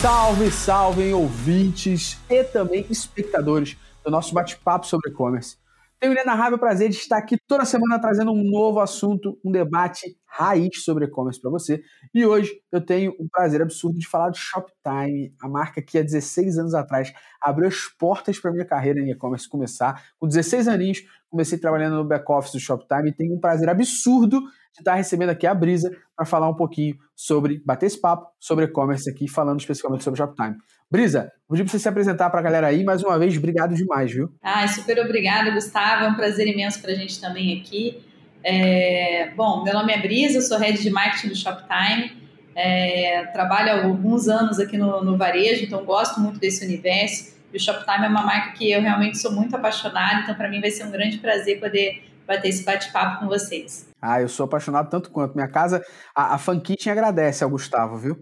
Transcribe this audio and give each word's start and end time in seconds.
Salve, 0.00 0.48
salve, 0.52 1.12
ouvintes 1.12 2.20
e 2.30 2.44
também 2.44 2.86
espectadores 2.88 3.76
do 4.04 4.12
nosso 4.12 4.32
bate-papo 4.32 4.86
sobre 4.86 5.10
e-commerce. 5.10 5.56
Tenho 5.98 6.12
o 6.12 6.14
inenarrável 6.14 6.56
prazer 6.56 6.88
de 6.88 6.94
estar 6.94 7.18
aqui 7.18 7.36
toda 7.48 7.64
semana 7.64 8.00
trazendo 8.00 8.30
um 8.30 8.44
novo 8.48 8.78
assunto, 8.78 9.36
um 9.44 9.50
debate 9.50 10.16
raiz 10.24 10.84
sobre 10.84 11.06
e-commerce 11.06 11.40
para 11.40 11.50
você. 11.50 11.82
E 12.14 12.24
hoje 12.24 12.52
eu 12.70 12.80
tenho 12.80 13.10
o 13.18 13.28
prazer 13.28 13.60
absurdo 13.60 13.98
de 13.98 14.06
falar 14.06 14.30
de 14.30 14.38
Shoptime, 14.38 15.34
a 15.42 15.48
marca 15.48 15.82
que 15.82 15.98
há 15.98 16.02
16 16.02 16.58
anos 16.58 16.74
atrás 16.74 17.12
abriu 17.42 17.66
as 17.66 17.88
portas 17.98 18.38
para 18.38 18.52
minha 18.52 18.64
carreira 18.64 19.00
em 19.00 19.10
e-commerce 19.10 19.48
começar. 19.48 20.00
Com 20.16 20.28
16 20.28 20.68
aninhos, 20.68 21.02
comecei 21.28 21.58
trabalhando 21.58 21.96
no 21.96 22.04
back-office 22.04 22.52
do 22.52 22.60
Shoptime 22.60 23.10
e 23.10 23.12
tenho 23.12 23.34
um 23.34 23.40
prazer 23.40 23.68
absurdo 23.68 24.40
de 24.72 24.80
estar 24.80 24.94
recebendo 24.94 25.30
aqui 25.30 25.46
a 25.46 25.54
Brisa 25.54 25.90
para 26.16 26.26
falar 26.26 26.48
um 26.48 26.54
pouquinho 26.54 26.96
sobre, 27.14 27.62
bater 27.64 27.86
esse 27.86 28.00
papo 28.00 28.28
sobre 28.38 28.64
e-commerce 28.64 29.10
aqui, 29.10 29.28
falando 29.28 29.60
especificamente 29.60 30.04
sobre 30.04 30.18
Shoptime. 30.18 30.56
Brisa, 30.90 31.30
vou 31.48 31.56
pedir 31.56 31.64
para 31.64 31.72
você 31.72 31.78
se 31.78 31.88
apresentar 31.88 32.30
para 32.30 32.40
a 32.40 32.42
galera 32.42 32.66
aí. 32.68 32.82
Mais 32.82 33.02
uma 33.02 33.18
vez, 33.18 33.36
obrigado 33.36 33.74
demais, 33.74 34.12
viu? 34.12 34.30
Ah, 34.42 34.66
super 34.66 34.98
obrigada, 35.00 35.50
Gustavo. 35.50 36.04
É 36.04 36.08
um 36.08 36.14
prazer 36.14 36.46
imenso 36.46 36.80
para 36.80 36.92
a 36.92 36.94
gente 36.94 37.20
também 37.20 37.60
aqui. 37.60 38.02
É... 38.42 39.30
Bom, 39.36 39.62
meu 39.64 39.74
nome 39.74 39.92
é 39.92 40.00
Brisa, 40.00 40.40
sou 40.40 40.58
head 40.58 40.80
de 40.80 40.90
marketing 40.90 41.28
do 41.28 41.36
Shoptime. 41.36 42.16
É... 42.54 43.26
Trabalho 43.32 43.70
há 43.70 43.84
alguns 43.84 44.28
anos 44.28 44.58
aqui 44.58 44.78
no, 44.78 45.04
no 45.04 45.16
varejo, 45.16 45.64
então 45.64 45.84
gosto 45.84 46.20
muito 46.20 46.38
desse 46.38 46.64
universo. 46.64 47.36
E 47.52 47.56
o 47.56 47.60
Shoptime 47.60 48.06
é 48.06 48.08
uma 48.08 48.22
marca 48.22 48.52
que 48.52 48.70
eu 48.70 48.80
realmente 48.80 49.18
sou 49.18 49.32
muito 49.32 49.54
apaixonada, 49.56 50.22
então 50.22 50.34
para 50.34 50.48
mim 50.48 50.60
vai 50.60 50.70
ser 50.70 50.84
um 50.84 50.90
grande 50.90 51.18
prazer 51.18 51.60
poder 51.60 52.02
bater 52.26 52.48
esse 52.48 52.64
bate-papo 52.64 53.20
com 53.20 53.26
vocês. 53.26 53.87
Ah, 54.00 54.22
eu 54.22 54.28
sou 54.28 54.44
apaixonado 54.44 54.88
tanto 54.88 55.10
quanto. 55.10 55.34
Minha 55.34 55.48
casa, 55.48 55.84
a, 56.14 56.34
a 56.34 56.38
Fan 56.38 56.60
Kitchen 56.60 56.92
agradece 56.92 57.42
ao 57.42 57.50
Gustavo, 57.50 57.96
viu? 57.96 58.20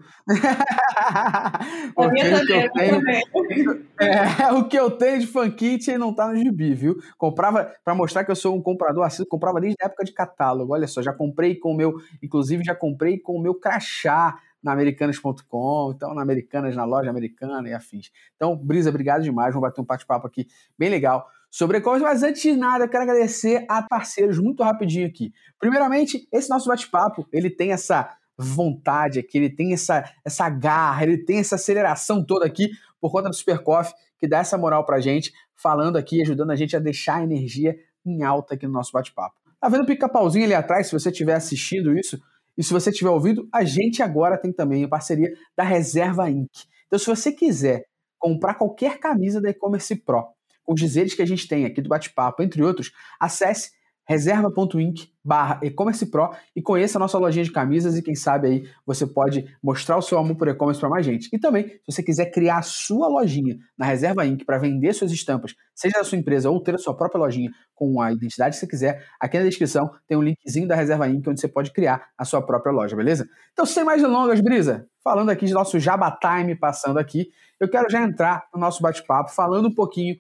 Porque 1.94 2.22
o, 2.22 2.46
que 2.46 2.52
eu 2.52 2.72
tenho, 2.72 3.02
é, 4.00 4.52
o 4.52 4.68
que 4.68 4.78
eu 4.78 4.91
tenho 4.91 5.20
de 5.20 5.27
Fan 5.27 5.50
Kitchen 5.50 5.98
não 5.98 6.14
tá 6.14 6.28
no 6.28 6.36
gibi, 6.36 6.74
viu? 6.74 6.96
Comprava, 7.18 7.70
para 7.84 7.94
mostrar 7.94 8.24
que 8.24 8.30
eu 8.30 8.36
sou 8.36 8.56
um 8.56 8.62
comprador 8.62 9.05
assíduo, 9.05 9.28
comprava 9.28 9.60
desde 9.60 9.77
a 9.83 9.86
época 9.86 10.05
de 10.05 10.12
catálogo. 10.12 10.72
Olha 10.72 10.86
só, 10.86 11.02
já 11.02 11.12
comprei 11.12 11.55
com 11.55 11.72
o 11.72 11.77
meu, 11.77 11.94
inclusive 12.22 12.64
já 12.64 12.74
comprei 12.74 13.18
com 13.18 13.34
o 13.36 13.42
meu 13.42 13.55
crachá 13.55 14.38
na 14.62 14.72
americanas.com, 14.72 15.92
então 15.94 16.14
na 16.14 16.22
Americanas, 16.22 16.74
na 16.74 16.84
loja 16.84 17.11
americana 17.11 17.68
e 17.68 17.74
afins. 17.74 18.11
Então, 18.34 18.56
Brisa, 18.56 18.90
obrigado 18.90 19.22
demais. 19.22 19.55
Vamos 19.55 19.68
bater 19.68 19.80
um 19.80 19.84
bate-papo 19.84 20.27
aqui 20.27 20.46
bem 20.78 20.88
legal 20.88 21.28
sobre 21.56 21.78
e-commerce, 21.78 22.04
mas 22.04 22.22
antes 22.22 22.42
de 22.42 22.52
nada, 22.52 22.84
eu 22.84 22.88
quero 22.88 23.04
agradecer 23.04 23.64
a 23.66 23.80
parceiros 23.80 24.38
muito 24.38 24.62
rapidinho 24.62 25.06
aqui. 25.06 25.32
Primeiramente, 25.58 26.28
esse 26.30 26.50
nosso 26.50 26.68
bate-papo, 26.68 27.26
ele 27.32 27.48
tem 27.48 27.72
essa 27.72 28.14
vontade 28.36 29.18
aqui, 29.18 29.38
ele 29.38 29.48
tem 29.48 29.72
essa, 29.72 30.04
essa 30.22 30.50
garra, 30.50 31.04
ele 31.04 31.16
tem 31.16 31.38
essa 31.38 31.54
aceleração 31.54 32.22
toda 32.22 32.44
aqui 32.44 32.68
por 33.00 33.10
conta 33.10 33.30
do 33.30 33.34
Super 33.34 33.60
Coffee, 33.60 33.94
que 34.18 34.28
dá 34.28 34.40
essa 34.40 34.58
moral 34.58 34.84
pra 34.84 35.00
gente, 35.00 35.32
falando 35.54 35.96
aqui, 35.96 36.20
ajudando 36.20 36.50
a 36.50 36.56
gente 36.56 36.77
a 36.77 36.78
deixar 36.78 37.20
a 37.20 37.24
energia 37.24 37.74
em 38.04 38.22
alta 38.22 38.52
aqui 38.52 38.66
no 38.66 38.74
nosso 38.74 38.92
bate-papo. 38.92 39.36
Tá 39.58 39.70
vendo 39.70 39.84
o 39.84 39.86
pica-pauzinho 39.86 40.44
ali 40.44 40.52
atrás, 40.52 40.88
se 40.88 40.92
você 40.92 41.08
estiver 41.08 41.36
assistindo 41.36 41.98
isso, 41.98 42.20
e 42.54 42.62
se 42.62 42.70
você 42.70 42.90
estiver 42.90 43.08
ouvindo, 43.08 43.48
a 43.50 43.64
gente 43.64 44.02
agora 44.02 44.36
tem 44.36 44.52
também 44.52 44.84
a 44.84 44.88
parceria 44.88 45.32
da 45.56 45.64
Reserva 45.64 46.28
Inc. 46.28 46.50
Então, 46.86 46.98
se 46.98 47.06
você 47.06 47.32
quiser 47.32 47.86
comprar 48.18 48.56
qualquer 48.56 48.98
camisa 48.98 49.40
da 49.40 49.48
E-Commerce 49.48 49.96
Pro, 49.96 50.36
com 50.67 50.75
os 50.75 50.81
dizeres 50.81 51.14
que 51.14 51.22
a 51.22 51.27
gente 51.27 51.47
tem 51.47 51.64
aqui 51.64 51.81
do 51.81 51.89
bate-papo, 51.89 52.42
entre 52.42 52.62
outros, 52.62 52.91
acesse 53.20 53.70
reserva.inc 54.06 55.08
barra 55.23 55.58
e-commerce 55.64 56.06
pro 56.06 56.31
e 56.55 56.62
conheça 56.62 56.97
a 56.97 57.00
nossa 57.00 57.19
lojinha 57.19 57.45
de 57.45 57.50
camisas 57.50 57.97
e 57.97 58.03
quem 58.03 58.14
sabe 58.14 58.47
aí 58.47 58.69
você 58.86 59.05
pode 59.05 59.45
mostrar 59.61 59.97
o 59.97 60.03
seu 60.03 60.17
amor 60.17 60.36
por 60.36 60.46
e-commerce 60.46 60.79
para 60.80 60.89
mais 60.89 61.05
gente. 61.05 61.29
E 61.33 61.39
também, 61.39 61.67
se 61.68 61.80
você 61.89 62.02
quiser 62.02 62.30
criar 62.30 62.58
a 62.58 62.63
sua 62.63 63.08
lojinha 63.08 63.57
na 63.77 63.85
Reserva 63.85 64.24
Inc 64.24 64.45
para 64.45 64.58
vender 64.58 64.92
suas 64.92 65.11
estampas, 65.11 65.55
seja 65.74 65.98
da 65.98 66.05
sua 66.05 66.17
empresa 66.17 66.48
ou 66.48 66.63
ter 66.63 66.77
a 66.77 66.79
sua 66.79 66.96
própria 66.96 67.19
lojinha 67.19 67.51
com 67.74 68.01
a 68.01 68.13
identidade 68.13 68.55
que 68.55 68.61
você 68.61 68.67
quiser, 68.69 69.05
aqui 69.20 69.36
na 69.36 69.45
descrição 69.45 69.90
tem 70.07 70.17
um 70.17 70.23
linkzinho 70.23 70.69
da 70.69 70.77
Reserva 70.77 71.08
Inc 71.08 71.29
onde 71.29 71.40
você 71.40 71.48
pode 71.48 71.73
criar 71.73 72.07
a 72.17 72.24
sua 72.24 72.40
própria 72.40 72.73
loja, 72.73 72.95
beleza? 72.95 73.29
Então, 73.52 73.67
sem 73.67 73.83
mais 73.83 74.01
delongas, 74.01 74.40
Brisa, 74.40 74.86
falando 75.02 75.30
aqui 75.30 75.46
de 75.46 75.52
nosso 75.52 75.80
Jabba 75.80 76.17
Time 76.20 76.55
passando 76.55 76.98
aqui, 76.98 77.27
eu 77.58 77.69
quero 77.69 77.90
já 77.90 78.01
entrar 78.01 78.46
no 78.55 78.61
nosso 78.61 78.80
bate-papo 78.80 79.33
falando 79.33 79.67
um 79.67 79.74
pouquinho 79.74 80.14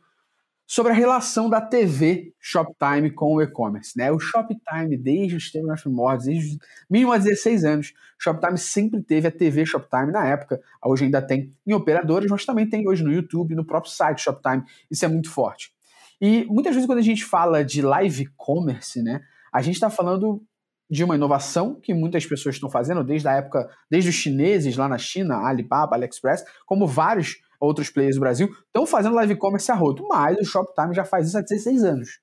sobre 0.66 0.92
a 0.92 0.94
relação 0.94 1.48
da 1.48 1.60
TV 1.60 2.34
Shoptime 2.40 3.10
com 3.10 3.34
o 3.34 3.42
e-commerce. 3.42 3.96
Né? 3.96 4.10
O 4.10 4.18
Shoptime, 4.18 4.96
desde 4.96 5.36
os 5.36 5.52
tempos 5.52 5.82
primórdios, 5.82 6.26
desde 6.26 6.58
mínimo 6.90 7.12
há 7.12 7.18
16 7.18 7.64
anos, 7.64 7.94
Shoptime 8.18 8.58
sempre 8.58 9.00
teve 9.02 9.28
a 9.28 9.30
TV 9.30 9.64
Shoptime 9.64 10.10
na 10.10 10.26
época, 10.26 10.60
hoje 10.84 11.04
ainda 11.04 11.22
tem 11.22 11.54
em 11.64 11.72
operadoras, 11.72 12.30
mas 12.30 12.44
também 12.44 12.68
tem 12.68 12.88
hoje 12.88 13.04
no 13.04 13.12
YouTube, 13.12 13.54
no 13.54 13.64
próprio 13.64 13.92
site 13.92 14.22
Shoptime, 14.22 14.64
isso 14.90 15.04
é 15.04 15.08
muito 15.08 15.30
forte. 15.30 15.72
E 16.20 16.44
muitas 16.46 16.74
vezes 16.74 16.86
quando 16.86 16.98
a 16.98 17.02
gente 17.02 17.24
fala 17.24 17.64
de 17.64 17.82
live 17.82 18.26
commerce, 18.36 19.02
né, 19.02 19.20
a 19.52 19.62
gente 19.62 19.74
está 19.74 19.88
falando 19.88 20.42
de 20.88 21.04
uma 21.04 21.16
inovação 21.16 21.74
que 21.80 21.92
muitas 21.92 22.24
pessoas 22.24 22.54
estão 22.54 22.70
fazendo 22.70 23.02
desde 23.02 23.28
a 23.28 23.32
época, 23.32 23.68
desde 23.90 24.10
os 24.10 24.16
chineses 24.16 24.76
lá 24.76 24.88
na 24.88 24.98
China, 24.98 25.46
Alibaba, 25.46 25.96
AliExpress, 25.96 26.44
como 26.64 26.86
vários 26.86 27.36
outros 27.60 27.90
players 27.90 28.16
do 28.16 28.20
Brasil 28.20 28.48
estão 28.66 28.86
fazendo 28.86 29.14
live 29.14 29.36
commerce 29.36 29.70
a 29.70 29.74
roto, 29.74 30.06
mas 30.08 30.38
o 30.38 30.44
Shoptime 30.44 30.94
já 30.94 31.04
faz 31.04 31.28
isso 31.28 31.38
há 31.38 31.40
16 31.40 31.84
anos. 31.84 32.20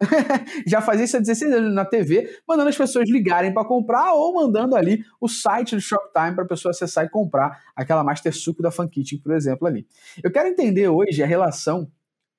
já 0.66 0.80
fazia 0.80 1.04
isso 1.04 1.16
há 1.16 1.20
16 1.20 1.52
anos 1.52 1.74
na 1.74 1.84
TV, 1.84 2.38
mandando 2.48 2.68
as 2.68 2.76
pessoas 2.76 3.08
ligarem 3.08 3.52
para 3.52 3.66
comprar 3.66 4.12
ou 4.12 4.34
mandando 4.34 4.76
ali 4.76 5.04
o 5.20 5.28
site 5.28 5.74
do 5.74 5.80
Shoptime 5.80 6.34
para 6.34 6.44
a 6.44 6.48
pessoa 6.48 6.70
acessar 6.70 7.04
e 7.04 7.08
comprar 7.08 7.62
aquela 7.74 8.02
Master 8.02 8.34
Suco 8.34 8.62
da 8.62 8.70
Fun 8.70 8.88
Kitchen, 8.88 9.20
por 9.20 9.32
exemplo, 9.32 9.66
ali. 9.66 9.86
Eu 10.22 10.30
quero 10.30 10.48
entender 10.48 10.88
hoje 10.88 11.22
a 11.22 11.26
relação 11.26 11.90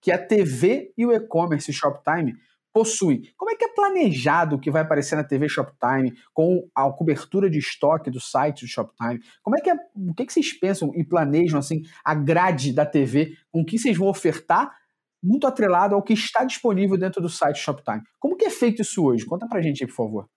que 0.02 0.12
a 0.12 0.18
TV 0.18 0.94
e 0.98 1.06
o 1.06 1.12
e-commerce 1.12 1.72
Shoptime 1.74 2.36
possuem. 2.75 3.22
Como 3.38 3.50
é 3.50 3.56
que 3.56 3.63
é 3.63 3.69
planejado 3.69 4.58
o 4.58 4.59
que 4.59 4.69
vai 4.69 4.81
aparecer 4.81 5.16
na 5.16 5.24
TV 5.24 5.47
Shoptime, 5.47 6.13
com 6.34 6.68
a 6.75 6.91
cobertura 6.91 7.50
de 7.50 7.58
estoque 7.58 8.12
do 8.12 8.19
site 8.19 8.66
do 8.66 8.68
Shoptime? 8.68 9.22
Como 9.41 9.58
é 9.58 9.62
que 9.62 9.69
é, 9.69 9.75
o 9.96 10.13
que, 10.13 10.24
é 10.24 10.25
que 10.25 10.34
vocês 10.34 10.52
pensam 10.52 10.91
e 10.94 11.02
planejam 11.02 11.58
assim 11.58 11.84
a 12.03 12.14
grade 12.14 12.74
da 12.74 12.85
TV, 12.85 13.38
com 13.50 13.62
o 13.62 13.66
que 13.66 13.80
vocês 13.80 13.97
vão 13.97 14.09
ofertar, 14.09 14.75
muito 15.24 15.47
atrelado 15.47 15.96
ao 15.96 16.03
que 16.03 16.12
está 16.12 16.44
disponível 16.44 16.97
dentro 16.97 17.22
do 17.22 17.30
site 17.30 17.59
Shoptime? 17.59 18.02
Como 18.19 18.35
que 18.35 18.44
é 18.44 18.50
feito 18.50 18.81
isso 18.81 19.06
hoje? 19.06 19.25
Conta 19.25 19.47
pra 19.47 19.62
gente 19.62 19.81
aí, 19.81 19.88
por 19.88 19.96
favor. 19.96 20.30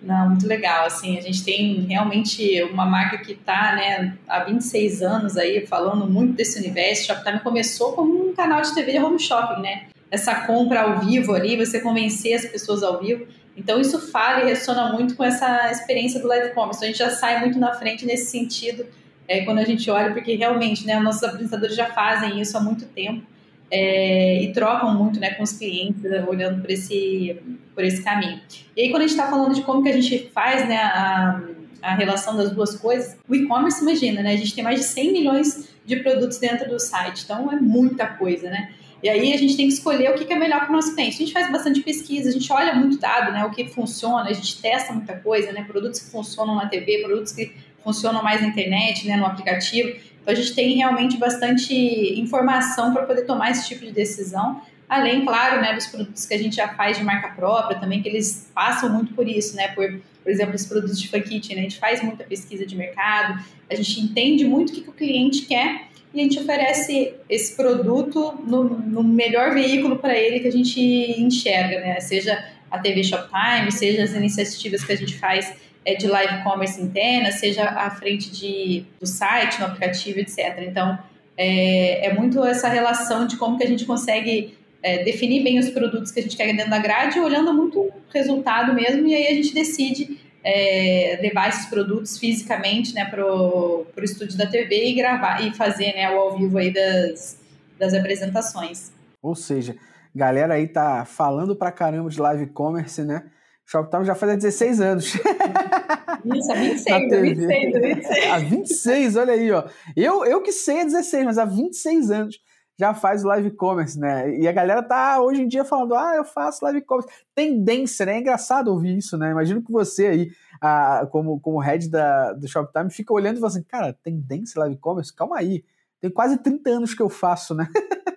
Não, 0.00 0.30
muito 0.30 0.46
legal. 0.46 0.86
Assim, 0.86 1.18
a 1.18 1.20
gente 1.20 1.44
tem 1.44 1.82
realmente 1.82 2.62
uma 2.64 2.86
marca 2.86 3.18
que 3.18 3.32
está 3.32 3.76
né, 3.76 4.16
há 4.26 4.42
26 4.44 5.02
anos 5.02 5.36
aí 5.36 5.66
falando 5.66 6.10
muito 6.10 6.32
desse 6.32 6.58
universo. 6.58 7.08
Shoptime 7.08 7.40
começou 7.40 7.92
como 7.92 8.30
um 8.30 8.34
canal 8.34 8.62
de 8.62 8.74
TV 8.74 8.92
de 8.92 8.98
home 8.98 9.18
shopping, 9.18 9.60
né? 9.60 9.88
Essa 10.14 10.34
compra 10.46 10.82
ao 10.82 11.00
vivo 11.00 11.34
ali, 11.34 11.56
você 11.56 11.80
convencer 11.80 12.34
as 12.34 12.46
pessoas 12.46 12.82
ao 12.82 13.00
vivo. 13.00 13.26
Então 13.56 13.80
isso 13.80 13.98
fala 14.10 14.42
e 14.42 14.46
ressona 14.46 14.92
muito 14.92 15.14
com 15.14 15.24
essa 15.24 15.70
experiência 15.70 16.20
do 16.20 16.28
live 16.28 16.54
commerce. 16.54 16.78
Então, 16.78 16.88
a 16.88 16.92
gente 16.92 16.98
já 16.98 17.10
sai 17.10 17.40
muito 17.40 17.58
na 17.58 17.74
frente 17.74 18.06
nesse 18.06 18.30
sentido 18.30 18.86
é, 19.28 19.44
quando 19.44 19.58
a 19.58 19.64
gente 19.64 19.90
olha, 19.90 20.12
porque 20.12 20.34
realmente, 20.34 20.86
né, 20.86 20.98
nossos 21.00 21.22
apresentadores 21.22 21.74
já 21.74 21.86
fazem 21.86 22.40
isso 22.40 22.56
há 22.56 22.60
muito 22.60 22.84
tempo 22.86 23.26
é, 23.70 24.42
e 24.42 24.52
trocam 24.52 24.94
muito, 24.94 25.18
né, 25.18 25.30
com 25.30 25.42
os 25.42 25.52
clientes, 25.52 26.02
né, 26.02 26.24
olhando 26.26 26.60
por 26.60 26.70
esse 26.70 27.40
por 27.74 27.82
esse 27.82 28.04
caminho. 28.04 28.40
E 28.76 28.82
aí 28.82 28.90
quando 28.90 29.02
a 29.02 29.06
gente 29.06 29.18
está 29.18 29.28
falando 29.28 29.52
de 29.52 29.62
como 29.62 29.82
que 29.82 29.88
a 29.88 29.92
gente 29.92 30.30
faz, 30.32 30.68
né, 30.68 30.76
a, 30.76 31.42
a 31.82 31.94
relação 31.94 32.36
das 32.36 32.52
duas 32.52 32.76
coisas, 32.76 33.16
o 33.28 33.34
e-commerce, 33.34 33.82
imagina, 33.82 34.22
né, 34.22 34.32
a 34.32 34.36
gente 34.36 34.54
tem 34.54 34.62
mais 34.62 34.78
de 34.80 34.86
100 34.86 35.12
milhões 35.12 35.74
de 35.84 35.96
produtos 35.96 36.38
dentro 36.38 36.68
do 36.68 36.78
site, 36.78 37.22
então 37.24 37.50
é 37.50 37.56
muita 37.56 38.06
coisa, 38.06 38.48
né? 38.48 38.72
E 39.04 39.08
aí 39.10 39.34
a 39.34 39.36
gente 39.36 39.54
tem 39.54 39.68
que 39.68 39.74
escolher 39.74 40.10
o 40.12 40.14
que 40.14 40.32
é 40.32 40.34
melhor 40.34 40.60
para 40.60 40.70
o 40.70 40.72
nosso 40.72 40.94
cliente. 40.94 41.16
A 41.16 41.18
gente 41.18 41.32
faz 41.34 41.52
bastante 41.52 41.82
pesquisa, 41.82 42.30
a 42.30 42.32
gente 42.32 42.50
olha 42.50 42.74
muito 42.74 42.96
dado, 42.96 43.32
né? 43.32 43.44
O 43.44 43.50
que 43.50 43.68
funciona, 43.68 44.30
a 44.30 44.32
gente 44.32 44.62
testa 44.62 44.94
muita 44.94 45.14
coisa, 45.14 45.52
né? 45.52 45.62
Produtos 45.62 46.00
que 46.00 46.10
funcionam 46.10 46.54
na 46.54 46.66
TV, 46.68 47.02
produtos 47.02 47.30
que 47.30 47.52
funcionam 47.84 48.22
mais 48.22 48.40
na 48.40 48.48
internet, 48.48 49.06
né? 49.06 49.18
No 49.18 49.26
aplicativo. 49.26 49.90
Então 49.90 50.32
a 50.32 50.34
gente 50.34 50.54
tem 50.54 50.76
realmente 50.76 51.18
bastante 51.18 51.74
informação 52.18 52.94
para 52.94 53.02
poder 53.02 53.26
tomar 53.26 53.50
esse 53.50 53.68
tipo 53.68 53.84
de 53.84 53.92
decisão. 53.92 54.62
Além, 54.88 55.22
claro, 55.22 55.60
né, 55.60 55.74
dos 55.74 55.86
produtos 55.86 56.24
que 56.24 56.32
a 56.32 56.38
gente 56.38 56.56
já 56.56 56.68
faz 56.68 56.96
de 56.96 57.04
marca 57.04 57.28
própria 57.28 57.78
também, 57.78 58.00
que 58.00 58.08
eles 58.08 58.50
passam 58.54 58.88
muito 58.88 59.12
por 59.12 59.28
isso, 59.28 59.54
né? 59.54 59.68
Por, 59.68 60.00
por 60.22 60.32
exemplo, 60.32 60.54
os 60.54 60.64
produtos 60.64 60.98
de 60.98 61.10
Funkit, 61.10 61.54
né? 61.54 61.60
A 61.60 61.64
gente 61.64 61.78
faz 61.78 62.02
muita 62.02 62.24
pesquisa 62.24 62.64
de 62.64 62.74
mercado, 62.74 63.44
a 63.70 63.74
gente 63.74 64.00
entende 64.00 64.46
muito 64.46 64.70
o 64.70 64.72
que, 64.72 64.80
que 64.80 64.88
o 64.88 64.94
cliente 64.94 65.42
quer 65.42 65.88
e 66.14 66.20
a 66.20 66.22
gente 66.22 66.38
oferece 66.38 67.12
esse 67.28 67.56
produto 67.56 68.34
no, 68.46 68.64
no 68.64 69.02
melhor 69.02 69.52
veículo 69.52 69.96
para 69.96 70.16
ele 70.16 70.38
que 70.40 70.48
a 70.48 70.52
gente 70.52 70.80
enxerga, 71.20 71.80
né? 71.80 71.98
Seja 72.00 72.44
a 72.70 72.78
TV 72.78 73.02
Shoptime, 73.02 73.72
seja 73.72 74.04
as 74.04 74.12
iniciativas 74.12 74.84
que 74.84 74.92
a 74.92 74.96
gente 74.96 75.16
faz 75.18 75.52
é, 75.84 75.94
de 75.94 76.06
live 76.06 76.42
commerce 76.42 76.80
interna, 76.80 77.32
seja 77.32 77.64
à 77.64 77.90
frente 77.90 78.30
de, 78.30 78.84
do 79.00 79.06
site, 79.06 79.58
no 79.58 79.66
aplicativo, 79.66 80.20
etc. 80.20 80.60
Então, 80.60 80.98
é, 81.36 82.06
é 82.06 82.14
muito 82.14 82.44
essa 82.44 82.68
relação 82.68 83.26
de 83.26 83.36
como 83.36 83.58
que 83.58 83.64
a 83.64 83.68
gente 83.68 83.84
consegue 83.84 84.56
é, 84.82 85.02
definir 85.02 85.42
bem 85.42 85.58
os 85.58 85.68
produtos 85.70 86.10
que 86.10 86.20
a 86.20 86.22
gente 86.22 86.36
quer 86.36 86.46
dentro 86.54 86.70
da 86.70 86.78
grade, 86.78 87.18
olhando 87.18 87.52
muito 87.52 87.80
o 87.80 87.92
resultado 88.12 88.72
mesmo, 88.72 89.06
e 89.08 89.14
aí 89.14 89.26
a 89.26 89.34
gente 89.34 89.52
decide 89.52 90.18
é, 90.44 91.18
levar 91.22 91.48
esses 91.48 91.66
produtos 91.66 92.18
fisicamente 92.18 92.94
né, 92.94 93.06
para 93.06 93.24
o 93.24 93.86
estúdio 94.02 94.36
da 94.36 94.46
TV 94.46 94.90
e 94.90 94.94
gravar 94.94 95.40
e 95.40 95.54
fazer 95.54 95.94
né, 95.94 96.10
o 96.10 96.20
ao 96.20 96.36
vivo 96.36 96.58
aí 96.58 96.72
das, 96.72 97.38
das 97.78 97.94
apresentações. 97.94 98.92
Ou 99.22 99.34
seja, 99.34 99.74
galera 100.14 100.54
aí 100.54 100.68
tá 100.68 101.06
falando 101.06 101.56
pra 101.56 101.72
caramba 101.72 102.10
de 102.10 102.20
live 102.20 102.46
commerce, 102.48 103.02
né? 103.02 103.24
Shoptime 103.66 104.04
já 104.04 104.14
faz 104.14 104.32
há 104.32 104.34
16 104.34 104.80
anos. 104.82 105.14
Isso, 105.14 106.52
há 106.52 106.54
26, 106.54 107.20
26, 107.20 107.82
26. 107.82 108.30
Há 108.30 108.38
26, 108.38 109.16
olha 109.16 109.32
aí, 109.32 109.50
ó. 109.50 109.64
Eu, 109.96 110.24
eu 110.26 110.42
que 110.42 110.52
sei 110.52 110.82
há 110.82 110.84
16, 110.84 111.24
mas 111.24 111.38
há 111.38 111.46
26 111.46 112.10
anos 112.10 112.38
já 112.78 112.92
faz 112.92 113.22
live 113.22 113.50
commerce, 113.52 113.98
né? 113.98 114.36
E 114.36 114.48
a 114.48 114.52
galera 114.52 114.82
tá 114.82 115.20
hoje 115.20 115.42
em 115.42 115.48
dia 115.48 115.64
falando, 115.64 115.94
ah, 115.94 116.14
eu 116.16 116.24
faço 116.24 116.64
live 116.64 116.82
commerce. 116.82 117.08
Tendência, 117.34 118.04
né? 118.04 118.16
É 118.16 118.18
engraçado 118.18 118.68
ouvir 118.68 118.96
isso, 118.96 119.16
né? 119.16 119.30
Imagino 119.30 119.62
que 119.62 119.70
você 119.70 120.06
aí, 120.06 120.32
ah, 120.60 121.06
como, 121.10 121.38
como 121.40 121.60
head 121.60 121.88
da, 121.88 122.32
do 122.32 122.48
Shoptime, 122.48 122.90
fica 122.90 123.12
olhando 123.12 123.36
e 123.36 123.40
fala 123.40 123.52
assim, 123.52 123.62
cara, 123.62 123.92
tendência 123.92 124.58
live 124.60 124.76
commerce? 124.76 125.14
Calma 125.14 125.38
aí. 125.38 125.64
Tem 126.00 126.10
quase 126.10 126.36
30 126.38 126.70
anos 126.70 126.94
que 126.94 127.02
eu 127.02 127.08
faço, 127.08 127.54
né? 127.54 127.68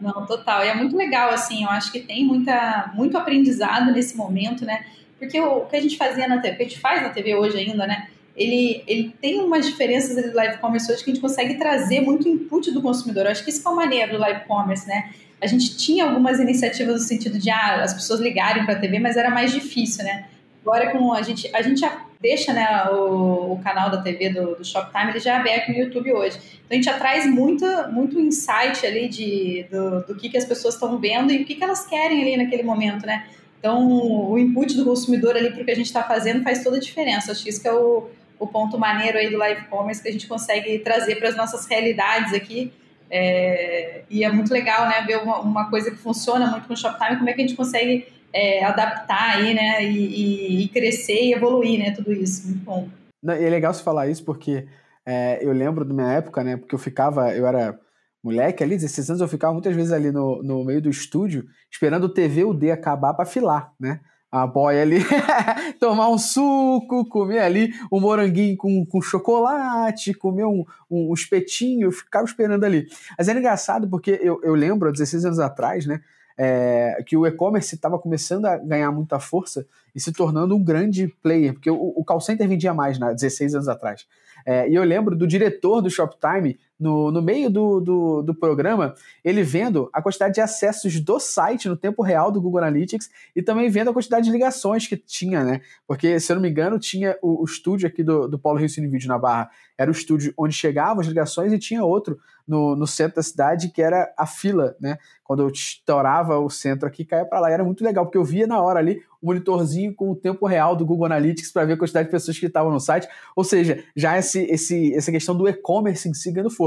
Não, 0.00 0.26
total. 0.26 0.64
E 0.64 0.68
é 0.68 0.74
muito 0.74 0.96
legal, 0.96 1.30
assim, 1.30 1.64
eu 1.64 1.70
acho 1.70 1.90
que 1.90 2.00
tem 2.00 2.24
muita, 2.24 2.92
muito 2.94 3.16
aprendizado 3.16 3.92
nesse 3.92 4.16
momento, 4.16 4.64
né? 4.64 4.84
Porque 5.18 5.40
o, 5.40 5.64
que 5.66 5.76
a 5.76 5.80
gente 5.80 5.96
fazia 5.96 6.28
na 6.28 6.40
TV, 6.40 6.56
que 6.56 6.62
a 6.62 6.68
gente 6.68 6.80
faz 6.80 7.02
na 7.02 7.08
TV 7.08 7.34
hoje 7.34 7.56
ainda, 7.56 7.86
né? 7.86 8.08
Ele, 8.36 8.84
ele 8.86 9.14
tem 9.20 9.40
umas 9.40 9.66
diferenças 9.66 10.14
do 10.22 10.36
live 10.36 10.58
commerce 10.58 10.92
hoje 10.92 11.02
que 11.02 11.10
a 11.10 11.14
gente 11.14 11.22
consegue 11.22 11.54
trazer 11.54 12.00
muito 12.00 12.28
input 12.28 12.70
do 12.70 12.82
consumidor. 12.82 13.24
Eu 13.24 13.30
acho 13.30 13.42
que 13.42 13.50
isso 13.50 13.66
é 13.66 13.70
uma 13.70 13.82
maneira 13.82 14.12
do 14.12 14.18
live 14.18 14.44
commerce, 14.46 14.86
né? 14.86 15.10
A 15.40 15.46
gente 15.46 15.76
tinha 15.76 16.04
algumas 16.04 16.38
iniciativas 16.38 17.00
no 17.00 17.06
sentido 17.06 17.38
de 17.38 17.50
ah, 17.50 17.82
as 17.82 17.94
pessoas 17.94 18.20
ligarem 18.20 18.64
para 18.64 18.74
a 18.74 18.78
TV, 18.78 18.98
mas 18.98 19.16
era 19.16 19.30
mais 19.30 19.52
difícil, 19.52 20.04
né? 20.04 20.26
Agora 20.62 20.90
com 20.90 21.12
a 21.12 21.22
gente, 21.22 21.48
a 21.54 21.62
gente 21.62 21.80
já 21.80 22.04
deixa 22.20 22.52
né, 22.52 22.66
o, 22.90 23.52
o 23.52 23.60
canal 23.62 23.88
da 23.88 24.02
TV 24.02 24.30
do, 24.30 24.56
do 24.56 24.64
Shoptime, 24.64 25.10
ele 25.10 25.20
já 25.20 25.34
é 25.34 25.36
aberto 25.36 25.68
no 25.68 25.78
YouTube 25.78 26.12
hoje. 26.12 26.38
Então 26.38 26.72
a 26.72 26.74
gente 26.74 26.84
já 26.84 26.98
traz 26.98 27.24
muito, 27.26 27.64
muito 27.92 28.18
insight 28.18 28.84
ali 28.84 29.08
de, 29.08 29.66
do, 29.70 30.00
do 30.00 30.14
que, 30.16 30.28
que 30.28 30.36
as 30.36 30.44
pessoas 30.44 30.74
estão 30.74 30.98
vendo 30.98 31.32
e 31.32 31.42
o 31.42 31.44
que, 31.44 31.54
que 31.54 31.62
elas 31.62 31.86
querem 31.86 32.20
ali 32.20 32.36
naquele 32.36 32.62
momento, 32.62 33.06
né? 33.06 33.26
Então, 33.58 34.30
o 34.30 34.38
input 34.38 34.76
do 34.76 34.84
consumidor 34.84 35.36
ali 35.36 35.50
para 35.50 35.62
o 35.62 35.64
que 35.64 35.70
a 35.70 35.74
gente 35.74 35.86
está 35.86 36.02
fazendo 36.02 36.42
faz 36.42 36.62
toda 36.62 36.76
a 36.76 36.80
diferença. 36.80 37.32
Acho 37.32 37.42
que 37.42 37.50
isso 37.50 37.60
que 37.60 37.66
é 37.66 37.72
o, 37.72 38.08
o 38.38 38.46
ponto 38.46 38.78
maneiro 38.78 39.18
aí 39.18 39.30
do 39.30 39.38
live 39.38 39.64
commerce 39.66 40.02
que 40.02 40.08
a 40.08 40.12
gente 40.12 40.26
consegue 40.26 40.78
trazer 40.80 41.16
para 41.16 41.28
as 41.28 41.36
nossas 41.36 41.66
realidades 41.66 42.32
aqui. 42.32 42.72
É, 43.10 44.02
e 44.10 44.24
é 44.24 44.32
muito 44.32 44.52
legal, 44.52 44.88
né, 44.88 45.02
ver 45.06 45.18
uma, 45.18 45.38
uma, 45.40 45.70
coisa 45.70 45.90
que 45.90 45.96
funciona 45.96 46.50
muito 46.50 46.66
com 46.66 46.74
o 46.74 46.76
Shoptime, 46.76 47.16
como 47.16 47.30
é 47.30 47.32
que 47.32 47.40
a 47.40 47.46
gente 47.46 47.56
consegue 47.56 48.06
é, 48.32 48.64
adaptar 48.64 49.36
aí, 49.36 49.54
né, 49.54 49.84
e, 49.84 50.64
e, 50.64 50.68
crescer 50.68 51.22
e 51.22 51.32
evoluir, 51.32 51.78
né, 51.78 51.92
tudo 51.92 52.12
isso. 52.12 52.48
Muito 52.48 52.64
bom. 52.64 52.88
Não, 53.22 53.34
é 53.34 53.48
legal 53.48 53.72
você 53.72 53.82
falar 53.82 54.08
isso 54.08 54.24
porque 54.24 54.66
é, 55.06 55.38
eu 55.40 55.52
lembro 55.52 55.84
da 55.84 55.94
minha 55.94 56.12
época, 56.14 56.42
né, 56.42 56.56
porque 56.56 56.74
eu 56.74 56.78
ficava, 56.78 57.32
eu 57.32 57.46
era 57.46 57.78
moleque 58.22 58.64
ali, 58.64 58.74
16 58.74 59.10
anos, 59.10 59.22
eu 59.22 59.28
ficava 59.28 59.52
muitas 59.52 59.74
vezes 59.74 59.92
ali 59.92 60.10
no, 60.10 60.42
no 60.42 60.64
meio 60.64 60.82
do 60.82 60.90
estúdio 60.90 61.44
esperando 61.70 62.04
o 62.04 62.12
TV 62.12 62.44
UD 62.44 62.72
acabar 62.72 63.14
para 63.14 63.24
filar, 63.24 63.72
né? 63.78 64.00
A 64.42 64.46
boia 64.46 64.82
ali, 64.82 64.98
tomar 65.80 66.08
um 66.08 66.18
suco, 66.18 67.08
comer 67.08 67.40
ali 67.40 67.72
um 67.90 68.00
moranguinho 68.00 68.56
com, 68.56 68.84
com 68.86 69.00
chocolate, 69.00 70.14
comer 70.14 70.44
um, 70.44 70.64
um, 70.90 71.10
um 71.10 71.14
espetinho, 71.14 71.90
ficava 71.90 72.24
esperando 72.24 72.64
ali. 72.64 72.86
Mas 73.18 73.28
era 73.28 73.38
engraçado 73.38 73.88
porque 73.88 74.18
eu, 74.22 74.40
eu 74.42 74.54
lembro, 74.54 74.88
há 74.88 74.92
16 74.92 75.24
anos 75.24 75.38
atrás, 75.38 75.86
né, 75.86 76.00
é, 76.38 77.02
que 77.06 77.16
o 77.16 77.26
e-commerce 77.26 77.74
estava 77.74 77.98
começando 77.98 78.46
a 78.46 78.56
ganhar 78.56 78.92
muita 78.92 79.18
força 79.18 79.66
e 79.94 80.00
se 80.00 80.12
tornando 80.12 80.54
um 80.54 80.62
grande 80.62 81.08
player, 81.22 81.54
porque 81.54 81.70
o, 81.70 81.92
o 81.96 82.04
call 82.04 82.20
center 82.20 82.46
vendia 82.46 82.74
mais, 82.74 82.98
né, 82.98 83.12
16 83.14 83.54
anos 83.54 83.68
atrás. 83.68 84.06
É, 84.44 84.68
e 84.68 84.74
eu 84.74 84.84
lembro 84.84 85.16
do 85.16 85.26
diretor 85.26 85.80
do 85.80 85.90
Shoptime, 85.90 86.58
no, 86.78 87.10
no 87.10 87.22
meio 87.22 87.50
do, 87.50 87.80
do, 87.80 88.22
do, 88.22 88.34
programa, 88.34 88.94
ele 89.24 89.42
vendo 89.42 89.88
a 89.92 90.02
quantidade 90.02 90.34
de 90.34 90.40
acessos 90.40 91.00
do 91.00 91.18
site 91.18 91.68
no 91.68 91.76
tempo 91.76 92.02
real 92.02 92.30
do 92.30 92.40
Google 92.40 92.58
Analytics 92.58 93.10
e 93.34 93.42
também 93.42 93.70
vendo 93.70 93.90
a 93.90 93.92
quantidade 93.92 94.26
de 94.26 94.32
ligações 94.32 94.86
que 94.86 94.96
tinha, 94.96 95.42
né? 95.42 95.62
Porque, 95.86 96.20
se 96.20 96.30
eu 96.30 96.36
não 96.36 96.42
me 96.42 96.50
engano, 96.50 96.78
tinha 96.78 97.16
o, 97.22 97.42
o 97.42 97.44
estúdio 97.44 97.88
aqui 97.88 98.02
do, 98.02 98.28
do 98.28 98.38
Paulo 98.38 98.58
Rio 98.58 98.68
Cine 98.68 98.88
Vídeo 98.88 99.08
na 99.08 99.18
Barra, 99.18 99.50
era 99.78 99.90
o 99.90 99.92
estúdio 99.92 100.32
onde 100.36 100.54
chegavam 100.54 101.00
as 101.00 101.06
ligações 101.06 101.52
e 101.52 101.58
tinha 101.58 101.84
outro 101.84 102.18
no, 102.46 102.76
no 102.76 102.86
centro 102.86 103.16
da 103.16 103.22
cidade 103.22 103.68
que 103.68 103.82
era 103.82 104.12
a 104.16 104.26
fila, 104.26 104.76
né? 104.80 104.98
Quando 105.24 105.42
eu 105.42 105.48
estourava 105.48 106.38
o 106.38 106.48
centro 106.48 106.86
aqui, 106.86 107.04
caía 107.04 107.24
para 107.24 107.40
lá. 107.40 107.50
E 107.50 107.54
era 107.54 107.64
muito 107.64 107.82
legal, 107.82 108.06
porque 108.06 108.16
eu 108.16 108.24
via 108.24 108.46
na 108.46 108.60
hora 108.60 108.78
ali 108.78 109.02
o 109.20 109.26
monitorzinho 109.26 109.92
com 109.92 110.12
o 110.12 110.14
tempo 110.14 110.46
real 110.46 110.76
do 110.76 110.86
Google 110.86 111.06
Analytics 111.06 111.50
para 111.50 111.64
ver 111.64 111.72
a 111.72 111.76
quantidade 111.76 112.06
de 112.06 112.12
pessoas 112.12 112.38
que 112.38 112.46
estavam 112.46 112.70
no 112.70 112.78
site. 112.78 113.08
Ou 113.34 113.42
seja, 113.42 113.82
já 113.96 114.16
esse, 114.16 114.44
esse, 114.44 114.94
essa 114.94 115.10
questão 115.10 115.36
do 115.36 115.48
e-commerce 115.48 116.08
em 116.08 116.14
si 116.14 116.30
ganhando 116.30 116.50
força. 116.50 116.65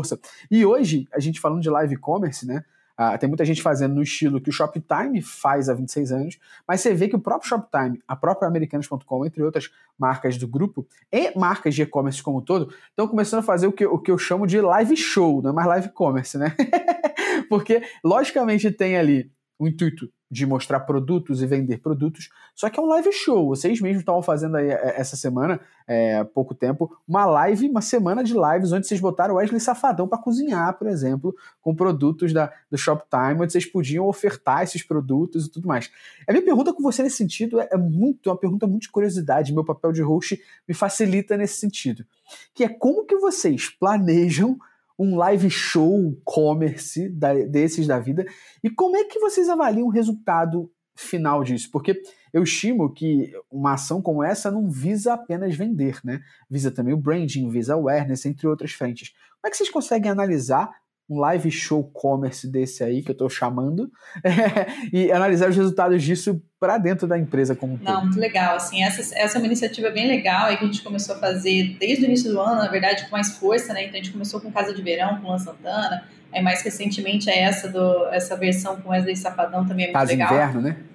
E 0.49 0.65
hoje, 0.65 1.07
a 1.13 1.19
gente 1.19 1.39
falando 1.39 1.61
de 1.61 1.69
live 1.69 1.95
commerce, 1.97 2.45
né? 2.45 2.63
Ah, 3.01 3.17
tem 3.17 3.29
muita 3.29 3.45
gente 3.45 3.61
fazendo 3.61 3.95
no 3.95 4.03
estilo 4.03 4.41
que 4.41 4.49
o 4.49 4.51
Shoptime 4.51 5.21
faz 5.21 5.69
há 5.69 5.73
26 5.73 6.11
anos, 6.11 6.39
mas 6.67 6.81
você 6.81 6.93
vê 6.93 7.07
que 7.07 7.15
o 7.15 7.19
próprio 7.19 7.47
Shoptime, 7.47 8.03
a 8.05 8.13
própria 8.13 8.45
Americanas.com, 8.45 9.25
entre 9.25 9.41
outras 9.41 9.71
marcas 9.97 10.37
do 10.37 10.45
grupo, 10.45 10.85
e 11.09 11.31
marcas 11.39 11.73
de 11.73 11.83
e-commerce 11.83 12.21
como 12.21 12.39
um 12.39 12.41
todo, 12.41 12.73
estão 12.89 13.07
começando 13.07 13.39
a 13.39 13.43
fazer 13.43 13.67
o 13.67 13.71
que, 13.71 13.85
o 13.85 13.97
que 13.97 14.11
eu 14.11 14.17
chamo 14.17 14.45
de 14.45 14.59
live 14.59 14.97
show, 14.97 15.41
não 15.41 15.51
é 15.51 15.53
mais 15.53 15.67
live 15.69 15.89
commerce, 15.93 16.37
né? 16.37 16.53
Porque, 17.47 17.81
logicamente, 18.03 18.69
tem 18.69 18.97
ali 18.97 19.31
o 19.59 19.67
intuito 19.67 20.09
de 20.31 20.45
mostrar 20.45 20.81
produtos 20.81 21.41
e 21.41 21.47
vender 21.47 21.79
produtos, 21.79 22.29
só 22.55 22.69
que 22.69 22.79
é 22.79 22.83
um 22.83 22.85
live 22.85 23.11
show. 23.11 23.47
Vocês 23.47 23.81
mesmos 23.81 24.01
estavam 24.01 24.21
fazendo 24.21 24.57
aí 24.57 24.69
é, 24.69 24.93
essa 24.95 25.15
semana, 25.15 25.59
é, 25.87 26.23
pouco 26.23 26.53
tempo, 26.53 26.95
uma 27.07 27.25
live, 27.25 27.67
uma 27.67 27.81
semana 27.81 28.23
de 28.23 28.33
lives 28.33 28.71
onde 28.71 28.87
vocês 28.87 29.01
botaram 29.01 29.33
o 29.33 29.37
Wesley 29.37 29.59
Safadão 29.59 30.07
para 30.07 30.19
cozinhar, 30.19 30.77
por 30.77 30.87
exemplo, 30.87 31.35
com 31.61 31.75
produtos 31.75 32.31
da, 32.31 32.53
do 32.69 32.77
Shoptime, 32.77 33.41
onde 33.41 33.51
vocês 33.51 33.65
podiam 33.65 34.07
ofertar 34.07 34.61
esses 34.61 34.83
produtos 34.83 35.47
e 35.47 35.51
tudo 35.51 35.67
mais. 35.67 35.89
A 36.27 36.31
minha 36.31 36.45
pergunta 36.45 36.73
com 36.73 36.83
você 36.83 37.01
nesse 37.01 37.17
sentido 37.17 37.59
é, 37.59 37.67
é 37.71 37.77
muito, 37.77 38.29
é 38.29 38.31
uma 38.31 38.39
pergunta 38.39 38.67
muito 38.67 38.83
de 38.83 38.91
curiosidade. 38.91 39.51
Meu 39.51 39.65
papel 39.65 39.91
de 39.91 40.01
host 40.01 40.39
me 40.67 40.75
facilita 40.75 41.35
nesse 41.35 41.59
sentido, 41.59 42.05
que 42.53 42.63
é 42.63 42.69
como 42.69 43.03
que 43.03 43.17
vocês 43.17 43.69
planejam 43.69 44.59
um 44.99 45.15
live 45.15 45.49
show 45.49 46.13
commerce 46.25 47.07
da, 47.07 47.33
desses 47.33 47.87
da 47.87 47.97
vida. 47.97 48.25
E 48.61 48.69
como 48.69 48.97
é 48.97 49.05
que 49.05 49.17
vocês 49.17 49.47
avaliam 49.47 49.87
o 49.87 49.91
resultado 49.91 50.69
final 50.93 51.41
disso? 51.41 51.69
Porque 51.71 52.01
eu 52.33 52.43
estimo 52.43 52.93
que 52.93 53.31
uma 53.49 53.75
ação 53.75 54.01
como 54.01 54.21
essa 54.21 54.51
não 54.51 54.69
visa 54.69 55.13
apenas 55.13 55.55
vender, 55.55 55.99
né? 56.03 56.21
Visa 56.49 56.69
também 56.69 56.93
o 56.93 56.97
branding, 56.97 57.49
visa 57.49 57.75
awareness, 57.75 58.25
entre 58.25 58.45
outras 58.45 58.73
frentes. 58.73 59.13
Como 59.41 59.47
é 59.47 59.49
que 59.49 59.55
vocês 59.55 59.69
conseguem 59.69 60.11
analisar 60.11 60.69
um 61.09 61.19
live 61.19 61.49
show 61.49 61.83
commerce 61.83 62.47
desse 62.47 62.83
aí 62.83 63.01
que 63.01 63.09
eu 63.09 63.13
estou 63.13 63.29
chamando 63.29 63.91
e 64.93 65.11
analisar 65.11 65.49
os 65.49 65.55
resultados 65.55 66.03
disso 66.03 66.39
para 66.59 66.77
dentro 66.77 67.07
da 67.07 67.17
empresa 67.17 67.55
como 67.55 67.73
um 67.73 67.77
Não, 67.77 67.93
todo. 67.93 68.03
muito 68.03 68.19
legal. 68.19 68.55
Assim, 68.55 68.83
essa, 68.83 69.01
essa 69.17 69.37
é 69.37 69.39
uma 69.39 69.47
iniciativa 69.47 69.89
bem 69.89 70.07
legal 70.07 70.45
aí 70.45 70.57
que 70.57 70.63
a 70.63 70.67
gente 70.67 70.83
começou 70.83 71.15
a 71.15 71.19
fazer 71.19 71.75
desde 71.79 72.03
o 72.03 72.05
início 72.05 72.31
do 72.31 72.39
ano, 72.39 72.61
na 72.61 72.67
verdade, 72.67 73.05
com 73.05 73.11
mais 73.11 73.37
força, 73.37 73.73
né? 73.73 73.85
Então 73.85 73.93
a 73.93 74.03
gente 74.03 74.11
começou 74.11 74.39
com 74.39 74.51
Casa 74.51 74.73
de 74.73 74.81
Verão, 74.83 75.19
com 75.19 75.29
Lan 75.29 75.39
Santana, 75.39 76.03
aí 76.31 76.43
mais 76.43 76.61
recentemente 76.61 77.29
é 77.29 77.39
essa 77.39 77.67
do 77.69 78.07
essa 78.09 78.35
versão 78.35 78.79
com 78.79 78.89
Wesley 78.89 79.15
Safadão 79.15 79.65
também 79.65 79.85
é 79.85 79.87
muito 79.87 79.99
Casa 79.99 80.11
legal. 80.11 80.29
Casa 80.29 80.51
de 80.51 80.57
Inverno, 80.57 80.61
né? 80.61 80.85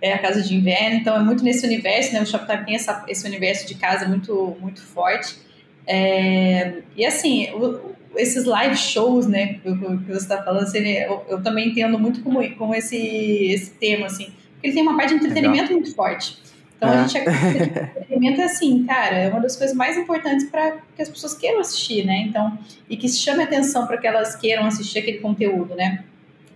É 0.00 0.12
a 0.12 0.18
casa 0.18 0.42
de 0.42 0.54
inverno, 0.54 0.96
então 0.96 1.16
é 1.16 1.20
muito 1.20 1.42
nesse 1.42 1.64
universo, 1.64 2.12
né? 2.12 2.20
O 2.20 2.26
Shoptime 2.26 2.66
tem 2.66 2.74
essa, 2.74 3.06
esse 3.08 3.26
universo 3.26 3.66
de 3.66 3.74
casa 3.76 4.06
muito 4.06 4.54
muito 4.60 4.82
forte. 4.82 5.38
É, 5.86 6.82
e 6.94 7.06
assim, 7.06 7.50
o, 7.54 7.94
esses 8.16 8.44
live 8.44 8.76
shows, 8.76 9.26
né, 9.26 9.54
que 9.54 9.70
você 9.70 10.12
está 10.12 10.42
falando, 10.42 10.62
assim, 10.62 10.78
eu, 10.78 11.24
eu, 11.28 11.42
também 11.42 11.68
entendo 11.68 11.98
muito 11.98 12.22
como, 12.22 12.48
como 12.56 12.74
esse, 12.74 12.96
esse 12.96 13.70
tema, 13.72 14.06
assim, 14.06 14.26
porque 14.52 14.68
ele 14.68 14.74
tem 14.74 14.82
uma 14.82 14.96
parte 14.96 15.10
de 15.10 15.16
entretenimento 15.16 15.62
Legal. 15.62 15.78
muito 15.80 15.94
forte. 15.94 16.38
Então 16.76 16.88
é. 16.88 16.96
a 16.96 17.06
gente 17.06 17.18
acredita 17.18 17.66
que 17.66 17.80
entretenimento 18.00 18.40
é 18.40 18.44
assim, 18.44 18.84
cara, 18.84 19.16
é 19.16 19.28
uma 19.30 19.40
das 19.40 19.56
coisas 19.56 19.76
mais 19.76 19.96
importantes 19.96 20.48
para 20.50 20.78
que 20.94 21.02
as 21.02 21.08
pessoas 21.08 21.34
queiram 21.34 21.60
assistir, 21.60 22.04
né? 22.04 22.24
Então, 22.28 22.58
e 22.88 22.96
que 22.96 23.08
chame 23.08 23.42
atenção 23.42 23.86
para 23.86 23.96
que 23.96 24.06
elas 24.06 24.36
queiram 24.36 24.66
assistir 24.66 24.98
aquele 24.98 25.18
conteúdo, 25.18 25.74
né? 25.74 26.04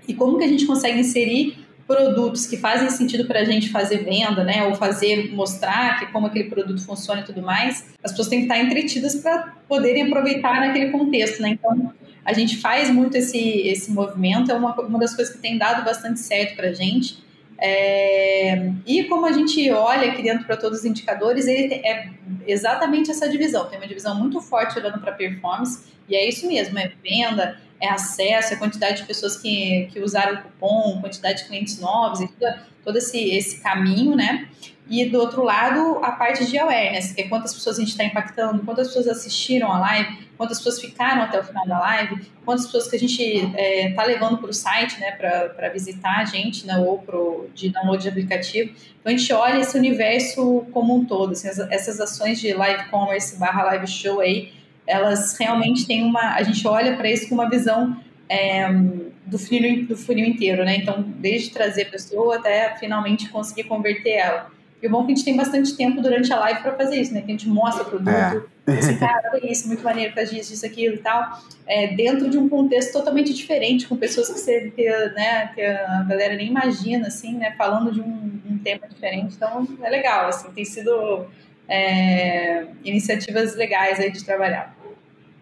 E 0.06 0.14
como 0.14 0.38
que 0.38 0.44
a 0.44 0.48
gente 0.48 0.66
consegue 0.66 1.00
inserir 1.00 1.67
produtos 1.88 2.46
que 2.46 2.58
fazem 2.58 2.90
sentido 2.90 3.24
para 3.24 3.40
a 3.40 3.44
gente 3.44 3.70
fazer 3.70 4.04
venda, 4.04 4.44
né, 4.44 4.62
ou 4.66 4.74
fazer 4.74 5.32
mostrar 5.32 5.98
que 5.98 6.12
como 6.12 6.26
aquele 6.26 6.50
produto 6.50 6.84
funciona 6.84 7.22
e 7.22 7.24
tudo 7.24 7.40
mais, 7.40 7.86
as 8.04 8.10
pessoas 8.10 8.28
têm 8.28 8.40
que 8.40 8.44
estar 8.44 8.58
entretidas 8.58 9.16
para 9.16 9.54
poderem 9.66 10.02
aproveitar 10.02 10.60
naquele 10.60 10.90
contexto, 10.90 11.40
né? 11.40 11.48
Então 11.48 11.90
a 12.22 12.34
gente 12.34 12.58
faz 12.58 12.90
muito 12.90 13.16
esse 13.16 13.38
esse 13.38 13.90
movimento, 13.90 14.52
é 14.52 14.54
uma, 14.54 14.78
uma 14.78 14.98
das 14.98 15.16
coisas 15.16 15.34
que 15.34 15.40
tem 15.40 15.56
dado 15.56 15.82
bastante 15.82 16.20
certo 16.20 16.56
para 16.56 16.68
a 16.68 16.74
gente. 16.74 17.26
É, 17.60 18.70
e 18.86 19.04
como 19.04 19.24
a 19.26 19.32
gente 19.32 19.68
olha 19.70 20.12
aqui 20.12 20.22
dentro 20.22 20.44
para 20.44 20.56
todos 20.56 20.80
os 20.80 20.84
indicadores, 20.84 21.48
ele 21.48 21.74
é 21.74 22.10
exatamente 22.46 23.10
essa 23.10 23.28
divisão. 23.28 23.64
Tem 23.64 23.78
uma 23.78 23.88
divisão 23.88 24.14
muito 24.14 24.40
forte 24.42 24.78
olhando 24.78 25.00
para 25.00 25.10
performance, 25.12 25.84
e 26.06 26.14
é 26.14 26.28
isso 26.28 26.46
mesmo: 26.46 26.78
é 26.78 26.92
venda, 27.02 27.58
é, 27.80 27.88
acesso, 27.88 28.54
a 28.54 28.56
quantidade 28.56 29.02
de 29.02 29.06
pessoas 29.06 29.36
que, 29.36 29.88
que 29.92 30.00
usaram 30.00 30.34
o 30.34 30.42
cupom, 30.42 31.00
quantidade 31.00 31.42
de 31.42 31.48
clientes 31.48 31.78
novos, 31.78 32.20
e 32.20 32.28
todo 32.84 32.96
esse, 32.96 33.18
esse 33.30 33.60
caminho, 33.60 34.16
né? 34.16 34.48
E 34.90 35.04
do 35.04 35.18
outro 35.18 35.44
lado, 35.44 35.98
a 36.02 36.12
parte 36.12 36.46
de 36.46 36.58
awareness, 36.58 37.12
que 37.12 37.20
é 37.20 37.28
quantas 37.28 37.52
pessoas 37.52 37.76
a 37.76 37.80
gente 37.80 37.90
está 37.90 38.04
impactando, 38.04 38.64
quantas 38.64 38.86
pessoas 38.88 39.06
assistiram 39.06 39.70
a 39.70 39.78
live, 39.78 40.26
quantas 40.38 40.58
pessoas 40.58 40.80
ficaram 40.80 41.20
até 41.20 41.38
o 41.38 41.44
final 41.44 41.66
da 41.66 41.78
live, 41.78 42.24
quantas 42.42 42.64
pessoas 42.64 42.88
que 42.88 42.96
a 42.96 42.98
gente 42.98 43.22
está 43.22 43.60
é, 43.60 43.92
tá 43.92 44.04
levando 44.04 44.38
para 44.38 44.48
o 44.48 44.54
site, 44.54 44.98
né, 44.98 45.10
para 45.12 45.68
visitar 45.68 46.20
a 46.20 46.24
gente, 46.24 46.66
né, 46.66 46.78
ou 46.78 47.00
pro, 47.00 47.50
de 47.54 47.68
download 47.68 48.02
de 48.02 48.08
aplicativo. 48.08 48.70
Então 49.00 49.12
a 49.12 49.16
gente 49.16 49.30
olha 49.34 49.58
esse 49.58 49.76
universo 49.76 50.64
como 50.72 50.96
um 50.96 51.04
todo, 51.04 51.32
assim, 51.32 51.48
essas 51.70 52.00
ações 52.00 52.40
de 52.40 52.54
live 52.54 52.88
commerce 52.88 53.38
barra 53.38 53.64
live 53.64 53.86
show 53.86 54.20
aí, 54.20 54.52
elas 54.88 55.36
realmente 55.38 55.86
têm 55.86 56.02
uma. 56.02 56.34
A 56.34 56.42
gente 56.42 56.66
olha 56.66 56.96
para 56.96 57.08
isso 57.10 57.28
com 57.28 57.34
uma 57.34 57.48
visão 57.48 57.94
é, 58.28 58.66
do, 59.26 59.38
funil, 59.38 59.86
do 59.86 59.96
funil 59.96 60.24
inteiro, 60.24 60.64
né? 60.64 60.76
Então, 60.76 61.04
desde 61.06 61.50
trazer 61.50 61.82
a 61.82 61.90
pessoa 61.90 62.36
até 62.36 62.74
finalmente 62.76 63.28
conseguir 63.28 63.64
converter 63.64 64.12
ela. 64.12 64.50
E 64.80 64.86
o 64.86 64.90
bom 64.90 65.02
é 65.02 65.06
que 65.06 65.12
a 65.12 65.14
gente 65.16 65.24
tem 65.24 65.36
bastante 65.36 65.76
tempo 65.76 66.00
durante 66.00 66.32
a 66.32 66.38
live 66.38 66.62
para 66.62 66.72
fazer 66.72 67.00
isso, 67.00 67.12
né? 67.12 67.20
Que 67.20 67.26
a 67.26 67.30
gente 67.30 67.48
mostra 67.48 67.82
o 67.82 67.86
produto, 67.86 68.08
é. 68.66 68.72
assim, 68.72 68.96
cara, 68.96 69.30
olha 69.34 69.50
isso, 69.50 69.66
muito 69.66 69.82
maneiro, 69.82 70.14
faz 70.14 70.32
isso, 70.32 70.54
isso, 70.54 70.64
aquilo 70.64 70.94
e 70.94 70.98
tal. 70.98 71.42
É, 71.66 71.88
dentro 71.88 72.30
de 72.30 72.38
um 72.38 72.48
contexto 72.48 72.92
totalmente 72.92 73.34
diferente, 73.34 73.86
com 73.86 73.96
pessoas 73.96 74.28
que, 74.28 74.38
você, 74.38 74.72
que, 74.74 74.88
né, 75.10 75.50
que 75.54 75.60
a 75.60 76.06
galera 76.08 76.34
nem 76.34 76.46
imagina, 76.46 77.08
assim, 77.08 77.36
né? 77.36 77.54
Falando 77.58 77.92
de 77.92 78.00
um, 78.00 78.40
um 78.48 78.58
tema 78.58 78.86
diferente. 78.88 79.34
Então, 79.34 79.66
é 79.82 79.90
legal, 79.90 80.28
assim, 80.28 80.50
tem 80.52 80.64
sido 80.64 81.26
é, 81.68 82.66
iniciativas 82.84 83.54
legais 83.54 84.00
aí 84.00 84.10
de 84.10 84.24
trabalhar. 84.24 84.77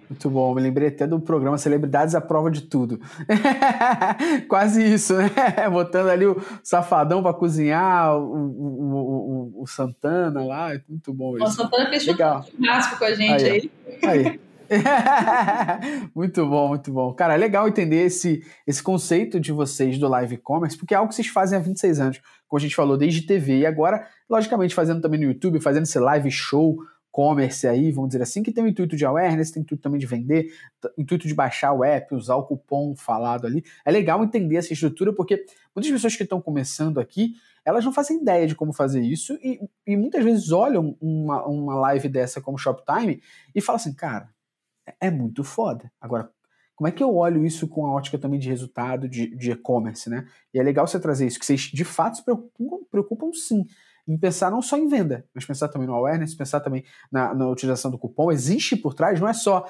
Muito 0.09 0.31
bom, 0.31 0.55
me 0.55 0.61
lembrei 0.61 0.89
até 0.89 1.07
do 1.07 1.21
programa 1.21 1.59
Celebridades 1.59 2.15
à 2.15 2.21
Prova 2.21 2.51
de 2.51 2.63
Tudo. 2.63 3.01
Quase 4.49 4.83
isso, 4.83 5.15
né? 5.17 5.31
Botando 5.71 6.09
ali 6.09 6.27
o 6.27 6.41
Safadão 6.63 7.23
para 7.23 7.35
cozinhar, 7.35 8.17
o, 8.17 8.23
o, 8.23 9.53
o, 9.57 9.63
o, 9.63 9.67
Santana 9.67 10.45
lá, 10.45 10.71
muito 10.89 11.13
bom 11.13 11.37
isso. 11.37 11.45
O 11.45 11.51
Santana 11.51 11.89
fez 11.89 12.05
churrasco 12.05 12.99
com 12.99 13.05
a 13.05 13.15
gente 13.15 13.45
aí. 13.45 13.71
Aí. 14.03 14.27
aí. 14.27 14.41
muito 16.15 16.47
bom, 16.47 16.69
muito 16.69 16.93
bom. 16.93 17.13
Cara, 17.13 17.35
é 17.35 17.37
legal 17.37 17.69
entender 17.69 18.05
esse, 18.05 18.43
esse 18.67 18.83
conceito 18.83 19.39
de 19.41 19.53
vocês 19.53 19.99
do 19.99 20.09
live 20.09 20.37
commerce, 20.39 20.77
porque 20.77 20.95
é 20.95 20.97
algo 20.97 21.09
que 21.09 21.15
vocês 21.15 21.29
fazem 21.29 21.59
há 21.59 21.63
26 21.63 22.01
anos, 22.01 22.21
como 22.49 22.59
a 22.59 22.63
gente 22.63 22.75
falou, 22.75 22.97
desde 22.97 23.23
TV, 23.23 23.61
e 23.61 23.67
agora, 23.67 24.07
logicamente, 24.29 24.75
fazendo 24.75 25.01
também 25.01 25.21
no 25.21 25.27
YouTube, 25.27 25.61
fazendo 25.61 25.85
esse 25.85 25.99
live 25.99 26.31
show, 26.31 26.77
e-commerce 27.17 27.67
aí, 27.67 27.91
vamos 27.91 28.11
dizer 28.11 28.23
assim, 28.23 28.43
que 28.43 28.53
tem 28.53 28.63
o 28.63 28.69
intuito 28.69 28.95
de 28.95 29.07
awareness, 29.07 29.51
tem 29.51 29.63
o 29.63 29.65
intuito 29.65 29.83
também 29.83 29.99
de 29.99 30.07
vender, 30.07 30.53
intuito 30.99 31.27
de 31.27 31.35
baixar 31.35 31.73
o 31.73 31.83
app, 31.83 32.15
usar 32.15 32.37
o 32.37 32.45
cupom 32.45 32.95
falado 32.95 33.47
ali. 33.47 33.65
É 33.87 33.91
legal 33.91 34.23
entender 34.23 34.57
essa 34.57 34.73
estrutura, 34.73 35.15
porque 35.15 35.47
muitas 35.75 35.91
pessoas 35.91 36.15
que 36.15 36.23
estão 36.23 36.41
começando 36.43 37.01
aqui, 37.01 37.35
elas 37.65 37.85
não 37.85 37.93
fazem 37.93 38.21
ideia 38.21 38.47
de 38.47 38.55
como 38.55 38.73
fazer 38.73 39.01
isso 39.01 39.33
e, 39.43 39.59
e 39.87 39.97
muitas 39.97 40.23
vezes 40.23 40.53
olham 40.53 40.97
uma, 41.01 41.45
uma 41.47 41.75
live 41.77 42.09
dessa 42.09 42.41
como 42.41 42.59
Shoptime 42.59 43.23
e 43.55 43.61
falam 43.63 43.77
assim, 43.77 43.95
cara, 43.95 44.29
é, 44.87 45.07
é 45.07 45.11
muito 45.11 45.43
foda. 45.43 45.91
Agora, 45.99 46.31
como 46.75 46.87
é 46.87 46.93
que 46.93 47.03
eu 47.03 47.17
olho 47.17 47.47
isso 47.47 47.67
com 47.67 47.87
a 47.87 47.91
ótica 47.91 48.19
também 48.19 48.39
de 48.39 48.51
resultado 48.51 49.09
de 49.09 49.51
e-commerce, 49.51 50.11
né? 50.11 50.29
E 50.53 50.61
é 50.61 50.63
legal 50.63 50.87
você 50.87 51.01
trazer 51.01 51.27
isso, 51.27 51.39
que 51.39 51.47
vocês 51.47 51.63
de 51.63 51.85
fato 51.85 52.19
se 52.19 52.25
preocupam, 52.25 52.85
preocupam 52.91 53.33
sim 53.33 53.65
em 54.07 54.17
pensar 54.17 54.51
não 54.51 54.63
só 54.63 54.77
em 54.77 54.89
venda, 54.89 55.25
mas 55.35 55.45
pensar 55.45 55.69
também 55.69 55.87
no 55.87 55.95
awareness, 55.95 56.35
pensar 56.35 56.61
também 56.61 56.85
na, 57.11 57.35
na 57.35 57.49
utilização 57.49 57.91
do 57.91 57.99
cupom. 57.99 58.31
Existe 58.31 58.77
por 58.77 58.95
trás, 58.95 59.21
não 59.21 59.29
é 59.29 59.33
só 59.33 59.67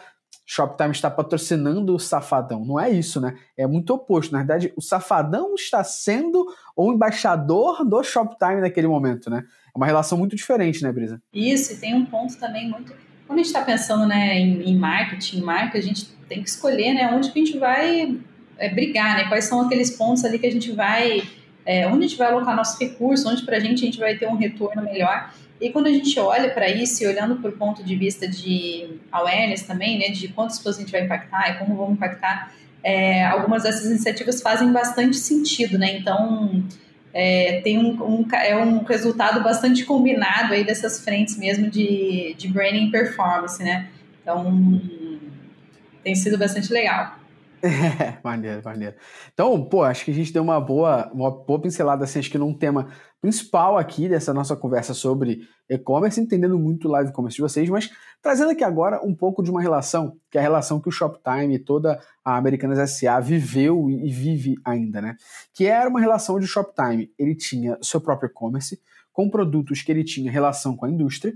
Shoptime 0.48 0.92
está 0.92 1.10
patrocinando 1.10 1.94
o 1.94 1.98
Safadão. 1.98 2.64
Não 2.64 2.78
é 2.78 2.88
isso, 2.88 3.20
né? 3.20 3.36
É 3.56 3.66
muito 3.66 3.92
oposto. 3.92 4.30
Na 4.30 4.38
verdade, 4.38 4.72
o 4.76 4.80
Safadão 4.80 5.54
está 5.54 5.82
sendo 5.82 6.46
o 6.76 6.92
embaixador 6.92 7.84
do 7.84 8.02
Shoptime 8.04 8.60
naquele 8.60 8.86
momento, 8.86 9.28
né? 9.28 9.44
É 9.74 9.76
uma 9.76 9.86
relação 9.86 10.16
muito 10.16 10.36
diferente, 10.36 10.82
né, 10.84 10.92
Brisa? 10.92 11.20
Isso, 11.34 11.72
e 11.72 11.76
tem 11.76 11.94
um 11.94 12.06
ponto 12.06 12.38
também 12.38 12.70
muito. 12.70 12.92
Quando 13.26 13.40
a 13.40 13.42
gente 13.42 13.46
está 13.46 13.62
pensando 13.62 14.06
né, 14.06 14.38
em, 14.38 14.70
em 14.70 14.76
marketing, 14.78 15.40
marca, 15.40 15.78
a 15.78 15.82
gente 15.82 16.06
tem 16.28 16.42
que 16.42 16.48
escolher 16.48 16.94
né, 16.94 17.10
onde 17.12 17.32
que 17.32 17.40
a 17.40 17.44
gente 17.44 17.58
vai 17.58 18.16
é, 18.56 18.72
brigar, 18.72 19.16
né? 19.16 19.28
Quais 19.28 19.46
são 19.46 19.60
aqueles 19.62 19.90
pontos 19.90 20.24
ali 20.24 20.38
que 20.38 20.46
a 20.46 20.52
gente 20.52 20.70
vai 20.70 21.22
é, 21.66 21.86
onde 21.88 22.04
a 22.04 22.08
gente 22.08 22.16
vai 22.16 22.28
alocar 22.28 22.54
nossos 22.54 22.78
recursos, 22.78 23.26
onde 23.26 23.44
para 23.44 23.56
a 23.56 23.60
gente 23.60 23.82
a 23.82 23.86
gente 23.86 23.98
vai 23.98 24.16
ter 24.16 24.28
um 24.28 24.36
retorno 24.36 24.82
melhor. 24.82 25.34
E 25.60 25.70
quando 25.70 25.86
a 25.86 25.92
gente 25.92 26.18
olha 26.20 26.50
para 26.50 26.68
isso 26.70 27.02
e 27.02 27.06
olhando 27.06 27.36
por 27.36 27.52
ponto 27.52 27.82
de 27.82 27.96
vista 27.96 28.28
de 28.28 29.00
awareness 29.10 29.62
também, 29.62 29.98
né, 29.98 30.08
de 30.10 30.28
quantas 30.28 30.58
pessoas 30.58 30.76
a 30.76 30.80
gente 30.80 30.92
vai 30.92 31.04
impactar 31.04 31.50
e 31.50 31.58
como 31.58 31.74
vamos 31.74 31.94
impactar, 31.94 32.52
é, 32.84 33.24
algumas 33.24 33.64
dessas 33.64 33.86
iniciativas 33.86 34.40
fazem 34.40 34.70
bastante 34.70 35.16
sentido, 35.16 35.76
né? 35.76 35.96
Então 35.96 36.62
é, 37.12 37.60
tem 37.62 37.78
um, 37.78 38.00
um, 38.00 38.26
é 38.32 38.56
um 38.56 38.84
resultado 38.84 39.42
bastante 39.42 39.84
combinado 39.84 40.52
aí 40.52 40.62
dessas 40.62 41.02
frentes 41.02 41.36
mesmo 41.36 41.68
de, 41.68 42.34
de 42.38 42.46
branding 42.46 42.88
e 42.88 42.90
performance, 42.92 43.60
né? 43.60 43.88
Então 44.22 44.80
tem 46.04 46.14
sido 46.14 46.38
bastante 46.38 46.72
legal. 46.72 47.15
É, 47.62 48.18
maneiro, 48.22 48.62
maneiro. 48.64 48.96
Então, 49.32 49.64
pô, 49.64 49.82
acho 49.82 50.04
que 50.04 50.10
a 50.10 50.14
gente 50.14 50.32
deu 50.32 50.42
uma 50.42 50.60
boa, 50.60 51.10
uma 51.12 51.30
boa 51.30 51.60
pincelada, 51.60 52.04
assim, 52.04 52.18
acho 52.18 52.30
que 52.30 52.38
num 52.38 52.52
tema 52.52 52.88
principal 53.20 53.78
aqui 53.78 54.08
dessa 54.08 54.32
nossa 54.32 54.54
conversa 54.54 54.94
sobre 54.94 55.40
e-commerce, 55.68 56.20
entendendo 56.20 56.58
muito 56.58 56.86
o 56.86 56.90
live 56.90 57.12
commerce 57.12 57.36
de 57.36 57.42
vocês, 57.42 57.68
mas 57.68 57.90
trazendo 58.22 58.50
aqui 58.50 58.62
agora 58.62 59.04
um 59.04 59.14
pouco 59.14 59.42
de 59.42 59.50
uma 59.50 59.60
relação, 59.60 60.16
que 60.30 60.38
é 60.38 60.40
a 60.40 60.44
relação 60.44 60.80
que 60.80 60.88
o 60.88 60.92
Shoptime 60.92 61.58
toda 61.58 62.00
a 62.24 62.36
Americanas 62.36 62.90
SA 62.90 63.18
viveu 63.20 63.90
e 63.90 64.10
vive 64.10 64.54
ainda, 64.64 65.00
né? 65.00 65.16
Que 65.54 65.66
era 65.66 65.88
uma 65.88 66.00
relação 66.00 66.38
de 66.38 66.46
Shoptime, 66.46 67.10
ele 67.18 67.34
tinha 67.34 67.78
seu 67.82 68.00
próprio 68.00 68.28
e-commerce, 68.28 68.80
com 69.12 69.30
produtos 69.30 69.82
que 69.82 69.90
ele 69.90 70.04
tinha 70.04 70.30
relação 70.30 70.76
com 70.76 70.84
a 70.84 70.90
indústria, 70.90 71.34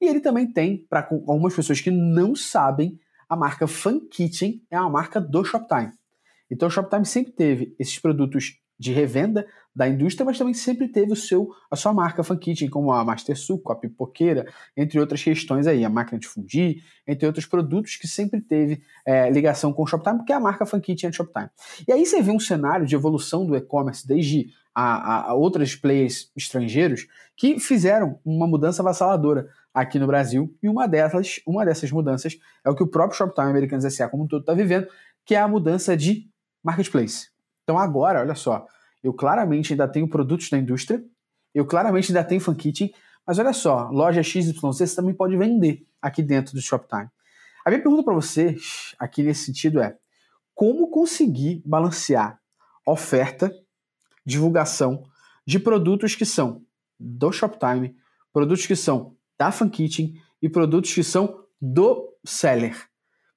e 0.00 0.06
ele 0.06 0.20
também 0.20 0.50
tem, 0.50 0.86
para 0.88 1.06
algumas 1.10 1.54
pessoas 1.54 1.80
que 1.80 1.90
não 1.90 2.36
sabem, 2.36 2.98
a 3.28 3.36
marca 3.36 3.66
Fun 3.66 4.00
Kitchen 4.00 4.62
é 4.70 4.80
uma 4.80 4.90
marca 4.90 5.20
do 5.20 5.44
Shoptime. 5.44 5.92
Então 6.50 6.68
o 6.68 6.70
Shoptime 6.70 7.04
sempre 7.04 7.32
teve 7.32 7.74
esses 7.78 7.98
produtos 7.98 8.58
de 8.78 8.92
revenda 8.92 9.46
da 9.74 9.88
indústria, 9.88 10.24
mas 10.24 10.38
também 10.38 10.54
sempre 10.54 10.88
teve 10.88 11.12
o 11.12 11.16
seu, 11.16 11.50
a 11.70 11.76
sua 11.76 11.92
marca 11.92 12.22
Fun 12.22 12.36
Kitchen, 12.36 12.68
como 12.68 12.92
a 12.92 13.04
Master 13.04 13.36
Suco, 13.36 13.72
a 13.72 13.76
Pipoqueira, 13.76 14.46
entre 14.76 14.98
outras 14.98 15.22
questões 15.22 15.66
aí, 15.66 15.84
a 15.84 15.90
máquina 15.90 16.18
de 16.18 16.26
fundir, 16.26 16.82
entre 17.06 17.26
outros 17.26 17.46
produtos 17.46 17.96
que 17.96 18.06
sempre 18.06 18.40
teve 18.40 18.82
é, 19.04 19.30
ligação 19.30 19.72
com 19.72 19.82
o 19.82 19.86
Shoptime, 19.86 20.18
porque 20.18 20.32
a 20.32 20.40
marca 20.40 20.64
Fun 20.64 20.80
Kitchen 20.80 21.08
é 21.08 21.10
de 21.10 21.16
Shoptime. 21.16 21.50
E 21.86 21.92
aí 21.92 22.04
você 22.04 22.22
vê 22.22 22.30
um 22.30 22.40
cenário 22.40 22.86
de 22.86 22.94
evolução 22.94 23.46
do 23.46 23.56
e-commerce 23.56 24.06
desde 24.06 24.48
a, 24.74 24.82
a, 24.82 25.30
a 25.30 25.34
outras 25.34 25.74
players 25.74 26.30
estrangeiros 26.36 27.06
que 27.36 27.58
fizeram 27.58 28.18
uma 28.24 28.46
mudança 28.46 28.82
avassaladora 28.82 29.48
aqui 29.76 29.98
no 29.98 30.06
Brasil, 30.06 30.56
e 30.62 30.70
uma 30.70 30.88
dessas, 30.88 31.38
uma 31.46 31.62
dessas 31.62 31.92
mudanças 31.92 32.38
é 32.64 32.70
o 32.70 32.74
que 32.74 32.82
o 32.82 32.86
próprio 32.86 33.18
Shoptime 33.18 33.50
Americanos 33.50 33.84
S.A. 33.84 34.08
como 34.08 34.24
um 34.24 34.26
todo 34.26 34.40
está 34.40 34.54
vivendo, 34.54 34.88
que 35.22 35.34
é 35.34 35.38
a 35.38 35.46
mudança 35.46 35.94
de 35.94 36.30
marketplace. 36.64 37.28
Então 37.62 37.78
agora, 37.78 38.20
olha 38.20 38.34
só, 38.34 38.66
eu 39.04 39.12
claramente 39.12 39.74
ainda 39.74 39.86
tenho 39.86 40.08
produtos 40.08 40.48
da 40.48 40.56
indústria, 40.56 41.04
eu 41.54 41.66
claramente 41.66 42.10
ainda 42.10 42.24
tenho 42.24 42.40
fan 42.40 42.54
kitchen, 42.54 42.90
mas 43.26 43.38
olha 43.38 43.52
só, 43.52 43.90
loja 43.90 44.22
XYZ 44.22 44.58
você 44.58 44.96
também 44.96 45.12
pode 45.12 45.36
vender 45.36 45.86
aqui 46.00 46.22
dentro 46.22 46.54
do 46.54 46.62
Shoptime. 46.62 47.10
A 47.62 47.68
minha 47.68 47.82
pergunta 47.82 48.02
para 48.02 48.14
você 48.14 48.56
aqui 48.98 49.22
nesse 49.22 49.44
sentido 49.44 49.82
é: 49.82 49.98
como 50.54 50.88
conseguir 50.88 51.62
balancear 51.66 52.40
oferta, 52.86 53.52
divulgação 54.24 55.04
de 55.46 55.58
produtos 55.58 56.14
que 56.14 56.24
são 56.24 56.62
do 56.98 57.30
Shoptime, 57.30 57.94
produtos 58.32 58.66
que 58.66 58.74
são 58.74 59.15
da 59.38 59.50
Fan 59.50 59.68
Kitchen 59.68 60.14
e 60.40 60.48
produtos 60.48 60.92
que 60.92 61.02
são 61.02 61.40
do 61.60 62.12
seller. 62.24 62.76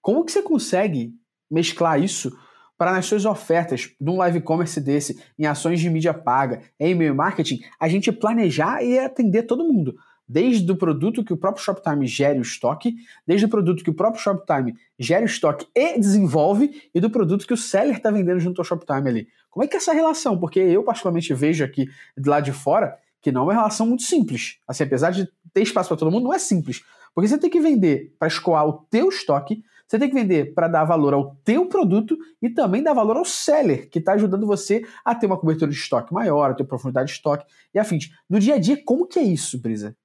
Como 0.01 0.23
que 0.23 0.31
você 0.31 0.41
consegue 0.41 1.13
mesclar 1.49 2.01
isso 2.01 2.35
para 2.77 2.93
nas 2.93 3.05
suas 3.05 3.25
ofertas 3.25 3.91
de 3.99 4.09
um 4.09 4.17
live 4.17 4.41
commerce 4.41 4.79
desse, 4.79 5.21
em 5.37 5.45
ações 5.45 5.81
de 5.81 5.89
mídia 5.89 6.13
paga, 6.13 6.61
em 6.79 6.91
e-mail 6.91 7.13
marketing, 7.13 7.59
a 7.79 7.89
gente 7.89 8.11
planejar 8.11 8.81
e 8.81 8.97
atender 8.97 9.43
todo 9.43 9.65
mundo? 9.65 9.97
Desde 10.25 10.71
o 10.71 10.77
produto 10.77 11.23
que 11.23 11.33
o 11.33 11.37
próprio 11.37 11.63
Shoptime 11.63 12.05
gere 12.05 12.37
o 12.37 12.43
estoque, 12.43 12.95
desde 13.25 13.47
o 13.47 13.49
produto 13.49 13.83
que 13.83 13.89
o 13.89 13.93
próprio 13.93 14.21
Shoptime 14.21 14.75
gere 14.97 15.23
o 15.23 15.25
estoque 15.25 15.67
e 15.75 15.99
desenvolve, 15.99 16.83
e 16.93 17.01
do 17.01 17.09
produto 17.09 17.45
que 17.47 17.53
o 17.53 17.57
seller 17.57 17.97
está 17.97 18.11
vendendo 18.11 18.39
junto 18.39 18.61
ao 18.61 18.65
Shoptime 18.65 19.09
ali. 19.09 19.27
Como 19.49 19.63
é 19.63 19.67
que 19.67 19.75
é 19.75 19.77
essa 19.77 19.91
relação? 19.91 20.39
Porque 20.39 20.59
eu, 20.59 20.83
particularmente, 20.83 21.33
vejo 21.33 21.65
aqui 21.65 21.87
de 22.15 22.29
lá 22.29 22.39
de 22.39 22.53
fora 22.53 22.95
que 23.21 23.31
não 23.31 23.41
é 23.41 23.43
uma 23.45 23.53
relação 23.53 23.85
muito 23.85 24.03
simples. 24.03 24.57
Assim, 24.67 24.83
apesar 24.83 25.11
de 25.11 25.27
ter 25.53 25.61
espaço 25.61 25.89
para 25.89 25.97
todo 25.97 26.11
mundo, 26.11 26.23
não 26.23 26.33
é 26.33 26.39
simples. 26.39 26.81
Porque 27.13 27.27
você 27.27 27.37
tem 27.37 27.49
que 27.49 27.59
vender 27.59 28.15
para 28.17 28.27
escoar 28.27 28.65
o 28.65 28.73
teu 28.89 29.09
estoque, 29.09 29.63
você 29.87 29.97
tem 29.97 30.07
que 30.07 30.15
vender 30.15 30.53
para 30.53 30.67
dar 30.67 30.85
valor 30.85 31.13
ao 31.13 31.35
teu 31.43 31.65
produto 31.65 32.17
e 32.41 32.49
também 32.49 32.83
dar 32.83 32.93
valor 32.93 33.17
ao 33.17 33.25
seller, 33.25 33.89
que 33.89 33.97
está 33.97 34.13
ajudando 34.13 34.45
você 34.45 34.83
a 35.03 35.15
ter 35.15 35.25
uma 35.25 35.37
cobertura 35.37 35.71
de 35.71 35.77
estoque 35.77 36.13
maior, 36.13 36.51
a 36.51 36.53
ter 36.53 36.63
profundidade 36.63 37.07
de 37.07 37.13
estoque 37.13 37.45
e 37.73 37.79
afins. 37.79 38.11
No 38.29 38.39
dia 38.39 38.55
a 38.55 38.59
dia, 38.59 38.81
como 38.85 39.07
que 39.07 39.17
é 39.17 39.23
isso, 39.23 39.59
Brisa? 39.59 39.95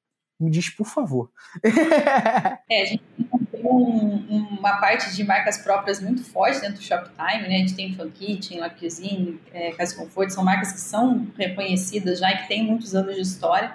Me 0.40 0.50
diz, 0.50 0.70
por 0.70 0.86
favor. 0.86 1.30
é, 2.68 2.82
a 2.82 2.84
gente 2.86 3.02
tem 3.16 3.43
um, 3.72 4.58
uma 4.58 4.76
parte 4.76 5.14
de 5.14 5.24
marcas 5.24 5.58
próprias 5.58 6.00
muito 6.00 6.22
forte 6.24 6.60
dentro 6.60 6.76
do 6.76 6.82
Shoptime, 6.82 7.48
né? 7.48 7.56
A 7.56 7.58
gente 7.58 7.74
tem 7.74 7.94
Fun 7.94 8.10
Kitchen, 8.10 8.58
La 8.58 8.70
Cuisine, 8.70 9.40
é, 9.52 9.70
Casa 9.72 9.96
Conforto, 9.96 10.32
são 10.32 10.44
marcas 10.44 10.72
que 10.72 10.80
são 10.80 11.26
reconhecidas 11.38 12.18
já 12.18 12.30
e 12.30 12.38
que 12.38 12.48
têm 12.48 12.64
muitos 12.64 12.94
anos 12.94 13.14
de 13.14 13.22
história. 13.22 13.72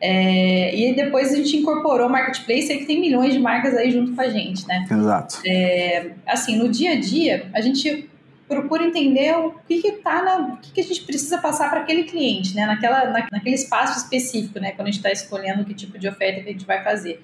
É, 0.00 0.76
e 0.76 0.94
depois 0.94 1.32
a 1.32 1.36
gente 1.36 1.56
incorporou 1.56 2.08
o 2.08 2.10
Marketplace 2.10 2.70
aí 2.70 2.78
que 2.78 2.84
tem 2.84 3.00
milhões 3.00 3.32
de 3.32 3.38
marcas 3.38 3.74
aí 3.74 3.90
junto 3.90 4.14
com 4.14 4.20
a 4.20 4.28
gente, 4.28 4.66
né? 4.66 4.86
Exato. 4.90 5.40
É, 5.46 6.10
assim, 6.26 6.56
no 6.56 6.68
dia 6.68 6.92
a 6.92 7.00
dia, 7.00 7.48
a 7.54 7.60
gente 7.60 8.10
procura 8.46 8.84
entender 8.84 9.34
o 9.36 9.52
que 9.66 9.80
que 9.80 9.92
tá 9.92 10.22
na, 10.22 10.38
o 10.54 10.56
que, 10.58 10.72
que 10.72 10.80
a 10.80 10.84
gente 10.84 11.02
precisa 11.04 11.38
passar 11.38 11.70
para 11.70 11.80
aquele 11.80 12.04
cliente, 12.04 12.54
né? 12.54 12.66
Naquela, 12.66 13.06
na, 13.06 13.26
naquele 13.30 13.54
espaço 13.54 13.98
específico, 13.98 14.58
né? 14.58 14.72
Quando 14.72 14.88
a 14.88 14.90
gente 14.90 14.98
está 14.98 15.10
escolhendo 15.10 15.64
que 15.64 15.74
tipo 15.74 15.98
de 15.98 16.06
oferta 16.06 16.42
que 16.42 16.48
a 16.50 16.52
gente 16.52 16.66
vai 16.66 16.82
fazer. 16.84 17.22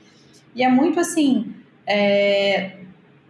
E 0.54 0.62
é 0.62 0.68
muito 0.68 0.98
assim, 0.98 1.54
é, 1.90 2.70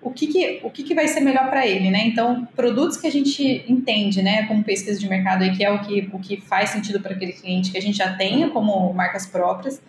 o 0.03 0.11
que, 0.11 0.27
que, 0.27 0.61
o 0.63 0.71
que, 0.71 0.83
que 0.83 0.95
vai 0.95 1.09
ser 1.09 1.21
melhor 1.21 1.49
para 1.49 1.67
ele, 1.67 1.91
né? 1.91 2.07
Então, 2.07 2.47
produtos 2.55 2.99
que 2.99 3.07
a 3.07 3.11
gente 3.11 3.65
entende, 3.67 4.23
né, 4.23 4.47
como 4.47 4.63
pesquisa 4.63 4.99
de 4.99 5.09
mercado 5.09 5.43
aí, 5.43 5.57
que 5.57 5.65
é 5.65 5.71
o 5.71 5.81
que, 5.81 6.11
o 6.13 6.19
que 6.19 6.41
faz 6.41 6.71
sentido 6.71 7.01
para 7.01 7.15
aquele 7.15 7.33
cliente 7.33 7.71
que 7.71 7.79
a 7.79 7.83
gente 7.83 7.97
já 7.97 8.15
tenha 8.15 8.51
como 8.51 8.93
marcas 8.93 9.27
próprias, 9.27 9.81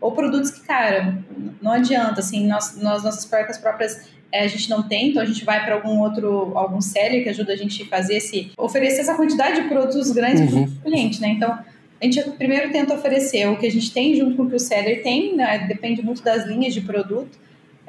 ou 0.00 0.12
produtos 0.12 0.50
que, 0.50 0.60
cara, 0.64 1.18
não 1.60 1.72
adianta, 1.72 2.20
assim, 2.20 2.46
nós, 2.46 2.80
nós 2.80 3.02
nossas 3.02 3.28
marcas 3.30 3.58
próprias 3.58 4.08
é, 4.32 4.44
a 4.44 4.48
gente 4.48 4.70
não 4.70 4.82
tem, 4.82 5.08
então 5.08 5.20
a 5.20 5.26
gente 5.26 5.44
vai 5.44 5.64
para 5.64 5.74
algum 5.74 5.98
outro, 6.00 6.56
algum 6.56 6.80
seller 6.80 7.22
que 7.22 7.28
ajuda 7.28 7.52
a 7.52 7.56
gente 7.56 7.82
a 7.82 7.86
fazer 7.86 8.16
esse, 8.16 8.52
oferecer 8.56 9.00
essa 9.00 9.14
quantidade 9.14 9.60
de 9.60 9.68
produtos 9.68 10.10
grandes 10.12 10.52
uhum. 10.52 10.66
para 10.66 10.88
o 10.88 10.92
cliente, 10.92 11.20
né? 11.20 11.28
Então, 11.28 11.58
a 12.00 12.04
gente 12.04 12.22
primeiro 12.30 12.70
tenta 12.70 12.94
oferecer 12.94 13.46
o 13.48 13.58
que 13.58 13.66
a 13.66 13.70
gente 13.70 13.92
tem 13.92 14.16
junto 14.16 14.36
com 14.36 14.44
o 14.44 14.48
que 14.48 14.56
o 14.56 14.60
seller 14.60 15.02
tem, 15.02 15.36
né? 15.36 15.66
depende 15.68 16.00
muito 16.02 16.22
das 16.22 16.46
linhas 16.46 16.72
de 16.72 16.80
produto. 16.80 17.38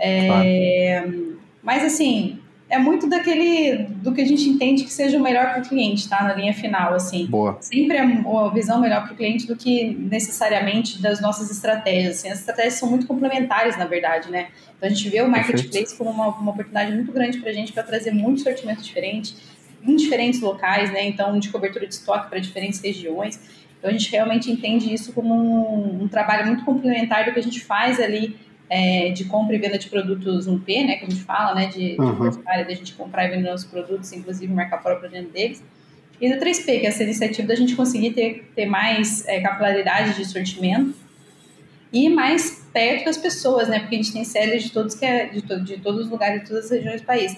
É, 0.01 1.01
claro. 1.01 1.37
Mas 1.61 1.83
assim, 1.83 2.39
é 2.71 2.79
muito 2.79 3.07
daquele 3.07 3.83
do 4.01 4.13
que 4.13 4.21
a 4.21 4.25
gente 4.25 4.47
entende 4.47 4.85
que 4.85 4.93
seja 4.93 5.17
o 5.17 5.21
melhor 5.21 5.51
para 5.51 5.61
o 5.61 5.67
cliente, 5.67 6.07
tá? 6.07 6.23
Na 6.23 6.33
linha 6.33 6.53
final, 6.53 6.93
assim. 6.93 7.25
Boa. 7.25 7.57
Sempre 7.59 7.97
é 7.97 8.01
uma 8.01 8.51
visão 8.51 8.79
melhor 8.79 9.03
para 9.03 9.13
o 9.13 9.15
cliente 9.15 9.45
do 9.45 9.57
que 9.57 9.93
necessariamente 9.93 11.01
das 11.01 11.21
nossas 11.21 11.51
estratégias. 11.51 12.19
Assim, 12.19 12.29
as 12.29 12.39
estratégias 12.39 12.75
são 12.75 12.89
muito 12.89 13.05
complementares, 13.05 13.77
na 13.77 13.85
verdade, 13.85 14.31
né? 14.31 14.47
Então 14.77 14.89
a 14.89 14.93
gente 14.93 15.07
vê 15.09 15.21
o 15.21 15.29
marketplace 15.29 15.69
Perfeito. 15.69 15.97
como 15.97 16.09
uma, 16.11 16.27
uma 16.29 16.51
oportunidade 16.51 16.93
muito 16.93 17.11
grande 17.11 17.39
para 17.39 17.49
a 17.49 17.53
gente 17.53 17.73
para 17.73 17.83
trazer 17.83 18.11
muito 18.11 18.41
sortimento 18.41 18.81
diferente 18.81 19.35
em 19.83 19.95
diferentes 19.97 20.39
locais, 20.39 20.91
né? 20.93 21.05
Então 21.05 21.37
de 21.37 21.49
cobertura 21.49 21.85
de 21.85 21.93
estoque 21.93 22.29
para 22.29 22.39
diferentes 22.39 22.79
regiões. 22.79 23.37
Então 23.77 23.89
a 23.89 23.93
gente 23.93 24.09
realmente 24.09 24.49
entende 24.49 24.93
isso 24.93 25.11
como 25.11 25.33
um, 25.33 26.03
um 26.03 26.07
trabalho 26.07 26.47
muito 26.47 26.63
complementar 26.63 27.25
do 27.25 27.33
que 27.33 27.39
a 27.39 27.43
gente 27.43 27.59
faz 27.59 27.99
ali 27.99 28.37
é, 28.71 29.09
de 29.09 29.25
compra 29.25 29.53
e 29.53 29.59
venda 29.59 29.77
de 29.77 29.89
produtos 29.89 30.47
1P, 30.47 30.85
né, 30.85 30.95
que 30.95 31.05
a 31.05 31.09
gente 31.09 31.23
fala, 31.23 31.53
né, 31.53 31.67
de, 31.67 31.97
uhum. 31.99 32.29
de 32.29 32.37
da 32.41 32.73
gente 32.73 32.93
comprar 32.93 33.25
e 33.25 33.31
vender 33.35 33.53
os 33.53 33.65
produtos, 33.65 34.13
inclusive 34.13 34.51
marcar 34.51 34.77
própria 34.77 35.09
dentro 35.09 35.33
deles. 35.33 35.61
E 36.21 36.33
do 36.33 36.39
3P, 36.39 36.79
que 36.79 36.85
é 36.85 36.87
essa 36.87 37.03
iniciativa 37.03 37.49
da 37.49 37.55
gente 37.55 37.75
conseguir 37.75 38.11
ter, 38.11 38.49
ter 38.55 38.67
mais 38.67 39.27
é, 39.27 39.41
capilaridade 39.41 40.15
de 40.15 40.23
sortimento 40.23 40.95
e 41.91 42.07
mais 42.07 42.65
perto 42.71 43.05
das 43.05 43.17
pessoas, 43.17 43.67
né, 43.67 43.79
porque 43.79 43.95
a 43.95 43.97
gente 43.97 44.13
tem 44.13 44.23
séries 44.23 44.63
de 44.63 44.71
todos 44.71 44.95
que 44.95 45.03
é, 45.03 45.25
de, 45.25 45.41
to, 45.41 45.59
de 45.61 45.77
todos 45.79 46.05
os 46.05 46.09
lugares, 46.09 46.43
de 46.43 46.47
todas 46.47 46.65
as 46.65 46.71
regiões 46.71 47.01
do 47.01 47.05
país. 47.05 47.33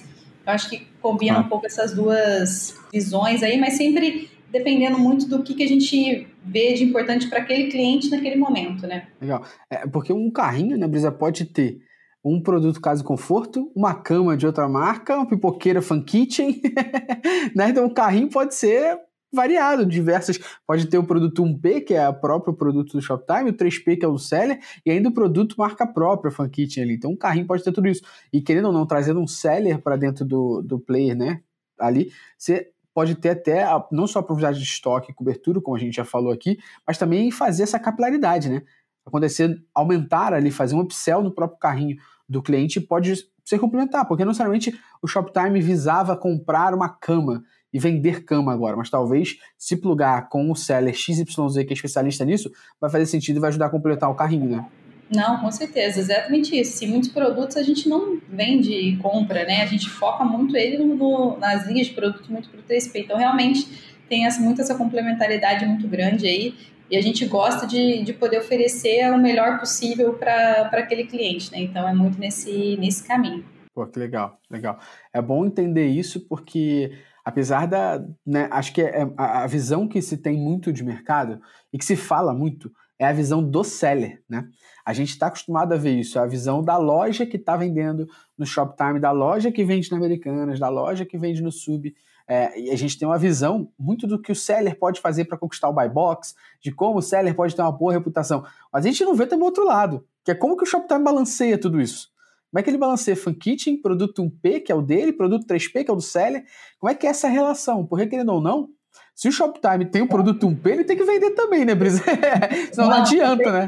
Eu 0.46 0.54
acho 0.54 0.70
que 0.70 0.86
combina 1.02 1.40
um 1.40 1.50
pouco 1.50 1.66
essas 1.66 1.96
duas 1.96 2.80
visões 2.92 3.42
aí, 3.42 3.58
mas 3.58 3.74
sempre 3.74 4.30
dependendo 4.54 5.00
muito 5.00 5.28
do 5.28 5.42
que, 5.42 5.56
que 5.56 5.64
a 5.64 5.68
gente 5.68 6.28
vê 6.46 6.74
de 6.74 6.84
importante 6.84 7.28
para 7.28 7.40
aquele 7.40 7.72
cliente 7.72 8.12
naquele 8.12 8.36
momento, 8.36 8.86
né? 8.86 9.08
Legal. 9.20 9.44
É, 9.68 9.88
porque 9.88 10.14
um 10.14 10.30
carrinho, 10.30 10.78
né, 10.78 10.88
Brisa, 10.88 11.12
pode 11.12 11.46
ter 11.46 11.80
um 12.24 12.40
produto 12.40 12.80
caso 12.80 13.04
conforto, 13.04 13.72
uma 13.76 13.96
cama 13.96 14.38
de 14.38 14.46
outra 14.46 14.70
marca, 14.70 15.16
uma 15.16 15.28
pipoqueira 15.28 15.82
fan 15.82 16.04
kitchen, 16.04 16.62
né? 17.56 17.70
Então 17.70 17.88
o 17.88 17.94
carrinho 17.94 18.30
pode 18.30 18.54
ser 18.54 19.00
variado, 19.34 19.88
diversas. 19.88 20.40
Pode 20.68 20.86
ter 20.86 21.00
o 21.00 21.04
produto 21.04 21.44
1P, 21.44 21.84
que 21.86 21.96
é 21.96 22.08
o 22.08 22.14
próprio 22.14 22.54
produto 22.54 22.94
do 22.94 23.02
Shoptime, 23.02 23.50
o 23.50 23.54
3P, 23.54 23.98
que 23.98 24.06
é 24.06 24.08
o 24.08 24.20
seller, 24.20 24.60
e 24.86 24.92
ainda 24.92 25.10
o 25.10 25.14
produto 25.14 25.56
marca 25.58 25.88
própria, 25.88 26.32
fan 26.32 26.48
kitchen 26.48 26.84
ali. 26.84 26.94
Então 26.94 27.10
um 27.10 27.18
carrinho 27.18 27.48
pode 27.48 27.64
ter 27.64 27.72
tudo 27.72 27.88
isso. 27.88 28.04
E 28.32 28.40
querendo 28.40 28.66
ou 28.66 28.72
não, 28.72 28.86
trazendo 28.86 29.20
um 29.20 29.28
seller 29.28 29.82
para 29.82 29.96
dentro 29.96 30.24
do, 30.24 30.62
do 30.62 30.80
player, 30.80 31.18
né? 31.18 31.42
Ali, 31.80 32.12
você 32.38 32.73
pode 32.94 33.16
ter 33.16 33.30
até 33.30 33.64
a, 33.64 33.84
não 33.92 34.06
só 34.08 34.20
a 34.20 34.24
profundidade 34.24 34.60
de 34.60 34.64
estoque 34.64 35.12
e 35.12 35.16
cobertura, 35.16 35.60
como 35.62 35.76
a 35.76 35.80
gente 35.80 35.96
já 35.96 36.06
falou 36.06 36.32
aqui, 36.32 36.58
mas 36.86 36.98
também 36.98 37.32
fazer 37.32 37.64
essa 37.64 37.80
capilaridade, 37.80 38.50
né? 38.50 38.62
Acontecer, 39.06 39.62
aumentar 39.74 40.34
ali, 40.34 40.52
fazer 40.52 40.76
um 40.76 40.80
upsell 40.80 41.22
no 41.22 41.34
próprio 41.34 41.60
carrinho 41.60 41.98
do 42.30 42.42
cliente 42.42 42.80
pode 42.80 43.16
ser 43.44 43.60
complementar, 43.60 44.08
porque 44.08 44.24
não 44.24 44.30
necessariamente 44.30 44.80
o 45.02 45.08
Shoptime 45.08 45.60
visava 45.60 46.16
comprar 46.16 46.74
uma 46.74 46.88
cama 46.88 47.44
e 47.74 47.80
vender 47.80 48.24
cama 48.24 48.54
agora, 48.54 48.78
mas 48.78 48.90
talvez 48.90 49.38
se 49.58 49.76
plugar 49.76 50.30
com 50.30 50.50
o 50.52 50.56
seller 50.56 50.94
XYZ 50.94 51.26
que 51.66 51.72
é 51.72 51.74
especialista 51.74 52.24
nisso, 52.24 52.52
vai 52.80 52.90
fazer 52.90 53.06
sentido 53.08 53.38
e 53.38 53.40
vai 53.40 53.50
ajudar 53.50 53.66
a 53.66 53.70
completar 53.70 54.10
o 54.10 54.16
carrinho, 54.16 54.50
né? 54.50 54.66
Não, 55.14 55.40
com 55.40 55.52
certeza, 55.52 56.00
exatamente 56.00 56.60
isso. 56.60 56.78
Se 56.78 56.88
muitos 56.88 57.10
produtos 57.10 57.56
a 57.56 57.62
gente 57.62 57.88
não 57.88 58.20
vende 58.28 58.74
e 58.74 58.98
compra, 58.98 59.46
né? 59.46 59.62
A 59.62 59.66
gente 59.68 59.88
foca 59.88 60.24
muito 60.24 60.58
ele 60.58 60.78
no, 60.78 61.38
nas 61.38 61.68
linhas 61.68 61.88
de 61.88 61.94
produto 61.94 62.32
muito 62.32 62.50
para 62.50 62.60
o 62.60 62.64
3P. 62.64 62.92
Então, 62.96 63.18
realmente, 63.18 63.68
tem 64.10 64.26
essa, 64.26 64.42
muito 64.42 64.62
essa 64.62 64.76
complementaridade 64.76 65.66
muito 65.66 65.88
grande 65.88 66.26
aí. 66.26 66.56
E 66.90 66.98
a 66.98 67.02
gente 67.02 67.26
gosta 67.26 67.68
de, 67.68 68.04
de 68.04 68.14
poder 68.14 68.40
oferecer 68.40 69.12
o 69.12 69.18
melhor 69.18 69.60
possível 69.60 70.14
para 70.14 70.70
aquele 70.74 71.06
cliente, 71.06 71.52
né? 71.52 71.60
Então, 71.60 71.88
é 71.88 71.94
muito 71.94 72.20
nesse, 72.20 72.76
nesse 72.78 73.08
caminho. 73.08 73.46
Pô, 73.74 73.86
que 73.86 74.00
legal, 74.00 74.40
legal. 74.50 74.80
É 75.14 75.22
bom 75.22 75.46
entender 75.46 75.88
isso 75.88 76.28
porque, 76.28 76.92
apesar 77.24 77.68
da. 77.68 78.04
Né, 78.26 78.48
acho 78.52 78.74
que 78.74 78.82
é 78.82 79.08
a, 79.16 79.44
a 79.44 79.48
visão 79.48 79.88
que 79.88 80.02
se 80.02 80.18
tem 80.18 80.38
muito 80.38 80.74
de 80.74 80.84
mercado 80.84 81.40
e 81.72 81.78
que 81.78 81.86
se 81.86 81.96
fala 81.96 82.34
muito 82.34 82.72
é 83.00 83.06
a 83.06 83.14
visão 83.14 83.44
do 83.44 83.64
seller, 83.64 84.22
né? 84.30 84.48
A 84.86 84.94
gente 84.94 85.10
está 85.10 85.28
acostumado 85.28 85.74
a 85.74 85.78
ver 85.78 85.98
isso, 85.98 86.18
é 86.18 86.22
a 86.22 86.26
visão 86.26 86.64
da 86.64 86.78
loja 86.78 87.26
que 87.26 87.38
está 87.38 87.56
vendendo 87.56 88.08
no 88.38 88.46
Shoptime, 88.46 89.00
da 89.00 89.12
loja 89.12 89.52
que 89.52 89.64
vende 89.64 89.90
na 89.90 89.98
Americanas, 89.98 90.60
da 90.60 90.70
loja 90.70 91.06
que 91.06 91.18
vende 91.18 91.42
no 91.42 91.52
Sub. 91.52 91.94
É, 92.28 92.60
e 92.60 92.70
a 92.70 92.76
gente 92.76 92.98
tem 92.98 93.08
uma 93.08 93.18
visão 93.18 93.70
muito 93.78 94.08
do 94.08 94.22
que 94.22 94.32
o 94.32 94.36
seller 94.36 94.78
pode 94.78 95.02
fazer 95.02 95.26
para 95.26 95.38
conquistar 95.38 95.70
o 95.70 95.74
buy 95.74 95.90
box, 95.90 96.36
de 96.62 96.72
como 96.72 97.00
o 97.00 97.02
seller 97.02 97.36
pode 97.36 97.56
ter 97.56 97.62
uma 97.62 97.72
boa 97.72 97.94
reputação. 97.94 98.46
Mas 98.72 98.86
a 98.86 98.88
gente 98.90 99.04
não 99.04 99.16
vê 99.16 99.26
também 99.26 99.44
o 99.44 99.48
outro 99.48 99.66
lado, 99.66 100.06
que 100.24 100.32
é 100.32 100.36
como 100.36 100.58
que 100.58 100.64
o 100.64 100.66
Shoptime 100.66 101.04
balanceia 101.04 101.58
tudo 101.58 101.80
isso. 101.82 102.12
Como 102.54 102.60
é 102.60 102.64
que 102.64 102.70
ele 102.70 102.78
balanceia 102.78 103.18
Fan 103.18 103.34
Kitchen, 103.34 103.82
produto 103.82 104.22
1P, 104.22 104.62
que 104.62 104.72
é 104.72 104.76
o 104.76 104.82
dele, 104.82 105.12
produto 105.12 105.48
3P, 105.48 105.84
que 105.84 105.90
é 105.90 105.94
o 105.94 105.96
do 105.96 106.04
seller? 106.04 106.46
Como 106.78 106.92
é 106.92 106.94
que 106.94 107.08
é 107.08 107.10
essa 107.10 107.28
relação? 107.28 107.84
Porque, 107.84 108.06
querendo 108.06 108.32
ou 108.32 108.40
não, 108.40 108.70
se 109.16 109.28
o 109.28 109.32
Shoptime 109.32 109.86
tem 109.86 110.02
o 110.02 110.08
produto 110.08 110.48
1P, 110.48 110.66
ele 110.68 110.84
tem 110.84 110.98
que 110.98 111.04
vender 111.04 111.32
também, 111.32 111.64
né, 111.64 111.76
Brisa? 111.76 112.04
Senão 112.74 112.90
não, 112.90 112.98
não 112.98 113.04
adianta, 113.04 113.52
né? 113.52 113.68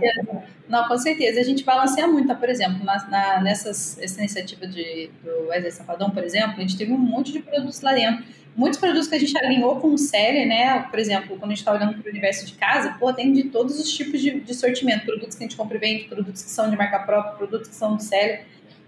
Não, 0.68 0.88
com 0.88 0.98
certeza. 0.98 1.40
A 1.40 1.44
gente 1.44 1.64
balanceia 1.64 2.08
muito, 2.08 2.28
tá? 2.28 2.36
por 2.36 2.50
exemplo, 2.50 2.84
na, 2.84 3.08
na, 3.08 3.42
nessas, 3.42 4.00
essa 4.00 4.20
iniciativa 4.20 4.66
de, 4.66 5.12
do 5.24 5.50
Wesley 5.50 5.72
Safadão, 5.72 6.10
por 6.10 6.24
exemplo, 6.24 6.56
a 6.58 6.62
gente 6.62 6.76
teve 6.76 6.92
um 6.92 6.98
monte 6.98 7.32
de 7.32 7.40
produtos 7.40 7.82
lá 7.82 7.94
dentro. 7.94 8.26
Muitos 8.56 8.80
produtos 8.80 9.08
que 9.08 9.16
a 9.16 9.20
gente 9.20 9.38
alinhou 9.38 9.80
com 9.80 9.94
o 9.94 9.98
série, 9.98 10.46
né? 10.46 10.80
Por 10.90 10.98
exemplo, 10.98 11.38
quando 11.38 11.44
a 11.44 11.50
gente 11.50 11.60
está 11.60 11.74
olhando 11.74 11.94
para 11.94 12.08
o 12.08 12.10
universo 12.10 12.46
de 12.46 12.54
casa, 12.54 12.96
pô, 13.00 13.14
tem 13.14 13.32
de 13.32 13.44
todos 13.44 13.80
os 13.80 13.92
tipos 13.92 14.20
de, 14.20 14.40
de 14.40 14.54
sortimento. 14.54 15.06
Produtos 15.06 15.36
que 15.36 15.44
a 15.44 15.48
gente 15.48 15.58
compra 15.58 15.78
e 15.78 15.80
vende, 15.80 16.06
produtos 16.06 16.42
que 16.42 16.50
são 16.50 16.70
de 16.70 16.78
marca 16.78 17.00
própria, 17.00 17.34
produtos 17.34 17.68
que 17.68 17.76
são 17.76 17.96
do 17.96 18.02
série. 18.02 18.40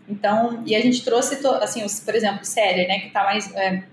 Então, 0.10 0.64
e 0.66 0.74
a 0.74 0.82
gente 0.82 1.04
trouxe, 1.04 1.38
assim, 1.62 1.84
os, 1.84 2.00
por 2.00 2.16
exemplo, 2.16 2.44
série, 2.46 2.88
né? 2.88 3.00
Que 3.00 3.08
está 3.08 3.24
mais... 3.24 3.54
É, 3.56 3.84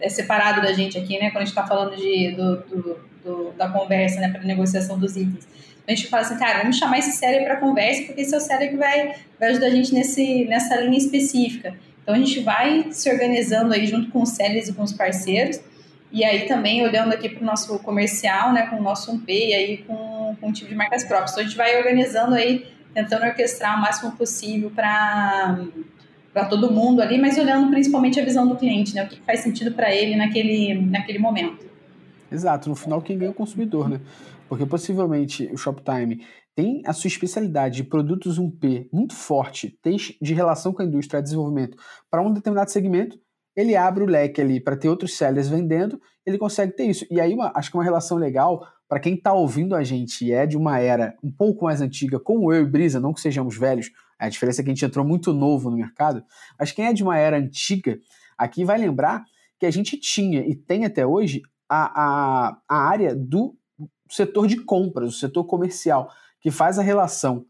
é 0.00 0.08
separado 0.08 0.60
da 0.60 0.72
gente 0.72 0.98
aqui, 0.98 1.18
né? 1.18 1.30
Quando 1.30 1.42
a 1.42 1.44
gente 1.44 1.48
está 1.48 1.66
falando 1.66 1.96
de, 1.96 2.32
do, 2.32 2.56
do, 2.56 3.00
do, 3.24 3.52
da 3.52 3.68
conversa, 3.68 4.20
né? 4.20 4.30
Para 4.30 4.42
negociação 4.42 4.98
dos 4.98 5.16
itens. 5.16 5.46
A 5.86 5.94
gente 5.94 6.08
fala 6.08 6.22
assim, 6.22 6.36
cara, 6.36 6.58
vamos 6.60 6.78
chamar 6.78 6.98
esse 6.98 7.12
série 7.12 7.44
para 7.44 7.56
conversa, 7.56 8.02
porque 8.06 8.20
esse 8.20 8.34
é 8.34 8.38
o 8.38 8.40
série 8.40 8.68
que 8.68 8.76
vai, 8.76 9.14
vai 9.38 9.50
ajudar 9.50 9.66
a 9.66 9.70
gente 9.70 9.94
nesse, 9.94 10.44
nessa 10.46 10.80
linha 10.80 10.98
específica. 10.98 11.74
Então 12.02 12.14
a 12.14 12.18
gente 12.18 12.40
vai 12.40 12.88
se 12.90 13.10
organizando 13.10 13.72
aí 13.72 13.86
junto 13.86 14.10
com 14.10 14.22
os 14.22 14.30
séries 14.30 14.68
e 14.68 14.72
com 14.72 14.82
os 14.82 14.92
parceiros. 14.92 15.60
E 16.10 16.24
aí 16.24 16.46
também 16.46 16.82
olhando 16.84 17.12
aqui 17.12 17.28
para 17.28 17.42
o 17.42 17.44
nosso 17.44 17.78
comercial, 17.80 18.52
né, 18.52 18.66
com 18.66 18.76
o 18.76 18.82
nosso 18.82 19.12
1P 19.12 19.28
e 19.28 19.54
aí 19.54 19.78
com, 19.78 20.36
com 20.40 20.50
o 20.50 20.52
tipo 20.52 20.68
de 20.68 20.74
marcas 20.74 21.04
próprias. 21.04 21.32
Então 21.32 21.42
a 21.44 21.46
gente 21.46 21.56
vai 21.56 21.76
organizando 21.76 22.34
aí, 22.34 22.66
tentando 22.94 23.24
orquestrar 23.24 23.76
o 23.76 23.80
máximo 23.80 24.12
possível 24.12 24.70
para 24.70 25.58
para 26.36 26.44
todo 26.44 26.70
mundo 26.70 27.00
ali, 27.00 27.18
mas 27.18 27.38
olhando 27.38 27.70
principalmente 27.70 28.20
a 28.20 28.22
visão 28.22 28.46
do 28.46 28.56
cliente, 28.56 28.94
né? 28.94 29.04
O 29.04 29.08
que 29.08 29.18
faz 29.22 29.40
sentido 29.40 29.72
para 29.72 29.90
ele 29.94 30.14
naquele, 30.16 30.74
naquele 30.74 31.18
momento. 31.18 31.64
Exato, 32.30 32.68
no 32.68 32.76
final 32.76 33.00
quem 33.00 33.16
ganha 33.16 33.30
é 33.30 33.32
o 33.32 33.34
consumidor, 33.34 33.88
né? 33.88 34.02
Porque 34.46 34.66
possivelmente 34.66 35.48
o 35.50 35.56
Shoptime 35.56 36.26
tem 36.54 36.82
a 36.84 36.92
sua 36.92 37.08
especialidade 37.08 37.76
de 37.76 37.84
produtos 37.84 38.38
1P 38.38 38.86
muito 38.92 39.14
forte, 39.14 39.78
de 40.20 40.34
relação 40.34 40.74
com 40.74 40.82
a 40.82 40.84
indústria 40.84 41.22
de 41.22 41.24
desenvolvimento 41.24 41.78
para 42.10 42.20
um 42.20 42.30
determinado 42.30 42.70
segmento, 42.70 43.18
ele 43.56 43.74
abre 43.74 44.04
o 44.04 44.06
leque 44.06 44.38
ali 44.38 44.60
para 44.60 44.76
ter 44.76 44.90
outros 44.90 45.16
sellers 45.16 45.48
vendendo, 45.48 45.98
ele 46.26 46.36
consegue 46.36 46.72
ter 46.72 46.84
isso. 46.84 47.06
E 47.10 47.18
aí 47.18 47.32
uma, 47.32 47.50
acho 47.56 47.70
que 47.70 47.78
uma 47.78 47.84
relação 47.84 48.18
legal 48.18 48.62
para 48.86 49.00
quem 49.00 49.14
está 49.14 49.32
ouvindo 49.32 49.74
a 49.74 49.82
gente 49.82 50.22
e 50.26 50.32
é 50.32 50.44
de 50.44 50.58
uma 50.58 50.78
era 50.78 51.16
um 51.24 51.32
pouco 51.32 51.64
mais 51.64 51.80
antiga, 51.80 52.20
como 52.20 52.52
eu 52.52 52.60
e 52.60 52.70
Brisa, 52.70 53.00
não 53.00 53.14
que 53.14 53.22
sejamos 53.22 53.56
velhos, 53.56 53.90
a 54.18 54.28
diferença 54.28 54.60
é 54.60 54.64
que 54.64 54.70
a 54.70 54.74
gente 54.74 54.84
entrou 54.84 55.04
muito 55.04 55.32
novo 55.32 55.70
no 55.70 55.76
mercado, 55.76 56.24
mas 56.58 56.72
quem 56.72 56.86
é 56.86 56.92
de 56.92 57.02
uma 57.02 57.16
era 57.16 57.36
antiga, 57.36 57.98
aqui 58.36 58.64
vai 58.64 58.78
lembrar 58.78 59.24
que 59.58 59.66
a 59.66 59.70
gente 59.70 59.96
tinha 59.98 60.40
e 60.40 60.54
tem 60.54 60.84
até 60.84 61.06
hoje 61.06 61.42
a, 61.68 62.48
a, 62.48 62.58
a 62.68 62.76
área 62.76 63.14
do 63.14 63.56
setor 64.08 64.46
de 64.46 64.56
compras, 64.64 65.14
o 65.14 65.18
setor 65.18 65.44
comercial, 65.44 66.10
que 66.40 66.50
faz 66.50 66.78
a 66.78 66.82
relação 66.82 67.44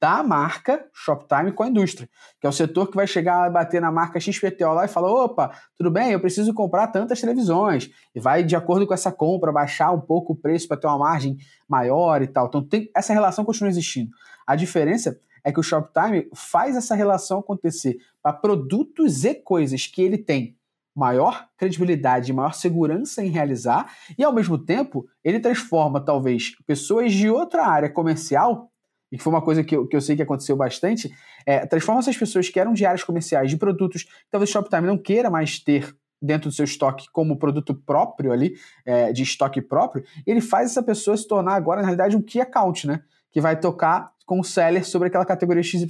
da 0.00 0.22
marca 0.22 0.84
Shoptime 0.92 1.52
com 1.52 1.62
a 1.62 1.68
indústria, 1.68 2.08
que 2.40 2.46
é 2.46 2.50
o 2.50 2.52
setor 2.52 2.88
que 2.88 2.96
vai 2.96 3.06
chegar 3.06 3.44
a 3.44 3.50
bater 3.50 3.80
na 3.80 3.92
marca 3.92 4.18
XPTO 4.18 4.72
lá 4.72 4.84
e 4.84 4.88
falar: 4.88 5.12
opa, 5.12 5.52
tudo 5.76 5.90
bem, 5.90 6.10
eu 6.10 6.20
preciso 6.20 6.52
comprar 6.52 6.88
tantas 6.88 7.20
televisões, 7.20 7.88
e 8.12 8.18
vai, 8.18 8.42
de 8.42 8.56
acordo 8.56 8.86
com 8.86 8.94
essa 8.94 9.12
compra, 9.12 9.52
baixar 9.52 9.92
um 9.92 10.00
pouco 10.00 10.32
o 10.32 10.36
preço 10.36 10.66
para 10.66 10.76
ter 10.76 10.88
uma 10.88 10.98
margem 10.98 11.36
maior 11.68 12.20
e 12.20 12.26
tal. 12.26 12.46
Então, 12.46 12.66
tem, 12.66 12.90
essa 12.96 13.12
relação 13.12 13.44
continua 13.44 13.70
existindo. 13.70 14.10
A 14.44 14.56
diferença 14.56 15.20
é 15.44 15.52
que 15.52 15.60
o 15.60 15.62
Shoptime 15.62 16.28
faz 16.34 16.76
essa 16.76 16.94
relação 16.94 17.40
acontecer 17.40 17.96
para 18.22 18.32
produtos 18.32 19.24
e 19.24 19.34
coisas 19.34 19.86
que 19.86 20.02
ele 20.02 20.18
tem 20.18 20.56
maior 20.94 21.48
credibilidade, 21.56 22.32
maior 22.32 22.52
segurança 22.52 23.24
em 23.24 23.30
realizar, 23.30 23.94
e 24.18 24.24
ao 24.24 24.32
mesmo 24.32 24.58
tempo 24.58 25.06
ele 25.24 25.40
transforma 25.40 26.04
talvez 26.04 26.52
pessoas 26.66 27.12
de 27.12 27.30
outra 27.30 27.66
área 27.66 27.88
comercial 27.88 28.70
e 29.12 29.16
que 29.16 29.22
foi 29.22 29.32
uma 29.32 29.42
coisa 29.42 29.64
que 29.64 29.76
eu, 29.76 29.86
que 29.88 29.96
eu 29.96 30.00
sei 30.00 30.14
que 30.14 30.22
aconteceu 30.22 30.56
bastante, 30.56 31.12
é, 31.44 31.66
transforma 31.66 32.00
essas 32.00 32.16
pessoas 32.16 32.48
que 32.48 32.60
eram 32.60 32.72
de 32.72 32.86
áreas 32.86 33.02
comerciais 33.02 33.50
de 33.50 33.56
produtos 33.56 34.04
que 34.04 34.10
talvez 34.30 34.48
o 34.48 34.52
Shoptime 34.52 34.86
não 34.86 34.96
queira 34.96 35.28
mais 35.28 35.58
ter 35.58 35.96
dentro 36.22 36.50
do 36.50 36.54
seu 36.54 36.64
estoque 36.64 37.06
como 37.12 37.38
produto 37.38 37.74
próprio 37.74 38.32
ali, 38.32 38.54
é, 38.84 39.12
de 39.12 39.22
estoque 39.22 39.62
próprio, 39.62 40.04
ele 40.26 40.40
faz 40.40 40.70
essa 40.70 40.82
pessoa 40.82 41.16
se 41.16 41.26
tornar 41.26 41.54
agora, 41.54 41.80
na 41.80 41.86
realidade, 41.86 42.16
um 42.16 42.22
key 42.22 42.40
account, 42.40 42.86
né? 42.86 43.02
Que 43.32 43.40
vai 43.40 43.58
tocar 43.58 44.12
com 44.30 44.38
o 44.38 44.44
seller 44.44 44.86
sobre 44.86 45.08
aquela 45.08 45.26
categoria 45.26 45.60
XYZ. 45.60 45.88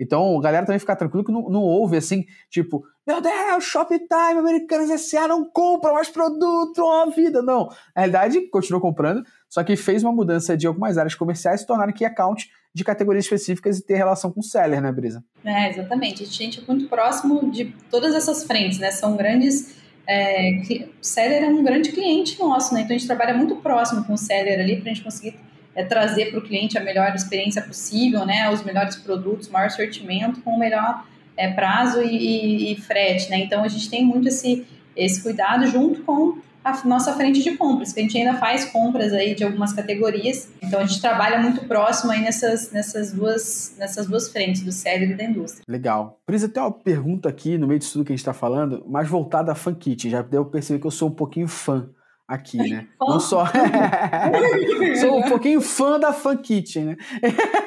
Então, 0.00 0.40
galera 0.40 0.66
também 0.66 0.80
fica 0.80 0.96
tranquilo 0.96 1.24
que 1.24 1.30
não, 1.30 1.48
não 1.48 1.62
houve 1.62 1.96
assim, 1.96 2.24
tipo, 2.50 2.82
meu 3.06 3.20
Deus, 3.20 3.62
Shoptime, 3.62 4.08
Americanas 4.36 4.90
S.A. 4.90 5.28
não 5.28 5.44
compra 5.44 5.92
mais 5.92 6.08
produto, 6.08 6.80
ó, 6.80 7.06
vida. 7.06 7.40
Não. 7.40 7.68
Na 7.94 8.02
realidade, 8.02 8.40
continuou 8.48 8.80
comprando, 8.80 9.22
só 9.48 9.62
que 9.62 9.76
fez 9.76 10.02
uma 10.02 10.10
mudança 10.10 10.56
de 10.56 10.66
algumas 10.66 10.98
áreas 10.98 11.14
comerciais 11.14 11.60
se 11.60 11.66
tornaram 11.66 11.92
key 11.92 12.04
account 12.04 12.50
de 12.74 12.82
categorias 12.82 13.26
específicas 13.26 13.78
e 13.78 13.86
ter 13.86 13.94
relação 13.94 14.32
com 14.32 14.40
o 14.40 14.42
seller, 14.42 14.82
né, 14.82 14.90
Brisa? 14.90 15.22
É, 15.44 15.70
exatamente. 15.70 16.24
A 16.24 16.26
gente 16.26 16.60
é 16.60 16.64
muito 16.66 16.88
próximo 16.88 17.48
de 17.52 17.66
todas 17.88 18.12
essas 18.12 18.42
frentes, 18.42 18.80
né? 18.80 18.90
São 18.90 19.16
grandes. 19.16 19.80
É, 20.04 20.88
o 21.00 21.04
seller 21.04 21.44
é 21.44 21.46
um 21.46 21.62
grande 21.62 21.92
cliente 21.92 22.40
nosso, 22.40 22.74
né? 22.74 22.80
Então 22.80 22.96
a 22.96 22.98
gente 22.98 23.06
trabalha 23.06 23.34
muito 23.34 23.54
próximo 23.54 24.04
com 24.04 24.14
o 24.14 24.18
seller 24.18 24.58
ali 24.58 24.80
para 24.80 24.90
a 24.90 24.94
gente 24.94 25.04
conseguir 25.04 25.38
é 25.74 25.84
trazer 25.84 26.30
para 26.30 26.38
o 26.38 26.42
cliente 26.42 26.76
a 26.76 26.82
melhor 26.82 27.14
experiência 27.14 27.62
possível, 27.62 28.26
né, 28.26 28.50
os 28.50 28.62
melhores 28.62 28.96
produtos, 28.96 29.48
maior 29.48 29.70
sortimento, 29.70 30.40
com 30.42 30.50
o 30.50 30.58
melhor 30.58 31.04
é, 31.36 31.50
prazo 31.50 32.02
e, 32.02 32.16
e, 32.16 32.72
e, 32.72 32.80
frete, 32.80 33.30
né? 33.30 33.38
Então 33.38 33.64
a 33.64 33.68
gente 33.68 33.88
tem 33.88 34.04
muito 34.04 34.28
esse, 34.28 34.66
esse 34.94 35.22
cuidado 35.22 35.66
junto 35.66 36.02
com 36.02 36.38
a 36.64 36.86
nossa 36.86 37.12
frente 37.14 37.42
de 37.42 37.56
compras, 37.56 37.92
que 37.92 37.98
a 37.98 38.02
gente 38.02 38.16
ainda 38.16 38.34
faz 38.34 38.66
compras 38.66 39.12
aí 39.12 39.34
de 39.34 39.42
algumas 39.42 39.72
categorias. 39.72 40.48
Então 40.62 40.78
a 40.78 40.84
gente 40.84 41.00
trabalha 41.00 41.40
muito 41.40 41.66
próximo 41.66 42.12
aí 42.12 42.20
nessas, 42.20 42.70
nessas, 42.70 43.12
duas, 43.12 43.74
nessas 43.78 44.06
duas 44.06 44.30
frentes, 44.30 44.62
do 44.62 44.70
cérebro 44.70 45.14
e 45.14 45.16
da 45.16 45.24
indústria. 45.24 45.64
Legal. 45.66 46.20
Precisa 46.24 46.52
ter 46.52 46.60
uma 46.60 46.70
pergunta 46.70 47.28
aqui 47.28 47.58
no 47.58 47.66
meio 47.66 47.80
disso 47.80 47.94
tudo 47.94 48.04
que 48.04 48.12
a 48.12 48.14
gente 48.14 48.20
está 48.20 48.32
falando, 48.32 48.84
mais 48.86 49.08
voltada 49.08 49.50
a 49.50 49.54
Fun 49.54 49.74
Kit. 49.74 50.08
Já 50.08 50.22
deu 50.22 50.44
perceber 50.44 50.78
que 50.78 50.86
eu 50.86 50.90
sou 50.92 51.08
um 51.08 51.14
pouquinho 51.14 51.48
fã 51.48 51.88
aqui, 52.26 52.56
né? 52.56 52.88
Não 53.00 53.20
só. 53.20 53.44
Sou 55.00 55.18
um 55.18 55.28
pouquinho 55.28 55.60
fã 55.60 55.98
da 55.98 56.12
Fun 56.12 56.36
Kitchen, 56.36 56.84
né? 56.84 56.96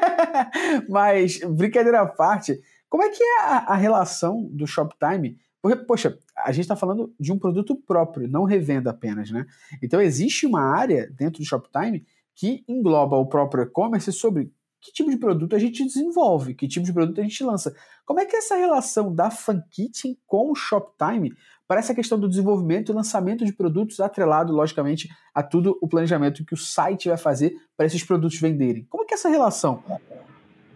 Mas, 0.89 1.39
brincadeira 1.39 2.02
à 2.02 2.06
parte, 2.06 2.60
como 2.89 3.04
é 3.04 3.10
que 3.10 3.24
é 3.24 3.41
a, 3.41 3.58
a 3.68 3.76
relação 3.76 4.48
do 4.52 4.65
Shoptime? 4.65 5.38
Porque, 5.62 5.78
poxa, 5.78 6.18
a 6.38 6.52
gente 6.52 6.62
está 6.65 6.76
falando 6.76 7.13
de 7.20 7.32
um 7.32 7.39
produto 7.39 7.76
próprio, 7.76 8.28
não 8.28 8.44
revenda 8.44 8.91
apenas, 8.91 9.32
né? 9.32 9.46
Então, 9.82 10.02
existe 10.02 10.46
uma 10.46 10.62
área 10.62 11.10
dentro 11.12 11.41
do 11.41 11.46
Shoptime 11.46 12.06
que 12.36 12.63
engloba 12.68 13.15
o 13.15 13.26
próprio 13.26 13.63
e-commerce 13.63 14.12
sobre 14.12 14.52
que 14.86 14.91
tipo 14.91 15.10
de 15.10 15.18
produto 15.18 15.56
a 15.56 15.60
gente 15.60 15.84
desenvolve, 15.84 16.54
que 16.54 16.68
tipo 16.68 16.86
de 16.86 16.94
produto 16.94 17.20
a 17.20 17.24
gente 17.24 17.44
lança. 17.44 17.76
Como 18.06 18.20
é 18.20 18.26
que 18.26 18.36
é 18.36 18.39
essa 18.39 18.56
relação 18.56 19.13
da 19.13 19.32
Fun 19.32 19.60
Kitchen 19.72 20.15
com 20.28 20.52
o 20.52 20.56
Shoptime 20.56 21.34
para 21.67 21.80
essa 21.80 21.95
questão 21.95 22.19
do 22.19 22.30
desenvolvimento 22.30 22.91
e 22.91 22.95
lançamento 22.95 23.43
de 23.43 23.54
produtos 23.54 23.99
atrelado, 23.99 24.54
logicamente, 24.54 25.10
a 25.34 25.41
tudo 25.41 25.78
o 25.82 25.88
planejamento 25.88 26.45
que 26.45 26.54
o 26.54 26.58
site 26.58 27.10
vai 27.10 27.17
fazer 27.17 27.56
para 27.75 27.86
esses 27.86 28.04
produtos 28.04 28.39
venderem. 28.39 28.86
Como 28.89 29.04
é 29.04 29.08
que 29.08 29.13
é 29.13 29.17
essa 29.17 29.30
relação? 29.30 29.84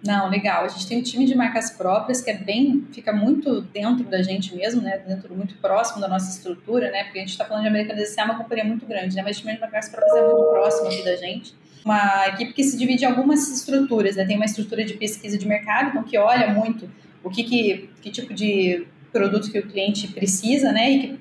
Não, 0.06 0.30
legal. 0.30 0.64
A 0.64 0.68
gente 0.68 0.88
tem 0.88 0.98
um 0.98 1.04
time 1.04 1.26
de 1.26 1.36
marcas 1.36 1.72
próprias 1.72 2.22
que 2.22 2.30
é 2.30 2.38
bem, 2.38 2.88
fica 2.92 3.12
muito 3.12 3.62
dentro 3.62 4.06
da 4.06 4.24
gente 4.24 4.56
mesmo, 4.56 4.82
né? 4.82 4.98
Dentro, 4.98 5.36
muito 5.36 5.56
próximo 5.56 6.00
da 6.00 6.08
nossa 6.08 6.30
estrutura, 6.30 6.90
né? 6.90 7.04
Porque 7.04 7.20
a 7.20 7.22
gente 7.22 7.32
está 7.32 7.46
falando 7.46 7.64
de 7.64 7.70
American 7.70 7.98
é 7.98 8.24
uma 8.24 8.38
companhia 8.38 8.64
muito 8.64 8.86
grande, 8.86 9.16
né? 9.16 9.22
Mas 9.22 9.38
o 9.38 9.42
time 9.42 9.56
de 9.56 9.60
marcas 9.60 9.90
próprias 9.90 10.16
é 10.16 10.22
muito 10.22 10.50
próximo 10.52 10.88
aqui 10.88 11.04
da 11.04 11.16
gente. 11.18 11.54
Uma 11.84 12.28
equipe 12.28 12.54
que 12.54 12.64
se 12.64 12.78
divide 12.78 13.04
em 13.04 13.08
algumas 13.08 13.50
estruturas, 13.50 14.16
né? 14.16 14.26
Tem 14.26 14.38
uma 14.38 14.46
estrutura 14.46 14.86
de 14.86 14.94
pesquisa 14.94 15.38
de 15.38 15.46
mercado, 15.46 15.90
então 15.90 16.04
que 16.04 16.18
olha 16.18 16.54
muito 16.54 16.90
o 17.22 17.30
que, 17.30 17.44
que, 17.44 17.90
que 18.02 18.10
tipo 18.10 18.34
de 18.34 18.88
produto 19.12 19.52
que 19.52 19.60
o 19.60 19.68
cliente 19.68 20.08
precisa, 20.10 20.72
né? 20.72 20.92
E 20.92 21.00
que 21.00 21.20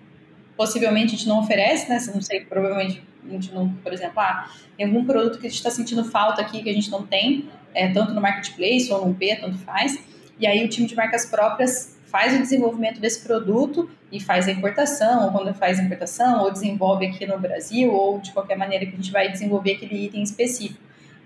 possivelmente 0.57 1.15
a 1.15 1.17
gente 1.19 1.29
não 1.29 1.41
oferece, 1.41 1.89
né? 1.89 1.99
Não 2.13 2.21
sei, 2.21 2.41
provavelmente 2.41 3.03
a 3.27 3.33
gente 3.33 3.53
não, 3.53 3.69
por 3.69 3.93
exemplo, 3.93 4.19
ah, 4.21 4.51
tem 4.77 4.87
algum 4.87 5.05
produto 5.05 5.39
que 5.39 5.47
a 5.47 5.51
gente 5.51 5.59
está 5.59 5.71
sentindo 5.71 6.05
falta 6.05 6.41
aqui 6.41 6.63
que 6.63 6.71
a 6.71 6.73
gente 6.73 6.91
não 6.91 7.07
tem, 7.07 7.49
é, 7.75 7.89
tanto 7.89 8.13
no 8.13 8.21
marketplace 8.21 8.91
ou 8.93 9.07
no 9.07 9.15
P, 9.15 9.37
tanto 9.37 9.59
faz. 9.59 9.99
E 10.39 10.47
aí 10.47 10.65
o 10.65 10.69
time 10.69 10.87
de 10.87 10.95
marcas 10.95 11.27
próprias 11.27 11.97
faz 12.07 12.35
o 12.35 12.39
desenvolvimento 12.39 13.01
desse 13.01 13.23
produto 13.23 13.89
e 14.11 14.19
faz 14.19 14.49
a 14.49 14.51
importação, 14.51 15.27
ou 15.27 15.33
quando 15.33 15.55
faz 15.55 15.79
a 15.79 15.83
importação, 15.83 16.43
ou 16.43 16.51
desenvolve 16.51 17.07
aqui 17.07 17.27
no 17.27 17.39
Brasil, 17.39 17.93
ou 17.93 18.19
de 18.19 18.33
qualquer 18.33 18.57
maneira 18.57 18.87
que 18.87 18.93
a 18.93 18.97
gente 18.97 19.13
vai 19.13 19.31
desenvolver 19.31 19.73
aquele 19.73 20.07
item 20.07 20.23
específico. 20.23 20.81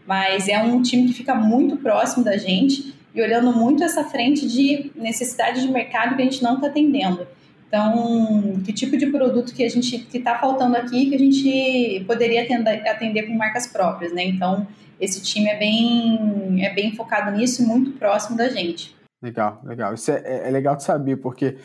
Mas 0.05 0.49
é 0.49 0.59
um 0.59 0.83
time 0.83 1.07
que 1.07 1.15
fica 1.15 1.35
muito 1.35 1.77
próximo 1.77 2.25
da 2.25 2.37
gente 2.37 2.93
e 3.15 3.23
olhando 3.23 3.53
muito 3.53 3.85
essa 3.85 4.05
frente 4.05 4.47
de 4.47 4.91
necessidade 4.95 5.61
de 5.61 5.71
mercado 5.71 6.17
que 6.17 6.23
a 6.23 6.25
gente 6.25 6.43
não 6.43 6.55
está 6.55 6.69
atendendo. 6.69 7.27
Então, 7.69 8.61
que 8.65 8.73
tipo 8.73 8.97
de 8.99 9.07
produto 9.07 9.55
que 9.55 9.65
a 9.65 9.69
gente 9.69 9.99
que 9.99 10.19
está 10.19 10.39
faltando 10.39 10.77
aqui 10.77 11.09
que 11.09 11.15
a 11.15 11.19
gente 11.19 12.05
poderia 12.07 12.43
atender, 12.43 12.87
atender 12.87 13.23
com 13.23 13.33
marcas 13.33 13.67
próprias, 13.67 14.13
né? 14.13 14.25
Então, 14.25 14.67
esse 15.01 15.23
time 15.23 15.49
é 15.49 15.59
bem 15.59 16.65
é 16.65 16.75
bem 16.75 16.95
focado 16.95 17.37
nisso 17.37 17.63
e 17.63 17.67
muito 17.67 17.93
próximo 17.93 18.37
da 18.37 18.49
gente. 18.49 18.95
Legal, 19.23 19.63
legal. 19.65 19.95
Isso 19.95 20.11
é, 20.11 20.21
é, 20.25 20.49
é 20.49 20.51
legal 20.51 20.75
de 20.75 20.83
saber, 20.83 21.17
porque 21.17 21.57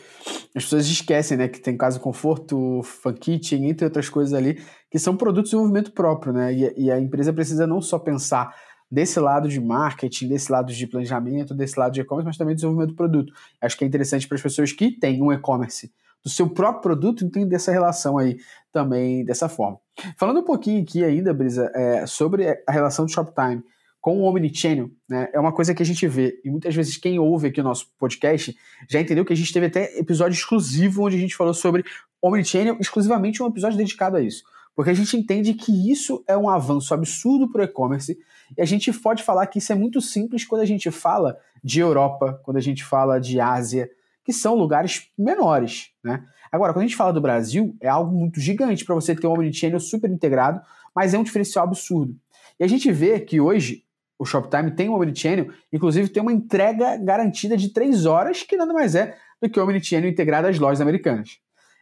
as 0.54 0.62
pessoas 0.62 0.86
esquecem, 0.86 1.36
né, 1.36 1.48
que 1.48 1.60
tem 1.60 1.76
Casa 1.76 1.98
Conforto, 1.98 2.80
Fun 2.84 3.12
Kitchen, 3.14 3.68
entre 3.68 3.84
outras 3.84 4.08
coisas 4.08 4.32
ali, 4.32 4.62
que 4.88 4.98
são 4.98 5.16
produtos 5.16 5.50
de 5.50 5.56
desenvolvimento 5.56 5.92
próprio, 5.92 6.32
né? 6.32 6.54
E, 6.54 6.84
e 6.84 6.90
a 6.90 7.00
empresa 7.00 7.32
precisa 7.32 7.66
não 7.66 7.82
só 7.82 7.98
pensar 7.98 8.54
desse 8.90 9.20
lado 9.20 9.48
de 9.48 9.60
marketing, 9.60 10.28
desse 10.28 10.50
lado 10.50 10.72
de 10.72 10.86
planejamento, 10.86 11.54
desse 11.54 11.78
lado 11.78 11.92
de 11.92 12.00
e-commerce, 12.00 12.26
mas 12.26 12.36
também 12.36 12.54
desenvolvimento 12.54 12.90
do 12.90 12.96
produto. 12.96 13.32
Acho 13.60 13.76
que 13.76 13.84
é 13.84 13.86
interessante 13.86 14.26
para 14.26 14.36
as 14.36 14.42
pessoas 14.42 14.72
que 14.72 14.90
têm 14.90 15.22
um 15.22 15.32
e-commerce 15.32 15.92
do 16.22 16.30
seu 16.30 16.48
próprio 16.48 16.82
produto 16.82 17.24
entender 17.24 17.56
essa 17.56 17.70
relação 17.70 18.18
aí 18.18 18.38
também 18.72 19.24
dessa 19.24 19.48
forma. 19.48 19.78
Falando 20.16 20.40
um 20.40 20.44
pouquinho 20.44 20.82
aqui 20.82 21.04
ainda, 21.04 21.32
Brisa, 21.32 21.70
é, 21.74 22.06
sobre 22.06 22.62
a 22.66 22.72
relação 22.72 23.04
do 23.04 23.12
Shoptime 23.12 23.62
com 24.00 24.20
o 24.20 24.24
Omnichannel, 24.24 24.90
né, 25.08 25.28
é 25.32 25.40
uma 25.40 25.52
coisa 25.52 25.74
que 25.74 25.82
a 25.82 25.86
gente 25.86 26.06
vê, 26.06 26.40
e 26.44 26.50
muitas 26.50 26.74
vezes 26.74 26.96
quem 26.96 27.18
ouve 27.18 27.48
aqui 27.48 27.60
o 27.60 27.64
nosso 27.64 27.88
podcast 27.98 28.56
já 28.88 29.00
entendeu 29.00 29.24
que 29.24 29.32
a 29.32 29.36
gente 29.36 29.52
teve 29.52 29.66
até 29.66 29.98
episódio 29.98 30.36
exclusivo 30.36 31.02
onde 31.02 31.16
a 31.16 31.20
gente 31.20 31.36
falou 31.36 31.52
sobre 31.52 31.84
Omnichannel, 32.22 32.78
exclusivamente 32.80 33.42
um 33.42 33.46
episódio 33.46 33.76
dedicado 33.76 34.16
a 34.16 34.20
isso. 34.20 34.44
Porque 34.78 34.92
a 34.92 34.94
gente 34.94 35.16
entende 35.16 35.54
que 35.54 35.90
isso 35.90 36.22
é 36.24 36.36
um 36.36 36.48
avanço 36.48 36.94
absurdo 36.94 37.50
para 37.50 37.62
o 37.62 37.64
e-commerce 37.64 38.16
e 38.56 38.62
a 38.62 38.64
gente 38.64 38.92
pode 38.92 39.24
falar 39.24 39.44
que 39.48 39.58
isso 39.58 39.72
é 39.72 39.74
muito 39.74 40.00
simples 40.00 40.44
quando 40.44 40.62
a 40.62 40.64
gente 40.64 40.88
fala 40.92 41.36
de 41.64 41.80
Europa, 41.80 42.40
quando 42.44 42.58
a 42.58 42.60
gente 42.60 42.84
fala 42.84 43.18
de 43.18 43.40
Ásia, 43.40 43.90
que 44.24 44.32
são 44.32 44.54
lugares 44.54 45.10
menores, 45.18 45.90
né? 46.00 46.24
Agora, 46.52 46.72
quando 46.72 46.84
a 46.84 46.86
gente 46.86 46.94
fala 46.94 47.12
do 47.12 47.20
Brasil, 47.20 47.76
é 47.80 47.88
algo 47.88 48.16
muito 48.16 48.38
gigante 48.38 48.84
para 48.84 48.94
você 48.94 49.16
ter 49.16 49.26
um 49.26 49.32
omnichannel 49.32 49.80
super 49.80 50.08
integrado, 50.08 50.60
mas 50.94 51.12
é 51.12 51.18
um 51.18 51.24
diferencial 51.24 51.64
absurdo. 51.64 52.14
E 52.60 52.62
a 52.62 52.68
gente 52.68 52.92
vê 52.92 53.18
que 53.18 53.40
hoje 53.40 53.82
o 54.16 54.24
Shoptime 54.24 54.70
tem 54.70 54.88
um 54.88 54.94
omnichannel, 54.94 55.48
inclusive 55.72 56.08
tem 56.08 56.22
uma 56.22 56.32
entrega 56.32 56.96
garantida 56.98 57.56
de 57.56 57.70
3 57.70 58.06
horas, 58.06 58.44
que 58.44 58.56
nada 58.56 58.72
mais 58.72 58.94
é 58.94 59.16
do 59.42 59.50
que 59.50 59.58
o 59.58 59.64
omnichannel 59.64 60.08
integrado 60.08 60.46
às 60.46 60.56
lojas 60.56 60.80
americanas. 60.80 61.40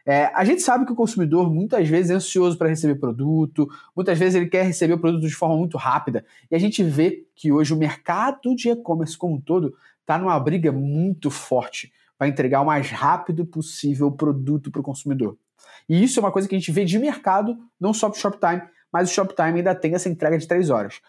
É, 0.09 0.31
a 0.33 0.45
gente 0.45 0.61
sabe 0.61 0.85
que 0.85 0.93
o 0.93 0.95
consumidor 0.95 1.53
muitas 1.53 1.85
vezes 1.89 2.09
é 2.09 2.13
ansioso 2.13 2.57
para 2.57 2.69
receber 2.69 2.95
produto, 2.95 3.67
muitas 3.93 4.17
vezes 4.17 4.35
ele 4.35 4.47
quer 4.47 4.63
receber 4.63 4.93
o 4.93 4.99
produto 4.99 5.27
de 5.27 5.35
forma 5.35 5.57
muito 5.57 5.77
rápida, 5.77 6.23
e 6.49 6.55
a 6.55 6.57
gente 6.57 6.81
vê 6.81 7.25
que 7.35 7.51
hoje 7.51 7.73
o 7.73 7.77
mercado 7.77 8.55
de 8.55 8.69
e-commerce 8.69 9.17
como 9.17 9.35
um 9.35 9.41
todo 9.41 9.75
está 9.99 10.17
numa 10.17 10.39
briga 10.39 10.71
muito 10.71 11.29
forte 11.29 11.91
para 12.17 12.25
entregar 12.25 12.61
o 12.61 12.65
mais 12.65 12.89
rápido 12.89 13.45
possível 13.45 14.07
o 14.07 14.11
produto 14.13 14.71
para 14.71 14.79
o 14.79 14.83
consumidor. 14.83 15.37
E 15.89 16.01
isso 16.01 16.21
é 16.21 16.23
uma 16.23 16.31
coisa 16.31 16.47
que 16.47 16.55
a 16.55 16.57
gente 16.57 16.71
vê 16.71 16.85
de 16.85 16.97
mercado, 16.97 17.57
não 17.77 17.93
só 17.93 18.09
para 18.09 18.17
o 18.17 18.21
Shoptime, 18.21 18.61
mas 18.89 19.11
o 19.11 19.13
Shoptime 19.13 19.57
ainda 19.57 19.75
tem 19.75 19.93
essa 19.93 20.07
entrega 20.07 20.37
de 20.37 20.47
3 20.47 20.69
horas. 20.69 21.01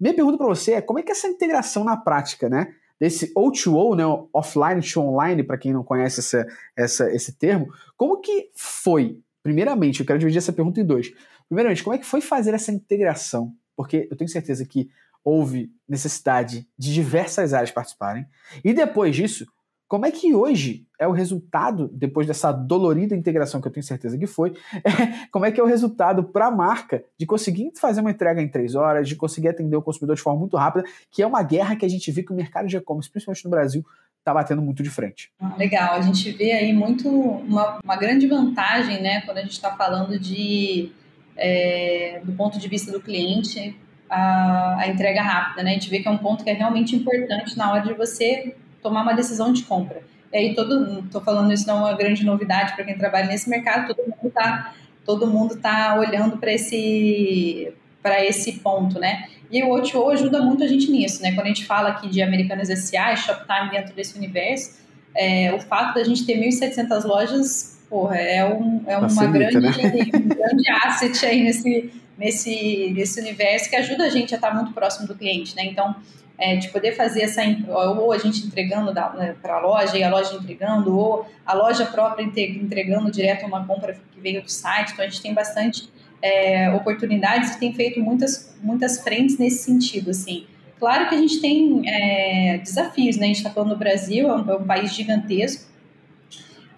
Minha 0.00 0.14
pergunta 0.14 0.38
para 0.38 0.46
você 0.46 0.72
é 0.72 0.80
como 0.80 0.98
é 0.98 1.02
que 1.02 1.10
é 1.10 1.12
essa 1.12 1.28
integração 1.28 1.84
na 1.84 1.96
prática, 1.96 2.48
né? 2.48 2.72
Desse 2.98 3.32
O2O, 3.34 3.94
né, 3.94 4.04
offline 4.32 4.80
to 4.80 5.00
online, 5.00 5.42
para 5.42 5.58
quem 5.58 5.72
não 5.72 5.84
conhece 5.84 6.20
essa, 6.20 6.46
essa, 6.76 7.10
esse 7.12 7.32
termo, 7.36 7.68
como 7.96 8.20
que 8.20 8.50
foi? 8.54 9.20
Primeiramente, 9.42 10.00
eu 10.00 10.06
quero 10.06 10.18
dividir 10.18 10.38
essa 10.38 10.52
pergunta 10.52 10.80
em 10.80 10.84
dois. 10.84 11.12
Primeiramente, 11.48 11.84
como 11.84 11.94
é 11.94 11.98
que 11.98 12.06
foi 12.06 12.20
fazer 12.20 12.54
essa 12.54 12.72
integração? 12.72 13.52
Porque 13.76 14.08
eu 14.10 14.16
tenho 14.16 14.30
certeza 14.30 14.64
que 14.64 14.88
houve 15.22 15.72
necessidade 15.88 16.66
de 16.78 16.94
diversas 16.94 17.52
áreas 17.52 17.70
participarem. 17.70 18.26
E 18.64 18.72
depois 18.72 19.14
disso, 19.14 19.46
como 19.88 20.04
é 20.04 20.10
que 20.10 20.34
hoje 20.34 20.84
é 20.98 21.06
o 21.06 21.12
resultado, 21.12 21.88
depois 21.92 22.26
dessa 22.26 22.50
dolorida 22.50 23.14
integração 23.14 23.60
que 23.60 23.68
eu 23.68 23.72
tenho 23.72 23.84
certeza 23.84 24.18
que 24.18 24.26
foi, 24.26 24.54
é, 24.84 25.26
como 25.30 25.44
é 25.44 25.52
que 25.52 25.60
é 25.60 25.62
o 25.62 25.66
resultado 25.66 26.24
para 26.24 26.46
a 26.46 26.50
marca 26.50 27.04
de 27.18 27.26
conseguir 27.26 27.70
fazer 27.76 28.00
uma 28.00 28.10
entrega 28.10 28.42
em 28.42 28.48
três 28.48 28.74
horas, 28.74 29.08
de 29.08 29.14
conseguir 29.14 29.48
atender 29.48 29.76
o 29.76 29.82
consumidor 29.82 30.16
de 30.16 30.22
forma 30.22 30.40
muito 30.40 30.56
rápida, 30.56 30.84
que 31.10 31.22
é 31.22 31.26
uma 31.26 31.42
guerra 31.42 31.76
que 31.76 31.84
a 31.84 31.88
gente 31.88 32.10
vê 32.10 32.22
que 32.22 32.32
o 32.32 32.36
mercado 32.36 32.66
de 32.66 32.76
e-commerce, 32.76 33.10
principalmente 33.10 33.44
no 33.44 33.50
Brasil, 33.50 33.84
está 34.18 34.34
batendo 34.34 34.60
muito 34.60 34.82
de 34.82 34.90
frente. 34.90 35.30
Ah, 35.40 35.54
legal, 35.56 35.94
a 35.94 36.00
gente 36.00 36.32
vê 36.32 36.50
aí 36.52 36.72
muito 36.72 37.08
uma, 37.08 37.78
uma 37.84 37.96
grande 37.96 38.26
vantagem, 38.26 39.00
né, 39.00 39.20
quando 39.20 39.38
a 39.38 39.42
gente 39.42 39.52
está 39.52 39.76
falando 39.76 40.18
de 40.18 40.90
é, 41.36 42.20
do 42.24 42.32
ponto 42.32 42.58
de 42.58 42.66
vista 42.66 42.90
do 42.90 43.00
cliente, 43.00 43.78
a, 44.08 44.80
a 44.80 44.88
entrega 44.88 45.22
rápida, 45.22 45.62
né? 45.62 45.70
A 45.70 45.74
gente 45.74 45.90
vê 45.90 46.00
que 46.00 46.08
é 46.08 46.10
um 46.10 46.18
ponto 46.18 46.42
que 46.42 46.50
é 46.50 46.54
realmente 46.54 46.96
importante 46.96 47.56
na 47.56 47.72
hora 47.72 47.82
de 47.82 47.92
você 47.92 48.54
tomar 48.86 49.02
uma 49.02 49.14
decisão 49.14 49.52
de 49.52 49.64
compra. 49.64 50.00
E 50.32 50.36
aí 50.36 50.54
todo, 50.54 51.02
tô 51.10 51.20
falando 51.20 51.52
isso 51.52 51.66
não 51.66 51.78
é 51.78 51.90
uma 51.90 51.96
grande 51.96 52.24
novidade 52.24 52.74
para 52.74 52.84
quem 52.84 52.96
trabalha 52.96 53.26
nesse 53.26 53.50
mercado, 53.50 53.94
todo 53.94 54.06
mundo 54.06 54.32
tá, 54.32 54.74
todo 55.04 55.26
mundo 55.26 55.56
tá 55.56 55.96
olhando 55.98 56.38
para 56.38 56.52
esse 56.52 57.72
para 58.00 58.24
esse 58.24 58.52
ponto, 58.60 59.00
né? 59.00 59.28
E 59.50 59.64
o 59.64 59.68
O2O 59.70 60.12
ajuda 60.12 60.40
muito 60.40 60.62
a 60.62 60.68
gente 60.68 60.88
nisso, 60.92 61.20
né? 61.20 61.32
Quando 61.32 61.46
a 61.46 61.48
gente 61.48 61.64
fala 61.64 61.88
aqui 61.88 62.08
de 62.08 62.22
Americanas 62.22 62.70
S.A. 62.70 63.16
Shoptime 63.16 63.70
dentro 63.72 63.94
desse 63.94 64.16
universo, 64.16 64.78
é, 65.12 65.52
o 65.52 65.58
fato 65.58 65.94
da 65.94 66.04
gente 66.04 66.24
ter 66.24 66.38
1.700 66.38 67.04
lojas, 67.04 67.80
porra, 67.90 68.16
é, 68.16 68.44
um, 68.44 68.84
é 68.86 68.96
uma 68.96 69.08
Facilita, 69.08 69.58
grande, 69.58 69.82
né? 69.82 70.10
um 70.14 70.28
grande 70.28 70.70
asset 70.84 71.26
aí 71.26 71.42
nesse, 71.42 71.90
nesse, 72.16 72.92
nesse 72.94 73.20
universo 73.20 73.68
que 73.68 73.74
ajuda 73.74 74.04
a 74.04 74.10
gente 74.10 74.32
a 74.32 74.36
estar 74.36 74.54
muito 74.54 74.72
próximo 74.72 75.08
do 75.08 75.16
cliente, 75.16 75.56
né? 75.56 75.64
Então, 75.64 75.96
é, 76.38 76.56
de 76.56 76.68
poder 76.68 76.92
fazer 76.92 77.22
essa 77.22 77.42
ou 77.68 78.12
a 78.12 78.18
gente 78.18 78.46
entregando 78.46 78.92
né, 78.92 79.34
para 79.40 79.54
a 79.56 79.60
loja 79.60 79.96
e 79.96 80.02
a 80.02 80.10
loja 80.10 80.34
entregando 80.34 80.96
ou 80.96 81.26
a 81.44 81.54
loja 81.54 81.86
própria 81.86 82.24
entregando 82.24 83.10
direto 83.10 83.46
uma 83.46 83.66
compra 83.66 83.96
que 84.12 84.20
veio 84.20 84.42
do 84.42 84.50
site. 84.50 84.92
Então 84.92 85.04
a 85.04 85.08
gente 85.08 85.22
tem 85.22 85.32
bastante 85.32 85.88
é, 86.20 86.70
oportunidades 86.72 87.54
e 87.54 87.58
tem 87.58 87.72
feito 87.72 88.00
muitas 88.00 88.54
muitas 88.62 89.00
frentes 89.00 89.38
nesse 89.38 89.64
sentido 89.64 90.10
assim. 90.10 90.46
Claro 90.78 91.08
que 91.08 91.14
a 91.14 91.18
gente 91.18 91.40
tem 91.40 91.82
é, 91.88 92.58
desafios 92.58 93.16
né? 93.16 93.24
A 93.24 93.28
gente 93.28 93.38
está 93.38 93.50
falando 93.50 93.70
do 93.70 93.78
Brasil 93.78 94.28
é 94.28 94.34
um, 94.34 94.50
é 94.50 94.56
um 94.56 94.64
país 94.64 94.92
gigantesco. 94.92 95.64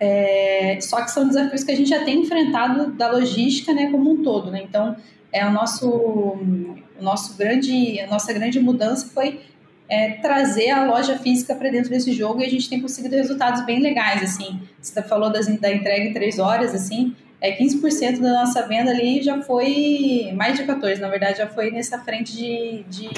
É, 0.01 0.79
só 0.81 1.03
que 1.03 1.11
são 1.11 1.27
desafios 1.27 1.65
que 1.65 1.73
a 1.73 1.75
gente 1.75 1.91
já 1.91 2.05
tem 2.05 2.21
enfrentado 2.21 2.93
da 2.93 3.11
logística 3.11 3.75
né 3.75 3.91
como 3.91 4.13
um 4.13 4.23
todo 4.23 4.53
né? 4.53 4.63
Então 4.63 4.97
é 5.33 5.47
o 5.47 5.51
nosso, 5.51 5.89
o 5.89 6.79
nosso 7.01 7.37
grande, 7.37 8.01
a 8.01 8.07
nossa 8.07 8.33
grande 8.33 8.59
mudança 8.61 9.09
foi 9.13 9.41
é, 9.89 10.13
trazer 10.13 10.71
a 10.71 10.85
loja 10.85 11.19
física 11.19 11.55
para 11.55 11.71
dentro 11.71 11.91
desse 11.91 12.13
jogo 12.13 12.41
e 12.41 12.45
a 12.45 12.51
gente 12.51 12.69
tem 12.69 12.81
conseguido 12.81 13.17
resultados 13.17 13.65
bem 13.65 13.81
legais, 13.81 14.23
assim. 14.23 14.61
Você 14.81 15.03
falou 15.03 15.31
das, 15.31 15.47
da 15.59 15.73
entrega 15.73 16.05
em 16.05 16.13
três 16.13 16.39
horas, 16.39 16.75
assim, 16.75 17.15
é 17.41 17.57
15% 17.57 18.21
da 18.21 18.33
nossa 18.33 18.67
venda 18.67 18.91
ali 18.91 19.23
já 19.23 19.41
foi, 19.43 20.33
mais 20.35 20.57
de 20.59 20.65
14, 20.65 21.01
na 21.01 21.09
verdade, 21.09 21.39
já 21.39 21.47
foi 21.47 21.71
nessa 21.71 21.99
frente 21.99 22.37
de, 22.37 22.85
de, 22.89 23.09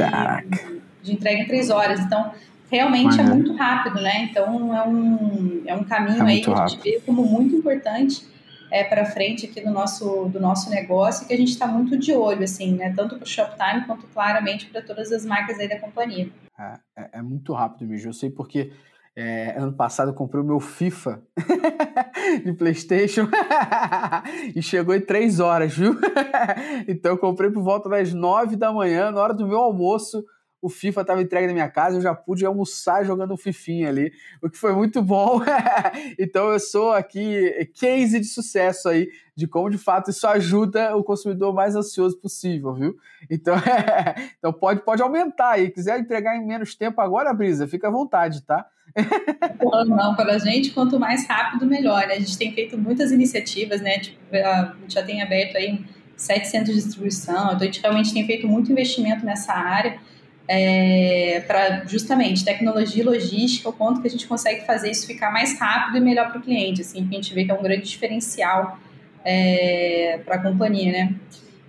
de 1.02 1.12
entrega 1.12 1.42
em 1.42 1.46
três 1.46 1.70
horas. 1.70 2.00
Então, 2.00 2.30
realmente 2.70 3.18
é 3.18 3.24
muito 3.24 3.54
rápido, 3.54 4.00
né? 4.00 4.28
Então, 4.30 4.76
é 4.76 4.86
um, 4.86 5.62
é 5.66 5.74
um 5.74 5.84
caminho 5.84 6.22
é 6.22 6.30
aí 6.30 6.40
que 6.40 6.50
a 6.50 6.66
gente 6.66 6.82
vê 6.82 7.00
como 7.04 7.24
muito 7.24 7.56
importante 7.56 8.24
é, 8.70 8.84
para 8.84 9.04
frente 9.04 9.46
aqui 9.46 9.60
do 9.60 9.70
nosso, 9.70 10.28
do 10.28 10.40
nosso 10.40 10.70
negócio 10.70 11.26
que 11.26 11.34
a 11.34 11.36
gente 11.36 11.50
está 11.50 11.66
muito 11.66 11.98
de 11.98 12.12
olho, 12.12 12.44
assim, 12.44 12.74
né? 12.74 12.92
Tanto 12.94 13.16
para 13.16 13.24
o 13.24 13.28
Shoptime 13.28 13.86
quanto 13.86 14.06
claramente 14.08 14.66
para 14.66 14.82
todas 14.82 15.10
as 15.12 15.24
marcas 15.24 15.58
aí 15.58 15.68
da 15.68 15.78
companhia. 15.78 16.28
É, 16.58 16.74
é, 16.96 17.08
é 17.14 17.22
muito 17.22 17.52
rápido 17.52 17.88
mesmo. 17.88 18.08
Eu 18.08 18.14
sei 18.14 18.30
porque 18.30 18.72
é, 19.16 19.56
ano 19.58 19.72
passado 19.72 20.10
eu 20.10 20.14
comprei 20.14 20.40
o 20.40 20.46
meu 20.46 20.60
FIFA 20.60 21.22
de 22.44 22.52
PlayStation 22.52 23.28
e 24.54 24.62
chegou 24.62 24.94
em 24.94 25.00
três 25.00 25.40
horas, 25.40 25.74
viu? 25.74 25.98
então 26.86 27.12
eu 27.12 27.18
comprei 27.18 27.50
por 27.50 27.62
volta 27.62 27.88
das 27.88 28.14
nove 28.14 28.56
da 28.56 28.72
manhã, 28.72 29.10
na 29.10 29.20
hora 29.20 29.34
do 29.34 29.46
meu 29.46 29.58
almoço 29.58 30.24
o 30.62 30.68
FIFA 30.68 31.00
estava 31.00 31.22
entregue 31.22 31.46
na 31.46 31.52
minha 31.54 31.68
casa, 31.68 31.96
eu 31.96 32.02
já 32.02 32.14
pude 32.14 32.44
almoçar 32.44 33.04
jogando 33.04 33.32
um 33.32 33.36
fifinha 33.36 33.88
ali, 33.88 34.12
o 34.42 34.50
que 34.50 34.58
foi 34.58 34.74
muito 34.74 35.02
bom. 35.02 35.40
então 36.18 36.50
eu 36.50 36.60
sou 36.60 36.92
aqui 36.92 37.70
case 37.74 38.20
de 38.20 38.26
sucesso 38.26 38.88
aí, 38.88 39.08
de 39.34 39.46
como 39.46 39.70
de 39.70 39.78
fato 39.78 40.10
isso 40.10 40.26
ajuda 40.26 40.94
o 40.96 41.02
consumidor 41.02 41.54
mais 41.54 41.74
ansioso 41.74 42.18
possível, 42.18 42.74
viu? 42.74 42.96
Então, 43.30 43.54
então 44.38 44.52
pode, 44.52 44.82
pode 44.82 45.00
aumentar 45.00 45.52
aí, 45.52 45.70
quiser 45.70 45.98
entregar 45.98 46.36
em 46.36 46.46
menos 46.46 46.74
tempo 46.74 47.00
agora, 47.00 47.32
Brisa, 47.32 47.66
fica 47.66 47.88
à 47.88 47.90
vontade, 47.90 48.42
tá? 48.42 48.66
Não, 49.86 50.16
para 50.16 50.34
a 50.34 50.38
gente, 50.38 50.72
quanto 50.72 50.98
mais 50.98 51.26
rápido, 51.26 51.64
melhor. 51.64 52.08
Né? 52.08 52.14
A 52.14 52.18
gente 52.18 52.36
tem 52.36 52.52
feito 52.52 52.76
muitas 52.76 53.12
iniciativas, 53.12 53.80
né? 53.80 54.00
Tipo, 54.00 54.18
a 54.34 54.74
gente 54.80 54.94
já 54.94 55.02
tem 55.02 55.22
aberto 55.22 55.56
aí 55.56 55.84
sete 56.16 56.48
centros 56.48 56.74
de 56.74 56.82
distribuição, 56.82 57.52
então 57.52 57.60
a 57.60 57.64
gente 57.64 57.80
realmente 57.80 58.12
tem 58.12 58.26
feito 58.26 58.48
muito 58.48 58.70
investimento 58.70 59.24
nessa 59.24 59.52
área 59.52 59.98
é, 60.52 61.44
para 61.46 61.84
justamente 61.86 62.44
tecnologia 62.44 63.04
e 63.04 63.06
logística, 63.06 63.68
o 63.68 63.72
quanto 63.72 64.02
que 64.02 64.08
a 64.08 64.10
gente 64.10 64.26
consegue 64.26 64.66
fazer 64.66 64.90
isso 64.90 65.06
ficar 65.06 65.30
mais 65.30 65.56
rápido 65.56 65.98
e 65.98 66.00
melhor 66.00 66.28
para 66.28 66.40
o 66.40 66.42
cliente, 66.42 66.80
assim, 66.80 67.06
que 67.06 67.14
a 67.14 67.22
gente 67.22 67.32
vê 67.32 67.44
que 67.44 67.52
é 67.52 67.54
um 67.54 67.62
grande 67.62 67.88
diferencial 67.88 68.76
é, 69.24 70.20
para 70.24 70.34
a 70.34 70.42
companhia, 70.42 70.90
né? 70.90 71.14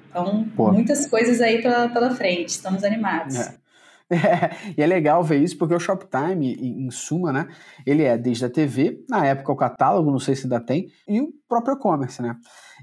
Então, 0.09 0.45
Pô. 0.55 0.71
muitas 0.71 1.05
coisas 1.05 1.41
aí 1.41 1.61
pela, 1.61 1.89
pela 1.89 2.15
frente, 2.15 2.49
estamos 2.49 2.83
animados. 2.83 3.37
É. 3.37 3.61
É, 4.13 4.73
e 4.77 4.83
é 4.83 4.85
legal 4.85 5.23
ver 5.23 5.41
isso 5.41 5.57
porque 5.57 5.73
o 5.73 5.79
Shoptime, 5.79 6.53
em, 6.55 6.85
em 6.85 6.91
suma, 6.91 7.31
né? 7.31 7.47
Ele 7.87 8.03
é 8.03 8.17
desde 8.17 8.43
a 8.43 8.49
TV, 8.49 9.05
na 9.07 9.25
época 9.25 9.53
o 9.53 9.55
catálogo, 9.55 10.11
não 10.11 10.19
sei 10.19 10.35
se 10.35 10.43
ainda 10.43 10.59
tem, 10.59 10.87
e 11.07 11.21
o 11.21 11.29
próprio 11.47 11.75
e-commerce, 11.75 12.21
né? 12.21 12.35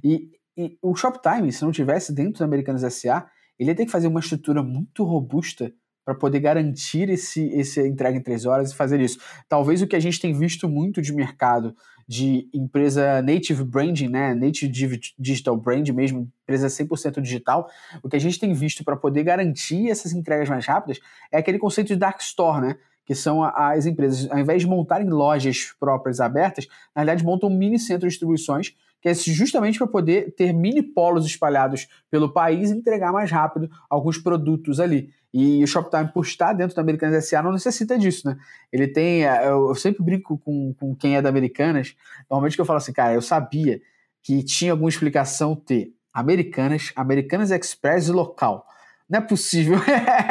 E, 0.02 0.30
e 0.56 0.78
o 0.80 0.94
Shoptime, 0.94 1.52
se 1.52 1.62
não 1.62 1.70
tivesse 1.70 2.14
dentro 2.14 2.38
da 2.38 2.46
Americanas 2.46 2.80
SA, 2.94 3.26
ele 3.58 3.68
ia 3.70 3.74
ter 3.74 3.84
que 3.84 3.92
fazer 3.92 4.08
uma 4.08 4.20
estrutura 4.20 4.62
muito 4.62 5.04
robusta 5.04 5.70
para 6.08 6.14
poder 6.14 6.40
garantir 6.40 7.10
esse, 7.10 7.50
esse 7.50 7.86
entrega 7.86 8.16
em 8.16 8.22
três 8.22 8.46
horas 8.46 8.72
e 8.72 8.74
fazer 8.74 8.98
isso. 8.98 9.18
Talvez 9.46 9.82
o 9.82 9.86
que 9.86 9.94
a 9.94 10.00
gente 10.00 10.18
tem 10.18 10.32
visto 10.32 10.66
muito 10.66 11.02
de 11.02 11.12
mercado 11.12 11.76
de 12.08 12.48
empresa 12.54 13.20
native 13.20 13.62
branding, 13.62 14.08
né, 14.08 14.34
native 14.34 14.98
digital 15.18 15.54
brand 15.54 15.86
mesmo, 15.90 16.26
empresa 16.44 16.66
100% 16.68 17.20
digital, 17.20 17.68
o 18.02 18.08
que 18.08 18.16
a 18.16 18.18
gente 18.18 18.40
tem 18.40 18.54
visto 18.54 18.82
para 18.82 18.96
poder 18.96 19.22
garantir 19.22 19.90
essas 19.90 20.14
entregas 20.14 20.48
mais 20.48 20.64
rápidas 20.64 20.98
é 21.30 21.36
aquele 21.36 21.58
conceito 21.58 21.88
de 21.88 21.96
dark 21.96 22.18
store, 22.22 22.62
né, 22.62 22.76
que 23.04 23.14
são 23.14 23.44
as 23.44 23.84
empresas, 23.84 24.30
ao 24.30 24.38
invés 24.38 24.62
de 24.62 24.66
montarem 24.66 25.10
lojas 25.10 25.74
próprias 25.78 26.20
abertas, 26.20 26.66
na 26.96 27.02
realidade 27.02 27.22
montam 27.22 27.50
mini 27.50 27.78
centro 27.78 28.08
de 28.08 28.12
distribuições 28.12 28.72
que 29.00 29.08
é 29.08 29.14
justamente 29.14 29.78
para 29.78 29.86
poder 29.86 30.34
ter 30.34 30.52
mini 30.52 30.82
polos 30.82 31.24
espalhados 31.24 31.86
pelo 32.10 32.32
país 32.32 32.70
e 32.70 32.74
entregar 32.74 33.12
mais 33.12 33.30
rápido 33.30 33.70
alguns 33.88 34.18
produtos 34.18 34.80
ali. 34.80 35.10
E 35.32 35.62
o 35.62 35.66
Shoptime, 35.66 36.10
por 36.12 36.24
estar 36.24 36.52
dentro 36.52 36.74
da 36.74 36.82
Americanas 36.82 37.28
SA, 37.28 37.42
não 37.42 37.52
necessita 37.52 37.98
disso, 37.98 38.26
né? 38.26 38.36
Ele 38.72 38.88
tem. 38.88 39.26
É, 39.26 39.48
eu 39.48 39.74
sempre 39.74 40.02
brinco 40.02 40.38
com, 40.38 40.74
com 40.74 40.94
quem 40.94 41.16
é 41.16 41.22
da 41.22 41.28
Americanas, 41.28 41.94
normalmente 42.30 42.56
que 42.56 42.60
eu 42.60 42.64
falo 42.66 42.78
assim, 42.78 42.92
cara, 42.92 43.14
eu 43.14 43.22
sabia 43.22 43.80
que 44.22 44.42
tinha 44.42 44.72
alguma 44.72 44.88
explicação 44.88 45.54
ter 45.54 45.92
Americanas, 46.12 46.92
Americanas 46.96 47.50
Express 47.50 48.08
e 48.08 48.12
local. 48.12 48.66
Não 49.08 49.20
é 49.20 49.22
possível. 49.22 49.78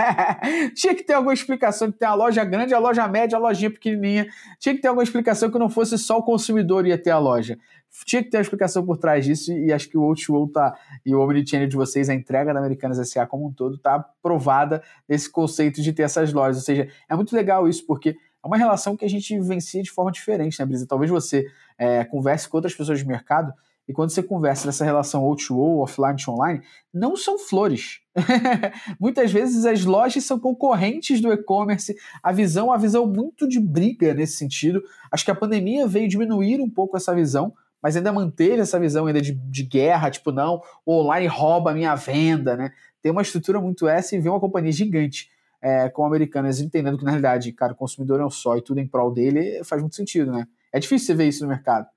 Tinha 0.75 0.93
que 0.93 1.03
ter 1.03 1.13
alguma 1.13 1.33
explicação 1.33 1.91
que 1.91 1.97
tem 1.97 2.07
a 2.07 2.13
loja 2.13 2.45
grande, 2.45 2.75
a 2.75 2.79
loja 2.79 3.07
média, 3.07 3.35
a 3.35 3.39
lojinha 3.39 3.71
pequenininha. 3.71 4.27
Tinha 4.59 4.75
que 4.75 4.81
ter 4.81 4.87
alguma 4.87 5.03
explicação 5.03 5.49
que 5.49 5.57
não 5.57 5.69
fosse 5.69 5.97
só 5.97 6.19
o 6.19 6.23
consumidor 6.23 6.85
ia 6.85 6.97
ter 6.97 7.09
a 7.09 7.17
loja. 7.17 7.57
Tinha 8.05 8.23
que 8.23 8.29
ter 8.29 8.37
uma 8.37 8.43
explicação 8.43 8.85
por 8.85 8.97
trás 8.97 9.25
disso 9.25 9.51
e 9.51 9.73
acho 9.73 9.89
que 9.89 9.97
o 9.97 10.01
O2O 10.01 10.51
tá, 10.51 10.77
e 11.03 11.15
o 11.15 11.19
Omnichannel 11.19 11.67
de 11.67 11.75
vocês, 11.75 12.07
a 12.07 12.13
entrega 12.13 12.53
da 12.53 12.59
Americanas 12.59 12.99
S.A. 12.99 13.25
como 13.25 13.47
um 13.47 13.51
todo, 13.51 13.79
tá 13.79 13.99
provada 14.21 14.83
nesse 15.09 15.27
conceito 15.27 15.81
de 15.81 15.91
ter 15.91 16.03
essas 16.03 16.31
lojas. 16.31 16.57
Ou 16.57 16.63
seja, 16.63 16.87
é 17.09 17.15
muito 17.15 17.35
legal 17.35 17.67
isso, 17.67 17.83
porque 17.87 18.09
é 18.09 18.47
uma 18.47 18.57
relação 18.57 18.95
que 18.95 19.05
a 19.05 19.09
gente 19.09 19.33
vivencia 19.35 19.81
de 19.81 19.89
forma 19.89 20.11
diferente, 20.11 20.59
né, 20.59 20.65
Brisa? 20.67 20.85
Talvez 20.85 21.09
você 21.09 21.47
é, 21.79 22.03
converse 22.03 22.47
com 22.47 22.57
outras 22.57 22.75
pessoas 22.75 22.99
de 22.99 23.07
mercado 23.07 23.51
e 23.87 23.93
quando 23.93 24.09
você 24.09 24.21
conversa 24.21 24.65
nessa 24.65 24.83
relação 24.83 25.23
O2O, 25.23 25.81
offline 25.81 26.17
to 26.17 26.31
online, 26.31 26.61
não 26.93 27.15
são 27.15 27.39
flores. 27.39 28.01
Muitas 28.99 29.31
vezes 29.31 29.65
as 29.65 29.85
lojas 29.85 30.25
são 30.25 30.39
concorrentes 30.39 31.21
do 31.21 31.31
e-commerce, 31.31 31.95
a 32.21 32.31
visão, 32.31 32.71
a 32.71 32.77
visão 32.77 33.07
muito 33.07 33.47
de 33.47 33.59
briga 33.59 34.13
nesse 34.13 34.37
sentido. 34.37 34.83
Acho 35.11 35.23
que 35.23 35.31
a 35.31 35.35
pandemia 35.35 35.87
veio 35.87 36.09
diminuir 36.09 36.59
um 36.59 36.69
pouco 36.69 36.97
essa 36.97 37.15
visão, 37.15 37.53
mas 37.81 37.95
ainda 37.95 38.11
manteve 38.11 38.61
essa 38.61 38.79
visão 38.79 39.05
ainda 39.05 39.21
de, 39.21 39.31
de 39.31 39.63
guerra, 39.63 40.11
tipo, 40.11 40.31
não, 40.31 40.61
o 40.85 40.99
online 40.99 41.27
rouba 41.27 41.71
a 41.71 41.73
minha 41.73 41.95
venda, 41.95 42.57
né? 42.57 42.71
Tem 43.01 43.11
uma 43.11 43.21
estrutura 43.21 43.61
muito 43.61 43.87
essa 43.87 44.15
e 44.15 44.19
vê 44.19 44.27
uma 44.27 44.39
companhia 44.39 44.71
gigante 44.71 45.29
é, 45.61 45.89
como 45.89 46.07
Americanas 46.07 46.59
entendendo 46.59 46.97
que, 46.97 47.03
na 47.03 47.11
realidade, 47.11 47.51
cara, 47.51 47.73
o 47.73 47.75
consumidor 47.75 48.19
é 48.19 48.25
um 48.25 48.29
só 48.29 48.57
e 48.57 48.61
tudo 48.61 48.79
em 48.79 48.87
prol 48.87 49.13
dele 49.13 49.63
faz 49.63 49.81
muito 49.81 49.95
sentido, 49.95 50.31
né? 50.31 50.47
É 50.73 50.79
difícil 50.79 51.07
você 51.07 51.13
ver 51.13 51.27
isso 51.27 51.43
no 51.43 51.49
mercado. 51.49 51.87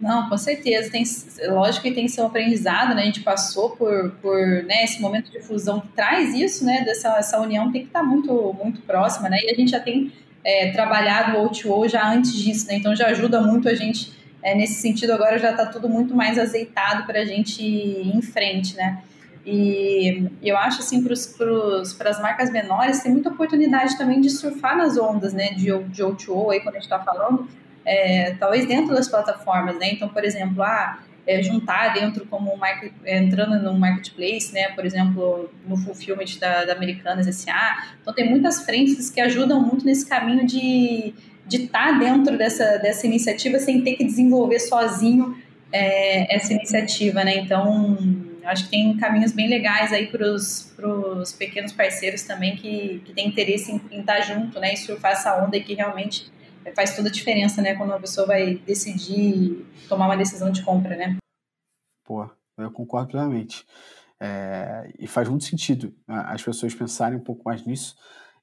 Não, 0.00 0.28
com 0.28 0.38
certeza. 0.38 0.90
Tem, 0.90 1.02
lógico 1.48 1.82
que 1.82 1.92
tem 1.92 2.06
que 2.06 2.12
ser 2.12 2.22
um 2.22 2.26
aprendizado, 2.26 2.94
né? 2.94 3.02
A 3.02 3.06
gente 3.06 3.20
passou 3.20 3.70
por, 3.70 4.12
por 4.22 4.38
né, 4.64 4.84
esse 4.84 5.00
momento 5.00 5.30
de 5.30 5.40
fusão 5.40 5.80
que 5.80 5.88
traz 5.88 6.34
isso, 6.34 6.64
né? 6.64 6.82
Dessa 6.84 7.16
essa 7.18 7.40
união 7.40 7.72
tem 7.72 7.82
que 7.82 7.88
estar 7.88 8.02
muito, 8.02 8.54
muito 8.54 8.80
próxima, 8.82 9.28
né? 9.28 9.38
E 9.42 9.50
a 9.50 9.54
gente 9.54 9.72
já 9.72 9.80
tem 9.80 10.12
é, 10.44 10.70
trabalhado 10.70 11.38
o 11.38 11.50
O2O 11.50 11.88
já 11.88 12.08
antes 12.08 12.32
disso, 12.32 12.66
né? 12.68 12.76
Então 12.76 12.94
já 12.94 13.08
ajuda 13.08 13.40
muito 13.40 13.68
a 13.68 13.74
gente 13.74 14.12
é, 14.40 14.54
nesse 14.54 14.74
sentido. 14.74 15.12
Agora 15.12 15.36
já 15.36 15.50
está 15.50 15.66
tudo 15.66 15.88
muito 15.88 16.14
mais 16.14 16.38
azeitado 16.38 17.04
para 17.04 17.20
a 17.20 17.24
gente 17.24 17.60
ir 17.62 18.16
em 18.16 18.22
frente, 18.22 18.76
né? 18.76 19.02
E 19.44 20.28
eu 20.42 20.56
acho 20.56 20.80
assim 20.80 21.02
para 21.02 21.12
as 22.10 22.20
marcas 22.20 22.50
menores 22.52 23.00
tem 23.00 23.10
muita 23.10 23.30
oportunidade 23.30 23.96
também 23.96 24.20
de 24.20 24.30
surfar 24.30 24.76
nas 24.76 24.96
ondas, 24.96 25.32
né? 25.32 25.54
De, 25.54 25.66
de 25.66 26.02
O2O 26.04 26.52
aí 26.52 26.60
quando 26.60 26.76
a 26.76 26.78
gente 26.78 26.84
está 26.84 27.00
falando 27.00 27.48
é, 27.88 28.36
talvez 28.38 28.66
dentro 28.66 28.94
das 28.94 29.08
plataformas, 29.08 29.78
né? 29.78 29.92
Então, 29.92 30.08
por 30.08 30.24
exemplo, 30.24 30.62
ah, 30.62 30.98
é, 31.26 31.42
juntar 31.42 31.94
dentro 31.94 32.26
como 32.26 32.56
market, 32.56 32.92
entrando 33.04 33.62
no 33.62 33.78
marketplace, 33.78 34.52
né? 34.52 34.68
Por 34.68 34.84
exemplo, 34.84 35.50
no 35.66 35.76
fulfillment 35.76 36.38
da, 36.40 36.64
da 36.64 36.72
Americanas 36.74 37.26
SA. 37.34 37.94
Então, 38.00 38.14
tem 38.14 38.28
muitas 38.28 38.64
frentes 38.64 39.10
que 39.10 39.20
ajudam 39.20 39.60
muito 39.60 39.84
nesse 39.84 40.06
caminho 40.06 40.46
de 40.46 41.14
de 41.48 41.64
estar 41.64 41.92
tá 41.94 41.98
dentro 41.98 42.36
dessa, 42.36 42.76
dessa 42.76 43.06
iniciativa 43.06 43.58
sem 43.58 43.80
ter 43.80 43.94
que 43.94 44.04
desenvolver 44.04 44.60
sozinho 44.60 45.34
é, 45.72 46.36
essa 46.36 46.52
iniciativa, 46.52 47.24
né? 47.24 47.38
Então, 47.38 47.96
acho 48.44 48.64
que 48.64 48.70
tem 48.70 48.96
caminhos 48.96 49.32
bem 49.32 49.48
legais 49.48 49.92
aí 49.92 50.06
para 50.06 50.30
os 50.30 51.32
pequenos 51.38 51.72
parceiros 51.72 52.22
também 52.22 52.56
que, 52.56 53.02
que 53.04 53.12
têm 53.12 53.28
interesse 53.28 53.72
em, 53.72 54.00
estar 54.00 54.20
junto, 54.20 54.60
né? 54.60 54.76
Surfar 54.76 55.12
essa 55.12 55.42
onda 55.42 55.56
e 55.56 55.62
que 55.62 55.74
realmente 55.74 56.30
faz 56.74 56.94
toda 56.94 57.08
a 57.08 57.12
diferença, 57.12 57.60
né? 57.62 57.74
Quando 57.74 57.90
uma 57.90 58.00
pessoa 58.00 58.26
vai 58.26 58.56
decidir 58.56 59.66
tomar 59.88 60.06
uma 60.06 60.16
decisão 60.16 60.50
de 60.50 60.62
compra, 60.62 60.96
né? 60.96 61.16
Pô, 62.04 62.28
eu 62.56 62.70
concordo 62.70 63.10
plenamente. 63.10 63.64
É, 64.20 64.92
e 64.98 65.06
faz 65.06 65.28
muito 65.28 65.44
sentido 65.44 65.94
as 66.06 66.42
pessoas 66.42 66.74
pensarem 66.74 67.18
um 67.18 67.22
pouco 67.22 67.42
mais 67.44 67.64
nisso. 67.64 67.96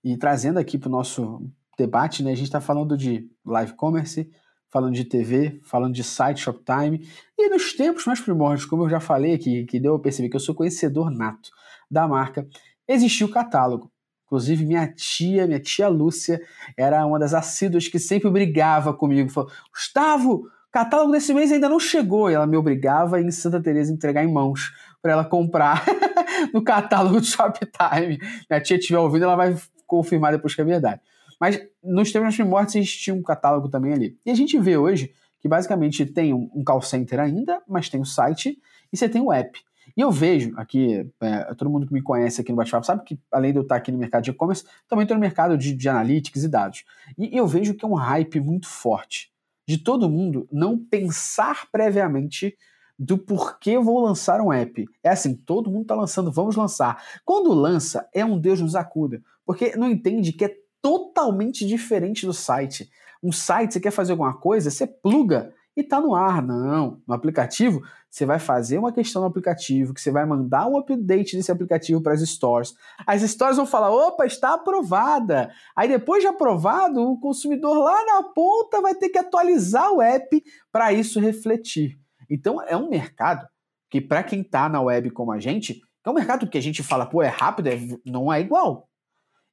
E 0.03 0.15
trazendo 0.17 0.59
aqui 0.59 0.77
para 0.77 0.87
o 0.87 0.91
nosso 0.91 1.41
debate, 1.77 2.23
né? 2.23 2.31
A 2.31 2.35
gente 2.35 2.47
está 2.47 2.61
falando 2.61 2.97
de 2.97 3.29
live 3.45 3.73
commerce, 3.73 4.31
falando 4.69 4.93
de 4.93 5.05
TV, 5.05 5.59
falando 5.63 5.93
de 5.93 6.03
site, 6.03 6.41
Shoptime. 6.41 7.07
E 7.37 7.49
nos 7.49 7.73
tempos 7.73 8.05
mais 8.05 8.19
primórdios, 8.19 8.65
como 8.65 8.83
eu 8.83 8.89
já 8.89 8.99
falei 8.99 9.33
aqui, 9.33 9.65
que 9.65 9.79
deu 9.79 9.95
a 9.95 9.99
perceber 9.99 10.29
que 10.29 10.35
eu 10.35 10.39
sou 10.39 10.55
conhecedor 10.55 11.09
nato 11.09 11.49
da 11.89 12.07
marca, 12.07 12.47
existia 12.87 13.25
o 13.25 13.31
catálogo. 13.31 13.91
Inclusive, 14.35 14.65
minha 14.65 14.85
tia, 14.87 15.47
minha 15.47 15.59
tia 15.61 15.87
Lúcia, 15.87 16.41
era 16.75 17.05
uma 17.05 17.17
das 17.17 17.33
assíduas 17.33 17.87
que 17.87 17.97
sempre 17.97 18.29
brigava 18.29 18.93
comigo. 18.93 19.29
Falou, 19.29 19.49
Gustavo, 19.73 20.49
catálogo 20.69 21.13
desse 21.13 21.33
mês 21.33 21.53
ainda 21.53 21.69
não 21.69 21.79
chegou. 21.79 22.29
E 22.29 22.33
ela 22.33 22.45
me 22.45 22.57
obrigava 22.57 23.21
em 23.21 23.31
Santa 23.31 23.61
Teresa 23.61 23.93
entregar 23.93 24.25
em 24.25 24.31
mãos 24.31 24.73
para 25.01 25.13
ela 25.13 25.23
comprar 25.23 25.85
no 26.53 26.61
catálogo 26.61 27.21
do 27.21 27.25
Shoptime. 27.25 28.19
Minha 28.49 28.61
tia 28.61 28.75
estiver 28.75 28.99
ouvindo, 28.99 29.23
ela 29.23 29.37
vai 29.37 29.55
confirmar 29.87 30.33
depois 30.33 30.53
que 30.53 30.59
é 30.59 30.65
verdade. 30.65 30.99
Mas 31.39 31.61
nos 31.81 32.11
tempos 32.11 32.35
primórdios 32.35 32.75
existia 32.75 33.13
um 33.13 33.23
catálogo 33.23 33.69
também 33.69 33.93
ali. 33.93 34.19
E 34.25 34.31
a 34.31 34.35
gente 34.35 34.59
vê 34.59 34.75
hoje 34.75 35.13
que 35.39 35.47
basicamente 35.47 36.05
tem 36.05 36.33
um 36.33 36.61
call 36.65 36.81
center 36.81 37.21
ainda, 37.21 37.61
mas 37.69 37.87
tem 37.87 38.01
o 38.01 38.05
site 38.05 38.59
e 38.91 38.97
você 38.97 39.07
tem 39.07 39.21
o 39.21 39.31
app. 39.31 39.57
E 39.95 40.01
eu 40.01 40.11
vejo 40.11 40.53
aqui, 40.57 41.09
é, 41.21 41.53
todo 41.55 41.69
mundo 41.69 41.87
que 41.87 41.93
me 41.93 42.01
conhece 42.01 42.41
aqui 42.41 42.51
no 42.51 42.57
Bate-Papo 42.57 42.85
sabe 42.85 43.03
que, 43.03 43.17
além 43.31 43.51
de 43.51 43.59
eu 43.59 43.63
estar 43.63 43.77
aqui 43.77 43.91
no 43.91 43.97
mercado 43.97 44.23
de 44.23 44.31
e-commerce, 44.31 44.65
também 44.87 45.03
estou 45.03 45.15
no 45.15 45.21
mercado 45.21 45.57
de, 45.57 45.73
de 45.73 45.87
analytics 45.87 46.43
e 46.43 46.49
dados. 46.49 46.83
E 47.17 47.35
eu 47.35 47.47
vejo 47.47 47.73
que 47.73 47.85
é 47.85 47.87
um 47.87 47.93
hype 47.93 48.39
muito 48.39 48.67
forte 48.67 49.33
de 49.67 49.77
todo 49.77 50.09
mundo 50.09 50.47
não 50.51 50.77
pensar 50.77 51.67
previamente 51.71 52.55
do 52.97 53.17
porquê 53.17 53.77
vou 53.77 53.99
lançar 53.99 54.39
um 54.39 54.53
app. 54.53 54.85
É 55.03 55.09
assim, 55.09 55.35
todo 55.35 55.69
mundo 55.69 55.83
está 55.83 55.95
lançando, 55.95 56.31
vamos 56.31 56.55
lançar. 56.55 57.03
Quando 57.25 57.53
lança, 57.53 58.07
é 58.13 58.23
um 58.23 58.39
Deus 58.39 58.61
nos 58.61 58.75
acuda, 58.75 59.21
porque 59.45 59.75
não 59.75 59.89
entende 59.89 60.31
que 60.31 60.45
é 60.45 60.55
totalmente 60.81 61.65
diferente 61.65 62.25
do 62.25 62.33
site. 62.33 62.89
Um 63.21 63.31
site, 63.31 63.73
você 63.73 63.79
quer 63.79 63.91
fazer 63.91 64.11
alguma 64.11 64.33
coisa, 64.33 64.69
você 64.69 64.85
pluga 64.85 65.53
e 65.75 65.83
tá 65.83 65.99
no 65.99 66.15
ar. 66.15 66.41
Não. 66.41 67.01
No 67.07 67.13
aplicativo, 67.13 67.81
você 68.15 68.25
vai 68.25 68.39
fazer 68.39 68.77
uma 68.77 68.93
questão 68.93 69.21
no 69.21 69.27
aplicativo, 69.27 69.93
que 69.93 69.99
você 69.99 70.09
vai 70.09 70.25
mandar 70.25 70.67
um 70.67 70.77
update 70.77 71.35
desse 71.35 71.51
aplicativo 71.51 72.01
para 72.01 72.13
as 72.13 72.21
stores. 72.21 72.73
As 73.05 73.21
stores 73.23 73.57
vão 73.57 73.65
falar: 73.65 73.91
opa, 73.91 74.25
está 74.25 74.53
aprovada. 74.53 75.51
Aí 75.75 75.89
depois 75.89 76.21
de 76.21 76.27
aprovado, 76.27 77.01
o 77.01 77.19
consumidor 77.19 77.77
lá 77.77 78.05
na 78.05 78.23
ponta 78.23 78.79
vai 78.79 78.95
ter 78.95 79.09
que 79.09 79.17
atualizar 79.17 79.91
o 79.91 80.01
app 80.01 80.41
para 80.71 80.93
isso 80.93 81.19
refletir. 81.19 81.99
Então 82.29 82.61
é 82.61 82.77
um 82.77 82.89
mercado 82.89 83.45
que, 83.89 83.99
para 83.99 84.23
quem 84.23 84.39
está 84.39 84.69
na 84.69 84.81
web 84.81 85.09
como 85.09 85.33
a 85.33 85.39
gente, 85.39 85.81
é 86.05 86.09
um 86.09 86.13
mercado 86.13 86.47
que 86.47 86.57
a 86.57 86.61
gente 86.61 86.81
fala, 86.81 87.05
pô, 87.05 87.21
é 87.21 87.27
rápido, 87.27 87.67
é... 87.67 87.77
não 88.05 88.31
é 88.31 88.39
igual. 88.39 88.87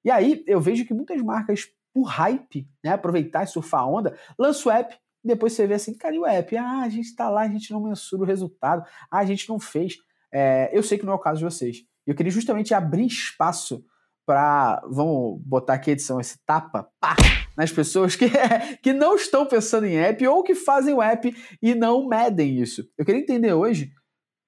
E 0.05 0.11
aí 0.11 0.44
eu 0.46 0.61
vejo 0.61 0.85
que 0.85 0.94
muitas 0.94 1.20
marcas, 1.20 1.66
por 1.92 2.05
hype, 2.05 2.68
né, 2.85 2.92
aproveitar 2.92 3.42
e 3.42 3.48
surfar 3.48 3.81
a 3.81 3.87
onda, 3.88 4.16
lançam 4.38 4.70
o 4.70 4.75
app, 4.75 4.96
depois 5.24 5.52
você 5.52 5.66
vê 5.66 5.74
assim, 5.74 5.94
cara, 5.94 6.14
e 6.14 6.18
o 6.18 6.26
app? 6.26 6.56
Ah, 6.56 6.82
a 6.82 6.88
gente 6.88 7.06
está 7.06 7.28
lá, 7.28 7.42
a 7.42 7.48
gente 7.48 7.70
não 7.70 7.82
mensura 7.82 8.22
o 8.22 8.26
resultado, 8.26 8.85
ah, 9.11 9.18
a 9.18 9.24
gente 9.24 9.48
não 9.48 9.58
fez. 9.58 9.96
É, 10.32 10.70
eu 10.72 10.82
sei 10.82 10.98
que 10.98 11.04
não 11.04 11.12
é 11.12 11.16
o 11.16 11.20
caso 11.20 11.38
de 11.38 11.44
vocês. 11.44 11.85
Eu 12.06 12.14
queria 12.14 12.32
justamente 12.32 12.74
abrir 12.74 13.06
espaço 13.06 13.85
para, 14.26 14.82
vamos 14.88 15.40
botar 15.44 15.74
aqui 15.74 15.90
a 15.90 15.92
edição, 15.92 16.20
esse 16.20 16.38
tapa, 16.44 16.88
pá, 17.00 17.16
nas 17.56 17.70
pessoas 17.70 18.16
que, 18.16 18.26
que 18.82 18.92
não 18.92 19.16
estão 19.16 19.46
pensando 19.46 19.87
em 19.87 19.96
app 19.96 20.26
ou 20.26 20.42
que 20.42 20.54
fazem 20.54 20.94
o 20.94 21.02
app 21.02 21.35
e 21.61 21.74
não 21.74 22.08
medem 22.08 22.58
isso. 22.58 22.85
Eu 22.96 23.04
queria 23.04 23.20
entender 23.20 23.52
hoje 23.52 23.92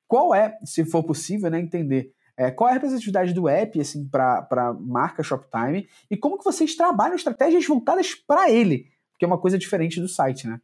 qual 0.08 0.34
é, 0.34 0.56
se 0.64 0.84
for 0.84 1.02
possível, 1.02 1.50
né, 1.50 1.60
entender 1.60 2.12
é, 2.36 2.50
qual 2.50 2.68
é 2.68 2.72
a 2.72 2.74
representatividade 2.74 3.32
do 3.32 3.48
app 3.48 3.80
assim, 3.80 4.08
para 4.08 4.46
a 4.50 4.72
marca 4.72 5.22
Shoptime 5.22 5.88
e 6.10 6.16
como 6.16 6.38
que 6.38 6.44
vocês 6.44 6.74
trabalham 6.74 7.14
estratégias 7.14 7.64
voltadas 7.66 8.14
para 8.14 8.50
ele 8.50 8.86
porque 9.24 9.26
é 9.26 9.26
uma 9.26 9.38
coisa 9.38 9.58
diferente 9.58 10.00
do 10.00 10.08
site, 10.08 10.46
né? 10.46 10.58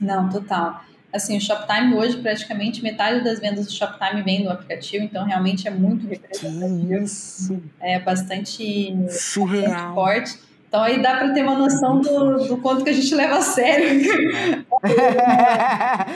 Não, 0.00 0.28
total. 0.28 0.82
Assim, 1.12 1.36
o 1.36 1.40
Shoptime 1.40 1.94
hoje, 1.94 2.16
praticamente 2.18 2.82
metade 2.82 3.22
das 3.24 3.40
vendas 3.40 3.66
do 3.66 3.72
Shoptime 3.72 4.22
vem 4.22 4.44
do 4.44 4.50
aplicativo, 4.50 5.04
então 5.04 5.24
realmente 5.24 5.66
é 5.66 5.70
muito 5.70 6.06
representativo. 6.06 7.04
Isso. 7.04 7.60
É 7.80 7.98
bastante, 7.98 8.96
Surreal. 9.10 9.94
forte. 9.94 10.38
Então 10.70 10.82
aí 10.84 11.02
dá 11.02 11.16
para 11.16 11.32
ter 11.32 11.42
uma 11.42 11.56
noção 11.56 12.00
do, 12.00 12.46
do 12.46 12.56
quanto 12.58 12.84
que 12.84 12.90
a 12.90 12.92
gente 12.92 13.12
leva 13.12 13.38
a 13.38 13.42
sério. 13.42 13.88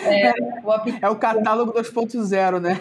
é, 0.07 0.33
o, 0.63 0.73
é 1.03 1.09
o 1.09 1.17
catálogo 1.17 1.73
2.0, 1.73 2.61
né? 2.61 2.79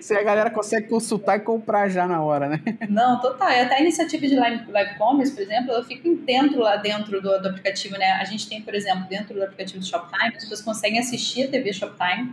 Se 0.00 0.14
a 0.14 0.22
galera 0.22 0.48
consegue 0.48 0.86
consultar 0.86 1.38
e 1.38 1.40
comprar 1.40 1.88
já 1.88 2.06
na 2.06 2.22
hora, 2.22 2.48
né? 2.48 2.62
Não, 2.88 3.20
total. 3.20 3.50
E 3.50 3.58
até 3.58 3.74
a 3.74 3.80
iniciativa 3.80 4.24
de 4.24 4.36
live, 4.36 4.70
live 4.70 4.94
commerce, 4.96 5.32
por 5.32 5.42
exemplo, 5.42 5.72
eu 5.72 5.82
fico 5.82 6.14
dentro 6.24 6.60
lá 6.60 6.76
dentro 6.76 7.20
do, 7.20 7.42
do 7.42 7.48
aplicativo, 7.48 7.98
né? 7.98 8.12
A 8.12 8.24
gente 8.24 8.48
tem, 8.48 8.62
por 8.62 8.72
exemplo, 8.72 9.04
dentro 9.08 9.34
do 9.34 9.42
aplicativo 9.42 9.80
do 9.80 9.84
Shoptime, 9.84 10.28
as 10.28 10.44
pessoas 10.44 10.62
conseguem 10.62 11.00
assistir 11.00 11.48
a 11.48 11.48
TV 11.48 11.72
Shoptime 11.72 12.32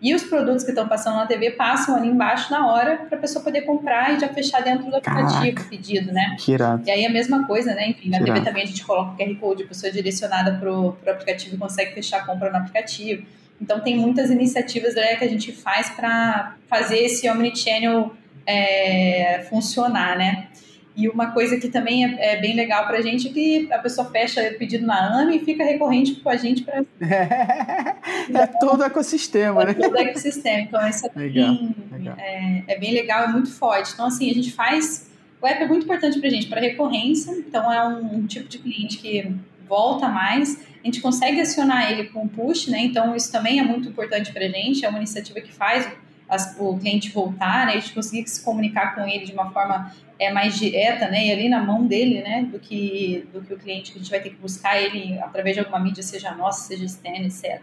e 0.00 0.14
os 0.14 0.22
produtos 0.24 0.62
que 0.62 0.70
estão 0.70 0.86
passando 0.86 1.16
na 1.16 1.26
TV 1.26 1.52
passam 1.52 1.96
ali 1.96 2.08
embaixo 2.08 2.50
na 2.50 2.70
hora 2.70 2.96
para 3.08 3.16
a 3.16 3.20
pessoa 3.20 3.42
poder 3.42 3.62
comprar 3.62 4.14
e 4.14 4.20
já 4.20 4.28
fechar 4.28 4.62
dentro 4.62 4.90
do 4.90 4.96
aplicativo 4.96 5.60
o 5.60 5.68
pedido, 5.68 6.12
né? 6.12 6.36
Que 6.38 6.52
irado. 6.52 6.82
E 6.86 6.90
aí 6.90 7.06
a 7.06 7.10
mesma 7.10 7.46
coisa, 7.46 7.74
né? 7.74 7.90
Enfim, 7.90 8.10
na 8.10 8.18
que 8.18 8.24
TV 8.24 8.38
irado. 8.38 8.44
também 8.44 8.62
a 8.62 8.66
gente 8.66 8.84
coloca 8.84 9.12
o 9.12 9.16
QR 9.16 9.34
Code, 9.40 9.62
a 9.62 9.66
pessoa 9.66 9.88
é 9.88 9.92
direcionada 9.92 10.52
para 10.58 10.70
o 10.70 10.96
aplicativo 11.06 11.56
e 11.56 11.58
consegue 11.58 11.94
fechar 11.94 12.18
a 12.18 12.26
compra 12.26 12.50
no 12.50 12.58
aplicativo. 12.58 13.26
Então 13.60 13.80
tem 13.80 13.96
muitas 13.96 14.30
iniciativas 14.30 14.94
né, 14.94 15.16
que 15.16 15.24
a 15.24 15.28
gente 15.28 15.50
faz 15.50 15.88
para 15.88 16.56
fazer 16.68 16.98
esse 16.98 17.28
omnichannel 17.30 18.14
é, 18.46 19.46
funcionar, 19.48 20.18
né? 20.18 20.48
E 20.96 21.10
uma 21.10 21.30
coisa 21.32 21.58
que 21.58 21.68
também 21.68 22.06
é, 22.06 22.36
é 22.36 22.40
bem 22.40 22.56
legal 22.56 22.86
para 22.86 22.96
a 22.96 23.02
gente 23.02 23.28
é 23.28 23.32
que 23.32 23.70
a 23.70 23.78
pessoa 23.78 24.10
fecha 24.10 24.40
o 24.40 24.58
pedido 24.58 24.86
na 24.86 25.20
AME 25.20 25.36
e 25.36 25.44
fica 25.44 25.62
recorrente 25.62 26.14
com 26.14 26.30
a 26.30 26.36
gente 26.36 26.62
para. 26.62 26.84
É, 28.32 28.46
todo 28.46 28.80
o 28.80 28.84
ecossistema, 28.84 29.62
é 29.62 29.66
né? 29.66 29.74
Todo 29.74 29.92
o 29.92 29.98
ecossistema. 29.98 30.60
Então, 30.60 30.88
isso 30.88 31.06
é, 31.06 31.18
legal, 31.18 31.54
bem, 31.54 31.76
legal. 31.92 32.16
É, 32.18 32.62
é, 32.66 32.78
bem 32.78 32.92
legal, 32.92 33.24
é 33.24 33.28
muito 33.28 33.52
forte. 33.52 33.92
Então, 33.92 34.06
assim, 34.06 34.30
a 34.30 34.34
gente 34.34 34.52
faz. 34.52 35.10
O 35.40 35.46
app 35.46 35.62
é 35.62 35.66
muito 35.66 35.84
importante 35.84 36.18
para 36.18 36.28
a 36.28 36.30
gente, 36.30 36.46
para 36.46 36.60
recorrência. 36.60 37.32
Então, 37.32 37.70
é 37.72 37.86
um, 37.86 38.16
um 38.16 38.26
tipo 38.26 38.48
de 38.48 38.58
cliente 38.58 38.98
que 38.98 39.34
volta 39.68 40.08
mais. 40.08 40.58
A 40.82 40.86
gente 40.86 41.00
consegue 41.00 41.40
acionar 41.40 41.90
ele 41.90 42.04
com 42.04 42.26
push, 42.26 42.68
né? 42.68 42.80
Então, 42.80 43.14
isso 43.14 43.30
também 43.30 43.58
é 43.58 43.62
muito 43.62 43.88
importante 43.88 44.32
para 44.32 44.44
a 44.44 44.48
gente. 44.48 44.84
É 44.84 44.88
uma 44.88 44.98
iniciativa 44.98 45.40
que 45.40 45.52
faz 45.52 45.88
as, 46.28 46.56
o 46.58 46.76
cliente 46.78 47.10
voltar, 47.10 47.66
né? 47.66 47.72
A 47.72 47.78
gente 47.80 47.92
conseguir 47.92 48.26
se 48.28 48.42
comunicar 48.42 48.94
com 48.94 49.06
ele 49.06 49.24
de 49.24 49.32
uma 49.32 49.50
forma 49.50 49.92
é, 50.18 50.32
mais 50.32 50.58
direta, 50.58 51.08
né? 51.08 51.26
E 51.26 51.32
ali 51.32 51.48
na 51.48 51.62
mão 51.62 51.86
dele, 51.86 52.22
né? 52.22 52.48
Do 52.50 52.58
que, 52.58 53.26
do 53.32 53.42
que 53.42 53.54
o 53.54 53.58
cliente 53.58 53.92
que 53.92 53.98
a 53.98 54.00
gente 54.00 54.10
vai 54.10 54.20
ter 54.20 54.30
que 54.30 54.36
buscar 54.36 54.80
ele 54.80 55.18
através 55.20 55.54
de 55.54 55.60
alguma 55.60 55.78
mídia, 55.78 56.02
seja 56.02 56.34
nossa, 56.34 56.66
seja 56.68 56.84
externa, 56.84 57.26
etc. 57.26 57.60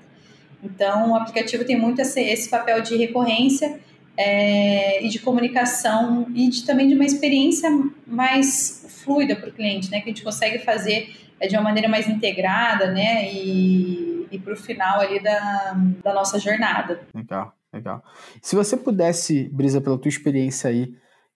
Então, 0.63 1.11
o 1.11 1.15
aplicativo 1.15 1.65
tem 1.65 1.77
muito 1.77 1.99
esse, 2.01 2.21
esse 2.21 2.49
papel 2.49 2.81
de 2.81 2.95
recorrência 2.95 3.79
é, 4.15 5.03
e 5.03 5.09
de 5.09 5.19
comunicação 5.19 6.27
e 6.33 6.47
de, 6.47 6.65
também 6.65 6.87
de 6.87 6.95
uma 6.95 7.03
experiência 7.03 7.69
mais 8.05 8.85
fluida 9.03 9.35
para 9.35 9.49
o 9.49 9.51
cliente, 9.51 9.91
né? 9.91 9.99
Que 9.99 10.05
a 10.05 10.13
gente 10.13 10.23
consegue 10.23 10.59
fazer 10.59 11.13
é, 11.39 11.47
de 11.47 11.55
uma 11.55 11.63
maneira 11.63 11.89
mais 11.89 12.07
integrada, 12.07 12.91
né? 12.91 13.31
E, 13.33 14.27
e 14.31 14.39
para 14.39 14.53
o 14.53 14.57
final 14.57 15.01
ali 15.01 15.21
da, 15.21 15.75
da 16.03 16.13
nossa 16.13 16.39
jornada. 16.39 17.01
Legal, 17.13 17.53
legal. 17.73 18.03
Se 18.41 18.55
você 18.55 18.77
pudesse, 18.77 19.49
Brisa, 19.51 19.81
pela 19.81 19.97
tua 19.97 20.09
experiência 20.09 20.69
aí, 20.69 20.93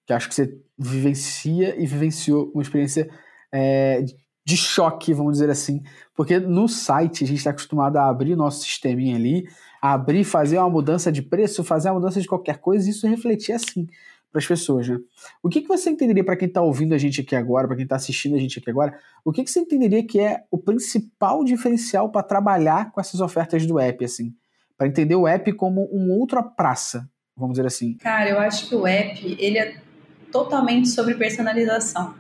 que 0.08 0.14
acho 0.14 0.30
que 0.30 0.36
você 0.36 0.58
vivencia 0.80 1.76
e 1.78 1.86
vivenciou 1.86 2.50
uma 2.54 2.64
experiência 2.64 3.10
é, 3.52 4.04
de 4.46 4.56
choque, 4.56 5.14
vamos 5.14 5.34
dizer 5.34 5.50
assim, 5.50 5.84
porque 6.16 6.40
no 6.40 6.70
site 6.70 7.26
a 7.26 7.28
gente 7.28 7.40
está 7.40 7.50
acostumado 7.50 7.98
a 7.98 8.08
abrir 8.08 8.34
nosso 8.34 8.62
sisteminha 8.62 9.18
ali, 9.18 9.46
abrir, 9.82 10.24
fazer 10.24 10.58
uma 10.58 10.70
mudança 10.70 11.12
de 11.12 11.22
preço, 11.22 11.64
fazer 11.64 11.90
uma 11.90 12.00
mudança 12.00 12.22
de 12.22 12.28
qualquer 12.28 12.60
coisa, 12.60 12.88
e 12.88 12.92
isso 12.92 13.06
refletir 13.06 13.52
assim 13.52 13.86
para 14.32 14.40
as 14.40 14.48
pessoas, 14.48 14.88
né? 14.88 14.98
O 15.44 15.50
que, 15.50 15.62
que 15.62 15.68
você 15.68 15.90
entenderia 15.90 16.24
para 16.24 16.38
quem 16.38 16.48
está 16.48 16.62
ouvindo 16.62 16.94
a 16.94 16.98
gente 16.98 17.20
aqui 17.22 17.36
agora, 17.36 17.68
para 17.68 17.76
quem 17.76 17.84
está 17.84 17.98
assistindo 17.98 18.36
a 18.36 18.40
gente 18.40 18.60
aqui 18.60 18.70
agora, 18.70 18.98
o 19.26 19.34
que, 19.34 19.44
que 19.44 19.52
você 19.52 19.60
entenderia 19.60 20.06
que 20.06 20.20
é 20.20 20.44
o 20.50 20.58
principal 20.58 21.44
diferencial 21.44 22.10
para 22.10 22.24
trabalhar 22.24 22.92
com 22.92 23.02
essas 23.02 23.20
ofertas 23.20 23.66
do 23.66 23.80
app, 23.80 24.06
assim? 24.06 24.34
Para 24.78 24.88
entender 24.88 25.16
o 25.16 25.28
app 25.28 25.52
como 25.54 25.84
uma 25.86 26.14
outra 26.14 26.42
praça, 26.42 27.10
vamos 27.36 27.56
dizer 27.56 27.68
assim. 27.68 27.96
Cara, 27.96 28.30
eu 28.30 28.40
acho 28.40 28.70
que 28.70 28.76
o 28.76 28.88
app, 28.88 29.36
ele 29.40 29.58
é 29.58 29.87
totalmente 30.32 30.90
sobre 30.90 31.16
personalização. 31.16 32.16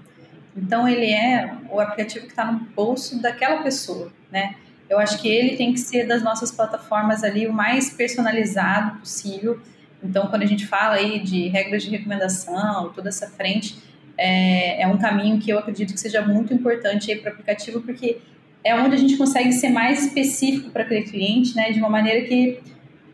Então, 0.56 0.88
ele 0.88 1.12
é 1.12 1.54
o 1.70 1.80
aplicativo 1.80 2.26
que 2.26 2.32
está 2.32 2.52
no 2.52 2.60
bolso 2.60 3.22
daquela 3.22 3.62
pessoa, 3.62 4.12
né? 4.32 4.56
Eu 4.90 4.98
acho 5.00 5.22
que 5.22 5.28
ele 5.28 5.58
tem 5.58 5.74
que 5.74 5.80
ser 5.80 6.08
das 6.08 6.24
nossas 6.24 6.52
plataformas 6.52 7.24
ali 7.24 7.46
o 7.46 7.54
mais 7.54 7.90
personalizado 7.90 9.00
possível. 9.00 9.60
Então, 10.02 10.28
quando 10.28 10.44
a 10.44 10.46
gente 10.46 10.66
fala 10.66 10.96
aí 10.96 11.20
de 11.20 11.48
regras 11.50 11.84
de 11.84 11.90
recomendação, 11.90 12.92
toda 12.94 13.10
essa 13.10 13.28
frente, 13.28 13.78
é, 14.18 14.82
é 14.82 14.88
um 14.88 14.98
caminho 14.98 15.40
que 15.40 15.52
eu 15.52 15.60
acredito 15.60 15.94
que 15.94 16.00
seja 16.00 16.22
muito 16.22 16.54
importante 16.54 17.12
aí 17.12 17.20
para 17.20 17.30
o 17.30 17.34
aplicativo, 17.34 17.82
porque 17.82 18.18
é 18.64 18.76
onde 18.76 18.96
a 18.96 18.98
gente 18.98 19.16
consegue 19.18 19.52
ser 19.54 19.70
mais 19.70 20.06
específico 20.06 20.72
para 20.72 20.84
aquele 20.84 21.04
cliente, 21.04 21.56
né, 21.56 21.72
de 21.72 21.80
uma 21.80 21.90
maneira 21.90 22.26
que 22.26 22.60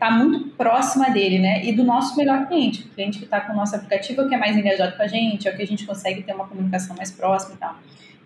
está 0.04 0.10
muito 0.10 0.50
próxima 0.50 1.08
dele, 1.08 1.38
né, 1.38 1.64
e 1.64 1.72
do 1.72 1.82
nosso 1.82 2.14
melhor 2.16 2.46
cliente, 2.46 2.82
o 2.82 2.88
cliente 2.90 3.18
que 3.18 3.24
está 3.24 3.40
com 3.40 3.52
o 3.54 3.56
nosso 3.56 3.74
aplicativo, 3.74 4.20
é 4.20 4.24
o 4.24 4.28
que 4.28 4.34
é 4.34 4.38
mais 4.38 4.56
engajado 4.56 4.96
com 4.96 5.02
a 5.02 5.06
gente, 5.06 5.48
é 5.48 5.50
o 5.50 5.56
que 5.56 5.62
a 5.62 5.66
gente 5.66 5.86
consegue 5.86 6.22
ter 6.22 6.34
uma 6.34 6.46
comunicação 6.46 6.94
mais 6.94 7.10
próxima 7.10 7.54
e 7.54 7.58
tal. 7.58 7.78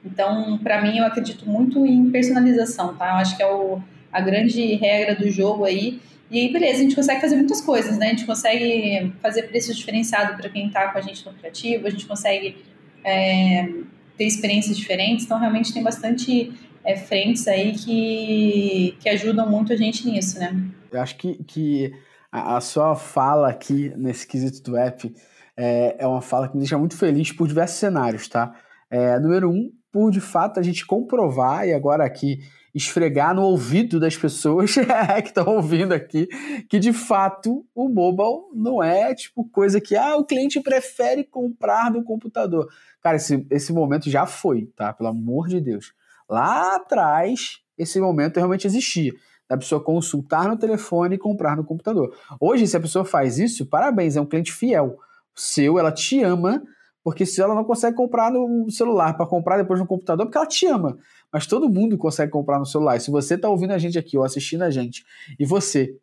Então, 0.05 0.59
para 0.59 0.83
mim, 0.83 0.99
eu 0.99 1.05
acredito 1.05 1.49
muito 1.49 1.87
em 1.87 2.11
personalização, 2.11 2.97
tá? 2.97 3.07
Eu 3.07 3.15
acho 3.15 3.37
que 3.37 3.43
é 3.43 3.47
o, 3.47 3.81
a 4.13 4.21
grande 4.21 4.75
regra 4.75 5.15
do 5.15 5.31
jogo 5.31 5.65
aí. 5.65 6.01
E 6.31 6.39
aí, 6.39 6.53
beleza, 6.53 6.79
a 6.79 6.83
gente 6.83 6.95
consegue 6.95 7.21
fazer 7.21 7.37
muitas 7.37 7.61
coisas, 7.61 7.97
né? 7.99 8.07
A 8.07 8.11
gente 8.11 8.25
consegue 8.25 9.13
fazer 9.21 9.43
preços 9.45 9.77
diferenciados 9.77 10.37
para 10.37 10.49
quem 10.49 10.67
está 10.67 10.89
com 10.89 10.99
a 10.99 11.01
gente 11.01 11.25
no 11.27 11.33
criativo, 11.33 11.87
a 11.87 11.91
gente 11.91 12.07
consegue 12.07 12.57
é, 13.05 13.69
ter 14.17 14.25
experiências 14.25 14.77
diferentes, 14.77 15.25
então 15.25 15.39
realmente 15.39 15.73
tem 15.73 15.83
bastante 15.83 16.53
é, 16.85 16.97
frentes 16.97 17.47
aí 17.49 17.73
que, 17.73 18.97
que 19.01 19.09
ajudam 19.09 19.49
muito 19.49 19.73
a 19.73 19.77
gente 19.77 20.09
nisso, 20.09 20.39
né? 20.39 20.55
Eu 20.93 21.01
acho 21.01 21.17
que, 21.17 21.43
que 21.45 21.93
a, 22.31 22.57
a 22.57 22.61
sua 22.61 22.97
fala 22.97 23.49
aqui 23.49 23.93
nesse 23.97 24.27
quesito 24.27 24.71
do 24.71 24.77
app 24.77 25.15
é, 25.57 25.97
é 25.99 26.07
uma 26.07 26.23
fala 26.23 26.49
que 26.49 26.55
me 26.55 26.61
deixa 26.61 26.79
muito 26.79 26.97
feliz 26.97 27.33
por 27.33 27.49
diversos 27.49 27.79
cenários, 27.79 28.29
tá? 28.29 28.55
É, 28.91 29.19
número 29.19 29.51
um, 29.51 29.71
por 29.93 30.11
de 30.11 30.21
fato 30.21 30.61
a 30.61 30.63
gente 30.63 30.87
comprovar 30.87 31.67
e 31.67 31.75
agora 31.75 32.05
aqui 32.05 32.39
esfregar 32.75 33.35
no 33.35 33.43
ouvido 33.43 33.99
das 33.99 34.17
pessoas 34.17 34.75
que 35.23 35.29
estão 35.29 35.57
ouvindo 35.57 35.93
aqui 35.93 36.29
que 36.69 36.79
de 36.79 36.93
fato 36.93 37.67
o 37.75 37.89
mobile 37.89 38.47
não 38.55 38.83
é 38.83 39.15
tipo 39.15 39.49
coisa 39.49 39.81
que 39.81 39.97
ah, 39.97 40.17
o 40.17 40.25
cliente 40.25 40.61
prefere 40.61 41.25
comprar 41.25 41.91
no 41.91 42.05
computador. 42.05 42.69
Cara, 43.03 43.17
esse, 43.17 43.47
esse 43.51 43.73
momento 43.73 44.11
já 44.11 44.27
foi, 44.27 44.67
tá? 44.77 44.93
Pelo 44.93 45.09
amor 45.09 45.49
de 45.49 45.61
Deus. 45.61 45.93
Lá 46.29 46.77
atrás, 46.77 47.61
esse 47.77 47.99
momento 48.01 48.37
realmente 48.37 48.67
existia. 48.67 49.13
Da 49.49 49.57
pessoa 49.57 49.83
consultar 49.83 50.49
no 50.49 50.59
telefone 50.59 51.15
e 51.15 51.19
comprar 51.19 51.57
no 51.57 51.65
computador. 51.65 52.15
Hoje, 52.39 52.67
se 52.67 52.77
a 52.77 52.81
pessoa 52.81 53.05
faz 53.05 53.39
isso, 53.39 53.67
parabéns, 53.67 54.17
é 54.17 54.21
um 54.21 54.27
cliente 54.27 54.53
fiel. 54.53 54.99
Seu, 55.35 55.79
ela 55.79 55.91
te 55.91 56.23
ama, 56.23 56.63
porque 57.03 57.25
se 57.25 57.41
ela 57.41 57.55
não 57.55 57.65
consegue 57.65 57.97
comprar 57.97 58.31
no 58.31 58.71
celular 58.71 59.17
para 59.17 59.27
comprar 59.27 59.57
depois 59.57 59.81
no 59.81 59.87
computador, 59.87 60.27
porque 60.27 60.37
ela 60.37 60.47
te 60.47 60.67
ama. 60.67 60.99
Mas 61.33 61.47
todo 61.47 61.69
mundo 61.69 61.97
consegue 61.97 62.31
comprar 62.31 62.59
no 62.59 62.67
celular. 62.67 62.97
E 62.97 63.01
se 63.01 63.11
você 63.11 63.35
está 63.35 63.49
ouvindo 63.49 63.73
a 63.73 63.79
gente 63.79 63.99
aqui 63.99 64.19
ou 64.19 64.25
assistindo 64.25 64.63
a 64.63 64.71
gente 64.71 65.05
e 65.39 65.47
você 65.47 65.97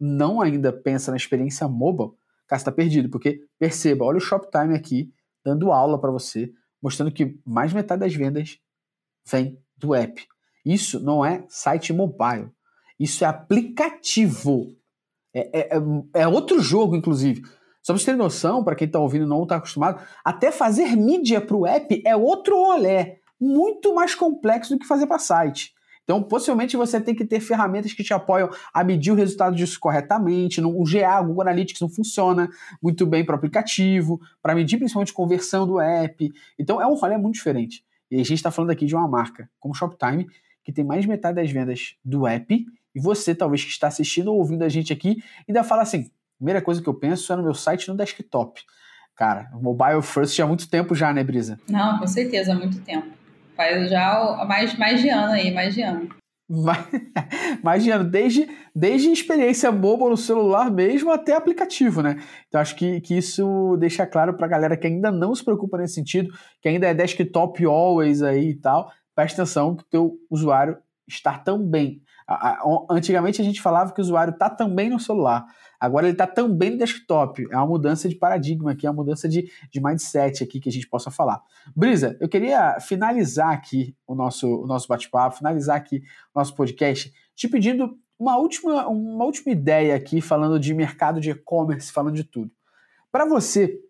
não 0.00 0.40
ainda 0.40 0.72
pensa 0.72 1.10
na 1.10 1.16
experiência 1.16 1.68
mobile, 1.68 2.10
cara, 2.46 2.58
está 2.58 2.72
perdido. 2.72 3.08
Porque 3.08 3.44
perceba, 3.58 4.04
olha 4.04 4.18
o 4.18 4.20
Shoptime 4.20 4.74
aqui 4.74 5.12
dando 5.44 5.70
aula 5.70 6.00
para 6.00 6.10
você, 6.10 6.52
mostrando 6.82 7.12
que 7.12 7.38
mais 7.44 7.72
metade 7.72 8.00
das 8.00 8.14
vendas 8.14 8.58
vem 9.30 9.58
do 9.76 9.94
app. 9.94 10.26
Isso 10.64 11.00
não 11.00 11.24
é 11.24 11.44
site 11.48 11.92
mobile. 11.92 12.50
Isso 12.98 13.24
é 13.24 13.28
aplicativo. 13.28 14.74
É, 15.34 15.60
é, 15.60 15.76
é, 15.76 16.22
é 16.22 16.28
outro 16.28 16.60
jogo, 16.60 16.96
inclusive. 16.96 17.42
Só 17.82 17.92
pra 17.92 18.00
você 18.00 18.10
ter 18.10 18.16
noção, 18.16 18.64
para 18.64 18.74
quem 18.74 18.86
está 18.86 18.98
ouvindo 18.98 19.24
e 19.24 19.28
não 19.28 19.44
está 19.44 19.56
acostumado, 19.56 20.02
até 20.24 20.50
fazer 20.50 20.96
mídia 20.96 21.40
para 21.40 21.56
o 21.56 21.66
app 21.66 22.02
é 22.04 22.14
outro 22.16 22.56
rolê, 22.56 23.18
muito 23.40 23.94
mais 23.94 24.14
complexo 24.14 24.74
do 24.74 24.78
que 24.78 24.86
fazer 24.86 25.06
para 25.06 25.18
site. 25.18 25.72
Então, 26.08 26.22
possivelmente 26.22 26.74
você 26.74 26.98
tem 26.98 27.14
que 27.14 27.24
ter 27.24 27.38
ferramentas 27.38 27.92
que 27.92 28.02
te 28.02 28.14
apoiam 28.14 28.48
a 28.72 28.82
medir 28.82 29.10
o 29.10 29.14
resultado 29.14 29.54
disso 29.54 29.78
corretamente. 29.78 30.58
O 30.58 30.82
GA, 30.82 31.20
o 31.20 31.26
Google 31.26 31.42
Analytics, 31.42 31.82
não 31.82 31.88
funciona 31.88 32.48
muito 32.82 33.06
bem 33.06 33.22
para 33.22 33.34
o 33.34 33.36
aplicativo, 33.36 34.18
para 34.42 34.54
medir 34.54 34.78
principalmente 34.78 35.12
conversão 35.12 35.66
do 35.66 35.78
app. 35.78 36.32
Então, 36.58 36.80
é 36.80 36.86
um 36.86 36.94
rolê 36.94 37.18
muito 37.18 37.34
diferente. 37.34 37.84
E 38.10 38.16
a 38.16 38.24
gente 38.24 38.34
está 38.34 38.50
falando 38.50 38.70
aqui 38.70 38.86
de 38.86 38.96
uma 38.96 39.06
marca 39.06 39.50
como 39.60 39.74
Shoptime, 39.74 40.26
que 40.64 40.72
tem 40.72 40.82
mais 40.82 41.02
de 41.02 41.08
metade 41.08 41.36
das 41.36 41.50
vendas 41.50 41.96
do 42.02 42.26
app, 42.26 42.66
e 42.98 43.00
você, 43.00 43.32
talvez, 43.34 43.62
que 43.62 43.70
está 43.70 43.86
assistindo 43.86 44.28
ou 44.28 44.38
ouvindo 44.38 44.64
a 44.64 44.68
gente 44.68 44.92
aqui, 44.92 45.22
ainda 45.48 45.62
fala 45.62 45.82
assim: 45.82 46.10
primeira 46.36 46.60
coisa 46.60 46.82
que 46.82 46.88
eu 46.88 46.94
penso 46.94 47.32
é 47.32 47.36
no 47.36 47.44
meu 47.44 47.54
site 47.54 47.88
no 47.88 47.96
desktop. 47.96 48.60
Cara, 49.16 49.48
mobile 49.54 50.02
first 50.02 50.38
há 50.40 50.46
muito 50.46 50.68
tempo 50.68 50.94
já, 50.94 51.12
né, 51.12 51.22
Brisa? 51.22 51.58
Não, 51.68 51.98
com 51.98 52.06
certeza, 52.06 52.52
há 52.52 52.54
muito 52.56 52.80
tempo. 52.80 53.06
Faz 53.56 53.88
já 53.88 54.44
mais, 54.46 54.76
mais 54.76 55.00
de 55.00 55.08
ano 55.08 55.32
aí, 55.32 55.52
mais 55.52 55.74
de 55.74 55.82
ano. 55.82 56.08
mais 57.62 57.84
de 57.84 57.90
ano, 57.90 58.08
desde, 58.08 58.48
desde 58.74 59.10
experiência 59.12 59.70
mobile 59.70 60.10
no 60.10 60.16
celular 60.16 60.70
mesmo 60.70 61.10
até 61.10 61.34
aplicativo, 61.34 62.00
né? 62.00 62.16
Então 62.48 62.60
acho 62.60 62.74
que, 62.74 63.00
que 63.00 63.16
isso 63.18 63.76
deixa 63.78 64.06
claro 64.06 64.34
pra 64.34 64.48
galera 64.48 64.76
que 64.76 64.86
ainda 64.86 65.12
não 65.12 65.34
se 65.34 65.44
preocupa 65.44 65.76
nesse 65.78 65.94
sentido, 65.94 66.32
que 66.62 66.68
ainda 66.68 66.86
é 66.86 66.94
desktop 66.94 67.64
always 67.64 68.22
aí 68.22 68.50
e 68.50 68.54
tal, 68.54 68.90
presta 69.14 69.42
atenção 69.42 69.76
que 69.76 69.82
o 69.82 69.88
teu 69.90 70.16
usuário 70.30 70.78
está 71.08 71.36
Antigamente 72.90 73.40
a 73.40 73.44
gente 73.44 73.62
falava 73.62 73.92
que 73.92 74.00
o 74.00 74.04
usuário 74.04 74.32
está 74.32 74.50
também 74.50 74.90
no 74.90 75.00
celular. 75.00 75.46
Agora 75.80 76.06
ele 76.06 76.12
está 76.12 76.26
também 76.26 76.70
no 76.70 76.78
desktop. 76.78 77.46
É 77.50 77.56
uma 77.56 77.66
mudança 77.66 78.08
de 78.08 78.16
paradigma 78.16 78.72
aqui, 78.72 78.86
é 78.86 78.90
uma 78.90 78.96
mudança 78.96 79.28
de, 79.28 79.50
de 79.70 79.82
mindset 79.82 80.44
aqui 80.44 80.60
que 80.60 80.68
a 80.68 80.72
gente 80.72 80.88
possa 80.88 81.10
falar. 81.10 81.40
Brisa, 81.74 82.18
eu 82.20 82.28
queria 82.28 82.78
finalizar 82.80 83.50
aqui 83.50 83.96
o 84.06 84.14
nosso, 84.14 84.46
o 84.46 84.66
nosso 84.66 84.86
bate-papo, 84.88 85.36
finalizar 85.36 85.76
aqui 85.76 86.02
o 86.34 86.38
nosso 86.38 86.54
podcast, 86.54 87.12
te 87.34 87.48
pedindo 87.48 87.96
uma 88.18 88.36
última, 88.36 88.86
uma 88.88 89.24
última 89.24 89.52
ideia 89.52 89.94
aqui, 89.94 90.20
falando 90.20 90.58
de 90.58 90.74
mercado 90.74 91.20
de 91.20 91.30
e-commerce, 91.30 91.92
falando 91.92 92.16
de 92.16 92.24
tudo. 92.24 92.50
Para 93.10 93.24
você, 93.24 93.80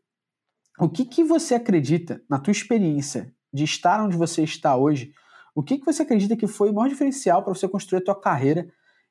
o 0.78 0.88
que, 0.88 1.04
que 1.04 1.24
você 1.24 1.54
acredita, 1.54 2.22
na 2.30 2.38
tua 2.38 2.52
experiência 2.52 3.34
de 3.52 3.64
estar 3.64 4.04
onde 4.04 4.16
você 4.16 4.44
está 4.44 4.76
hoje, 4.76 5.12
o 5.58 5.62
que, 5.64 5.76
que 5.76 5.84
você 5.84 6.02
acredita 6.02 6.36
que 6.36 6.46
foi 6.46 6.70
o 6.70 6.72
maior 6.72 6.88
diferencial 6.88 7.42
para 7.42 7.52
você 7.52 7.66
construir 7.66 7.98
a 7.98 8.04
tua 8.04 8.14
carreira 8.14 8.68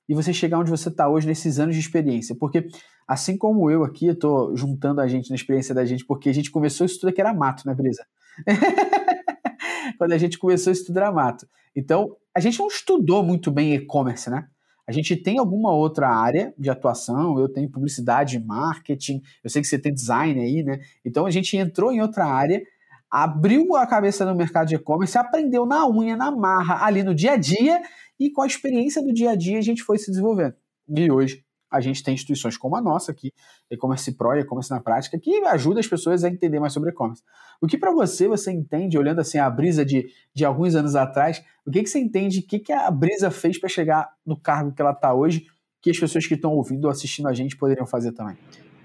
e 0.08 0.16
você 0.16 0.32
chegar 0.32 0.58
onde 0.58 0.72
você 0.72 0.88
está 0.88 1.10
hoje 1.10 1.28
nesses 1.28 1.60
anos 1.60 1.76
de 1.76 1.82
experiência. 1.82 2.34
Porque, 2.34 2.70
assim 3.06 3.38
como 3.38 3.70
eu 3.70 3.84
aqui, 3.84 4.08
eu 4.08 4.14
estou 4.14 4.56
juntando 4.56 5.02
a 5.02 5.08
gente 5.10 5.30
na 5.30 5.36
experiência 5.36 5.76
da 5.76 5.84
gente, 5.84 6.06
porque 6.06 6.30
a 6.30 6.34
gente 6.34 6.50
começou 6.50 6.86
isso 6.86 7.02
tudo 7.02 7.12
que 7.12 7.20
era 7.20 7.34
mato, 7.34 7.68
né, 7.68 7.76
Brisa? 7.76 8.06
Quando 10.00 10.14
a 10.14 10.18
gente 10.18 10.40
começou 10.40 10.72
isso 10.72 10.86
tudo 10.86 11.00
era 11.00 11.12
mato. 11.12 11.46
Então, 11.76 12.16
a 12.34 12.40
gente 12.40 12.60
não 12.60 12.68
estudou 12.68 13.22
muito 13.24 13.52
bem 13.52 13.76
e-commerce, 13.76 14.30
né? 14.30 14.48
A 14.88 14.94
gente 14.94 15.18
tem 15.18 15.40
alguma 15.40 15.74
outra 15.74 16.08
área 16.08 16.54
de 16.58 16.70
atuação, 16.70 17.38
eu 17.38 17.50
tenho 17.50 17.70
publicidade, 17.70 18.40
marketing, 18.40 19.22
eu 19.44 19.50
sei 19.50 19.62
que 19.62 19.68
você 19.68 19.78
tem 19.78 19.94
design 19.94 20.40
aí, 20.40 20.64
né? 20.64 20.80
Então 21.04 21.26
a 21.26 21.30
gente 21.30 21.58
entrou 21.58 21.92
em 21.92 22.00
outra 22.00 22.26
área, 22.26 22.64
abriu 23.10 23.76
a 23.76 23.88
cabeça 23.88 24.26
no 24.26 24.36
mercado 24.36 24.68
de 24.68 24.76
e-commerce, 24.76 25.18
aprendeu 25.18 25.66
na 25.66 25.88
unha, 25.88 26.16
na 26.16 26.32
marra, 26.32 26.86
ali 26.86 27.04
no 27.04 27.16
dia 27.16 27.34
a 27.34 27.38
dia, 27.38 27.82
e 28.20 28.30
com 28.30 28.42
a 28.42 28.48
experiência 28.48 29.02
do 29.02 29.14
dia 29.14 29.32
a 29.32 29.36
dia 29.36 29.58
a 29.58 29.62
gente 29.62 29.84
foi 29.84 29.98
se 29.98 30.10
desenvolvendo. 30.10 30.56
E 30.90 31.12
hoje 31.12 31.44
a 31.70 31.82
gente 31.82 32.02
tem 32.02 32.14
instituições 32.14 32.58
como 32.58 32.76
a 32.78 32.82
nossa 32.82 33.12
aqui, 33.12 33.34
e-commerce 33.70 34.12
pro 34.14 34.36
e 34.36 34.40
e-commerce 34.40 34.72
na 34.72 34.80
prática, 34.80 35.20
que 35.20 35.46
ajuda 35.46 35.80
as 35.80 35.88
pessoas 35.88 36.24
a 36.24 36.30
entender 36.30 36.60
mais 36.60 36.74
sobre 36.74 36.92
e-commerce. 36.92 37.24
O 37.62 37.68
que 37.68 37.78
para 37.78 37.92
você, 37.92 38.28
você 38.28 38.52
entende, 38.52 38.98
olhando 38.98 39.20
assim 39.20 39.38
a 39.38 39.50
brisa 39.50 39.84
de, 39.84 40.08
de 40.34 40.46
alguns 40.46 40.76
anos 40.76 40.96
atrás, 40.96 41.44
o 41.66 41.72
que, 41.72 41.84
que 41.84 41.90
você 41.90 42.00
entende, 42.00 42.40
o 42.40 42.44
que, 42.44 42.60
que 42.60 42.72
a 42.72 42.90
brisa 42.90 43.30
fez 43.30 43.60
para 43.60 43.68
chegar 43.68 44.10
no 44.26 44.38
cargo 44.38 44.72
que 44.72 44.82
ela 44.82 44.92
está 44.92 45.14
hoje 45.14 45.46
que 45.82 45.92
as 45.92 46.00
pessoas 46.00 46.26
que 46.26 46.34
estão 46.34 46.54
ouvindo 46.54 46.86
ou 46.86 46.92
assistindo 46.92 47.28
a 47.28 47.34
gente 47.34 47.56
poderiam 47.56 47.86
fazer 47.86 48.12
também? 48.12 48.38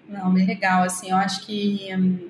Não, 0.09 0.33
bem 0.33 0.47
legal. 0.47 0.83
Assim, 0.83 1.11
eu 1.11 1.16
acho 1.16 1.47
que 1.47 1.89
hum, 1.97 2.29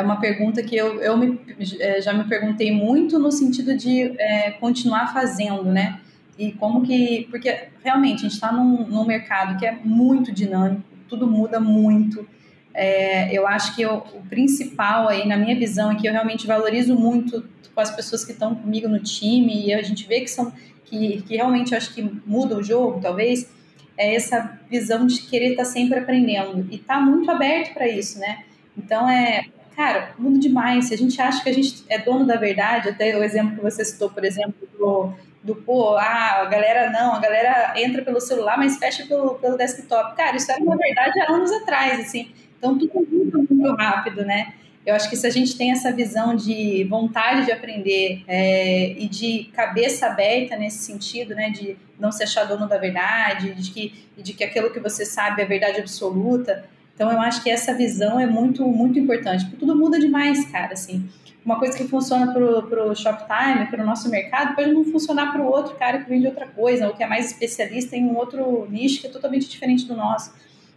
é 0.00 0.02
uma 0.02 0.18
pergunta 0.18 0.62
que 0.62 0.76
eu, 0.76 1.00
eu 1.00 1.16
me, 1.16 1.38
é, 1.78 2.00
já 2.00 2.12
me 2.12 2.24
perguntei 2.24 2.72
muito 2.72 3.18
no 3.18 3.30
sentido 3.30 3.76
de 3.76 4.14
é, 4.18 4.50
continuar 4.52 5.12
fazendo, 5.12 5.64
né? 5.64 6.00
E 6.38 6.52
como 6.52 6.82
que. 6.82 7.28
Porque 7.30 7.68
realmente 7.84 8.20
a 8.20 8.22
gente 8.22 8.32
está 8.32 8.50
num, 8.50 8.86
num 8.86 9.04
mercado 9.04 9.58
que 9.58 9.66
é 9.66 9.78
muito 9.84 10.32
dinâmico, 10.32 10.82
tudo 11.08 11.26
muda 11.26 11.60
muito. 11.60 12.26
É, 12.72 13.32
eu 13.36 13.46
acho 13.46 13.74
que 13.74 13.82
eu, 13.82 13.96
o 14.14 14.22
principal 14.28 15.08
aí, 15.08 15.26
na 15.26 15.36
minha 15.36 15.58
visão, 15.58 15.90
é 15.90 15.96
que 15.96 16.06
eu 16.06 16.12
realmente 16.12 16.46
valorizo 16.46 16.94
muito 16.94 17.44
com 17.74 17.80
as 17.80 17.94
pessoas 17.94 18.24
que 18.24 18.32
estão 18.32 18.54
comigo 18.54 18.88
no 18.88 19.00
time 19.00 19.66
e 19.66 19.74
a 19.74 19.82
gente 19.82 20.06
vê 20.06 20.20
que 20.20 20.30
são 20.30 20.52
que, 20.84 21.22
que 21.22 21.36
realmente 21.36 21.74
acho 21.74 21.94
que 21.94 22.02
muda 22.26 22.56
o 22.56 22.62
jogo, 22.62 23.00
talvez, 23.00 23.48
é 23.96 24.14
essa 24.14 24.58
visão 24.68 25.06
de 25.06 25.22
querer 25.22 25.50
estar 25.50 25.64
tá 25.64 25.68
sempre 25.68 25.98
aprendendo 25.98 26.66
e 26.70 26.78
tá 26.78 27.00
muito 27.00 27.30
aberto 27.30 27.74
para 27.74 27.86
isso, 27.86 28.18
né? 28.18 28.44
Então 28.76 29.08
é, 29.08 29.44
cara, 29.76 30.14
muda 30.18 30.38
demais. 30.38 30.86
Se 30.86 30.94
a 30.94 30.98
gente 30.98 31.20
acha 31.20 31.42
que 31.42 31.48
a 31.48 31.52
gente 31.52 31.84
é 31.88 31.98
dono 31.98 32.26
da 32.26 32.36
verdade, 32.36 32.88
até 32.88 33.16
o 33.16 33.22
exemplo 33.22 33.56
que 33.56 33.62
você 33.62 33.84
citou, 33.84 34.10
por 34.10 34.24
exemplo, 34.24 34.68
do, 34.78 35.12
do 35.42 35.54
pô, 35.56 35.96
ah, 35.96 36.42
a 36.42 36.44
galera 36.46 36.90
não, 36.90 37.14
a 37.14 37.20
galera 37.20 37.74
entra 37.76 38.02
pelo 38.02 38.20
celular, 38.20 38.58
mas 38.58 38.76
fecha 38.76 39.06
pelo, 39.06 39.34
pelo 39.36 39.56
desktop. 39.56 40.16
Cara, 40.16 40.36
isso 40.36 40.50
era 40.50 40.62
uma 40.62 40.76
verdade 40.76 41.20
há 41.20 41.32
anos 41.32 41.50
atrás, 41.52 42.00
assim. 42.00 42.30
Então 42.58 42.78
tudo 42.78 43.06
muda 43.10 43.38
muito 43.38 43.74
rápido, 43.76 44.24
né? 44.24 44.52
Eu 44.84 44.94
acho 44.94 45.10
que 45.10 45.16
se 45.16 45.26
a 45.26 45.30
gente 45.30 45.56
tem 45.56 45.72
essa 45.72 45.92
visão 45.92 46.34
de 46.34 46.84
vontade 46.84 47.44
de 47.44 47.52
aprender 47.52 48.24
é, 48.26 48.92
e 48.92 49.08
de 49.08 49.50
cabeça 49.54 50.06
aberta 50.06 50.56
nesse 50.56 50.78
sentido, 50.78 51.34
né, 51.34 51.50
de 51.50 51.76
não 51.98 52.10
se 52.10 52.22
achar 52.22 52.44
dono 52.44 52.66
da 52.66 52.78
verdade, 52.78 53.54
de 53.54 53.70
que, 53.70 54.04
de 54.16 54.32
que 54.32 54.42
aquilo 54.42 54.70
que 54.70 54.80
você 54.80 55.04
sabe 55.04 55.42
é 55.42 55.44
verdade 55.44 55.80
absoluta, 55.80 56.64
então 56.94 57.10
eu 57.10 57.20
acho 57.20 57.42
que 57.42 57.50
essa 57.50 57.74
visão 57.74 58.18
é 58.18 58.26
muito 58.26 58.66
muito 58.66 58.98
importante, 58.98 59.44
porque 59.44 59.58
tudo 59.58 59.76
muda 59.76 59.98
demais, 59.98 60.44
cara, 60.50 60.74
assim. 60.74 61.08
Uma 61.44 61.58
coisa 61.58 61.76
que 61.76 61.88
funciona 61.88 62.32
para 62.32 62.84
o 62.84 62.94
Shoptime, 62.94 63.66
para 63.70 63.82
o 63.82 63.86
nosso 63.86 64.10
mercado, 64.10 64.54
pode 64.54 64.70
não 64.70 64.84
funcionar 64.84 65.32
para 65.32 65.40
o 65.40 65.46
outro 65.46 65.74
cara 65.76 65.98
que 65.98 66.10
vende 66.10 66.26
outra 66.26 66.46
coisa, 66.46 66.86
ou 66.86 66.94
que 66.94 67.02
é 67.02 67.06
mais 67.06 67.26
especialista 67.26 67.96
em 67.96 68.04
um 68.04 68.16
outro 68.16 68.68
nicho 68.70 69.00
que 69.00 69.06
é 69.06 69.10
totalmente 69.10 69.48
diferente 69.48 69.86
do 69.86 69.96
nosso. 69.96 70.32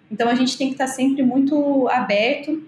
Então 0.09 0.29
a 0.29 0.35
gente 0.35 0.57
tem 0.57 0.67
que 0.67 0.75
estar 0.75 0.87
sempre 0.87 1.21
muito 1.23 1.87
aberto 1.89 2.63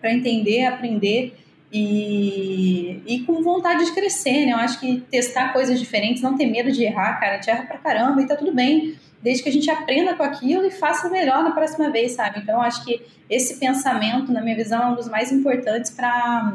para 0.00 0.12
entender, 0.12 0.64
aprender 0.64 1.36
e, 1.72 3.02
e 3.06 3.20
com 3.24 3.42
vontade 3.42 3.84
de 3.84 3.92
crescer, 3.92 4.46
né? 4.46 4.52
Eu 4.52 4.58
acho 4.58 4.80
que 4.80 5.00
testar 5.10 5.52
coisas 5.52 5.78
diferentes, 5.78 6.22
não 6.22 6.36
ter 6.36 6.46
medo 6.46 6.70
de 6.72 6.84
errar, 6.84 7.18
cara, 7.20 7.36
gente 7.36 7.50
erra 7.50 7.64
pra 7.64 7.78
caramba 7.78 8.22
e 8.22 8.26
tá 8.26 8.36
tudo 8.36 8.54
bem, 8.54 8.94
desde 9.22 9.42
que 9.42 9.48
a 9.48 9.52
gente 9.52 9.70
aprenda 9.70 10.14
com 10.14 10.22
aquilo 10.22 10.64
e 10.64 10.70
faça 10.70 11.08
melhor 11.08 11.42
na 11.42 11.50
próxima 11.50 11.90
vez, 11.90 12.12
sabe? 12.12 12.40
Então 12.40 12.60
acho 12.60 12.84
que 12.84 13.04
esse 13.28 13.58
pensamento, 13.58 14.32
na 14.32 14.40
minha 14.40 14.56
visão, 14.56 14.82
é 14.82 14.86
um 14.86 14.94
dos 14.94 15.08
mais 15.08 15.32
importantes 15.32 15.90
para 15.90 16.54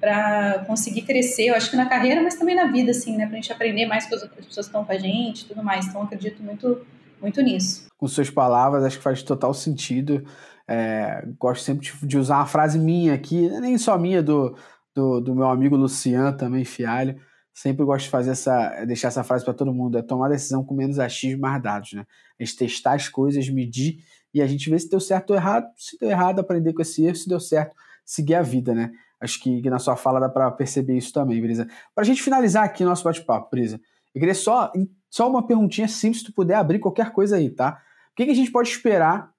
para 0.00 0.64
conseguir 0.66 1.00
crescer, 1.00 1.44
eu 1.44 1.54
acho 1.54 1.70
que 1.70 1.76
na 1.76 1.86
carreira, 1.86 2.22
mas 2.22 2.34
também 2.34 2.54
na 2.54 2.66
vida, 2.66 2.90
assim, 2.90 3.16
né? 3.16 3.26
Pra 3.26 3.36
gente 3.36 3.50
aprender 3.50 3.86
mais 3.86 4.06
com 4.06 4.14
as 4.14 4.22
outras 4.22 4.44
pessoas 4.44 4.66
que 4.66 4.68
estão 4.68 4.84
com 4.84 4.92
a 4.92 4.98
gente 4.98 5.46
tudo 5.46 5.64
mais. 5.64 5.86
Então, 5.86 6.02
acredito 6.02 6.42
muito 6.42 6.84
muito 7.24 7.40
nisso. 7.40 7.86
Com 7.96 8.06
suas 8.06 8.28
palavras, 8.28 8.84
acho 8.84 8.98
que 8.98 9.02
faz 9.02 9.22
total 9.22 9.54
sentido. 9.54 10.24
É, 10.68 11.24
gosto 11.38 11.64
sempre 11.64 11.88
de 12.02 12.18
usar 12.18 12.36
uma 12.36 12.46
frase 12.46 12.78
minha 12.78 13.14
aqui, 13.14 13.48
nem 13.60 13.78
só 13.78 13.98
minha, 13.98 14.22
do, 14.22 14.54
do, 14.94 15.20
do 15.20 15.34
meu 15.34 15.48
amigo 15.48 15.74
Luciano, 15.74 16.36
também 16.36 16.64
fialho. 16.64 17.18
Sempre 17.54 17.84
gosto 17.84 18.06
de 18.06 18.10
fazer 18.10 18.32
essa, 18.32 18.84
deixar 18.84 19.08
essa 19.08 19.22
frase 19.22 19.44
para 19.44 19.54
todo 19.54 19.72
mundo: 19.72 19.96
é 19.96 20.02
tomar 20.02 20.28
decisão 20.28 20.64
com 20.64 20.74
menos 20.74 20.98
achismo, 20.98 21.42
mais 21.42 21.62
dados. 21.62 21.92
Né? 21.92 22.04
A 22.38 22.44
gente 22.44 22.56
testar 22.56 22.94
as 22.94 23.08
coisas, 23.08 23.48
medir 23.48 24.04
e 24.34 24.42
a 24.42 24.46
gente 24.46 24.68
vê 24.68 24.76
se 24.76 24.90
deu 24.90 24.98
certo 24.98 25.30
ou 25.30 25.36
errado. 25.36 25.66
Se 25.76 25.96
deu 25.98 26.10
errado, 26.10 26.40
aprender 26.40 26.72
com 26.72 26.82
esse 26.82 27.04
erro. 27.04 27.14
Se 27.14 27.28
deu 27.28 27.38
certo, 27.38 27.76
seguir 28.04 28.34
a 28.34 28.42
vida, 28.42 28.74
né? 28.74 28.90
Acho 29.20 29.40
que, 29.40 29.62
que 29.62 29.70
na 29.70 29.78
sua 29.78 29.96
fala 29.96 30.18
dá 30.18 30.28
para 30.28 30.50
perceber 30.50 30.96
isso 30.96 31.12
também, 31.12 31.40
Brisa. 31.40 31.66
Para 31.94 32.02
a 32.02 32.04
gente 32.04 32.20
finalizar 32.20 32.64
aqui 32.64 32.84
nosso 32.84 33.04
bate-papo, 33.04 33.48
Brisa, 33.50 33.80
eu 34.12 34.18
queria 34.18 34.34
só 34.34 34.72
só 35.08 35.30
uma 35.30 35.46
perguntinha 35.46 35.86
simples, 35.86 36.22
se 36.22 36.26
tu 36.26 36.32
puder 36.32 36.56
abrir 36.56 36.80
qualquer 36.80 37.12
coisa 37.12 37.36
aí, 37.36 37.48
tá? 37.48 37.80
O 38.10 38.16
que, 38.16 38.24
que 38.24 38.32
a 38.32 38.34
gente 38.34 38.50
pode 38.50 38.68
esperar 38.68 39.30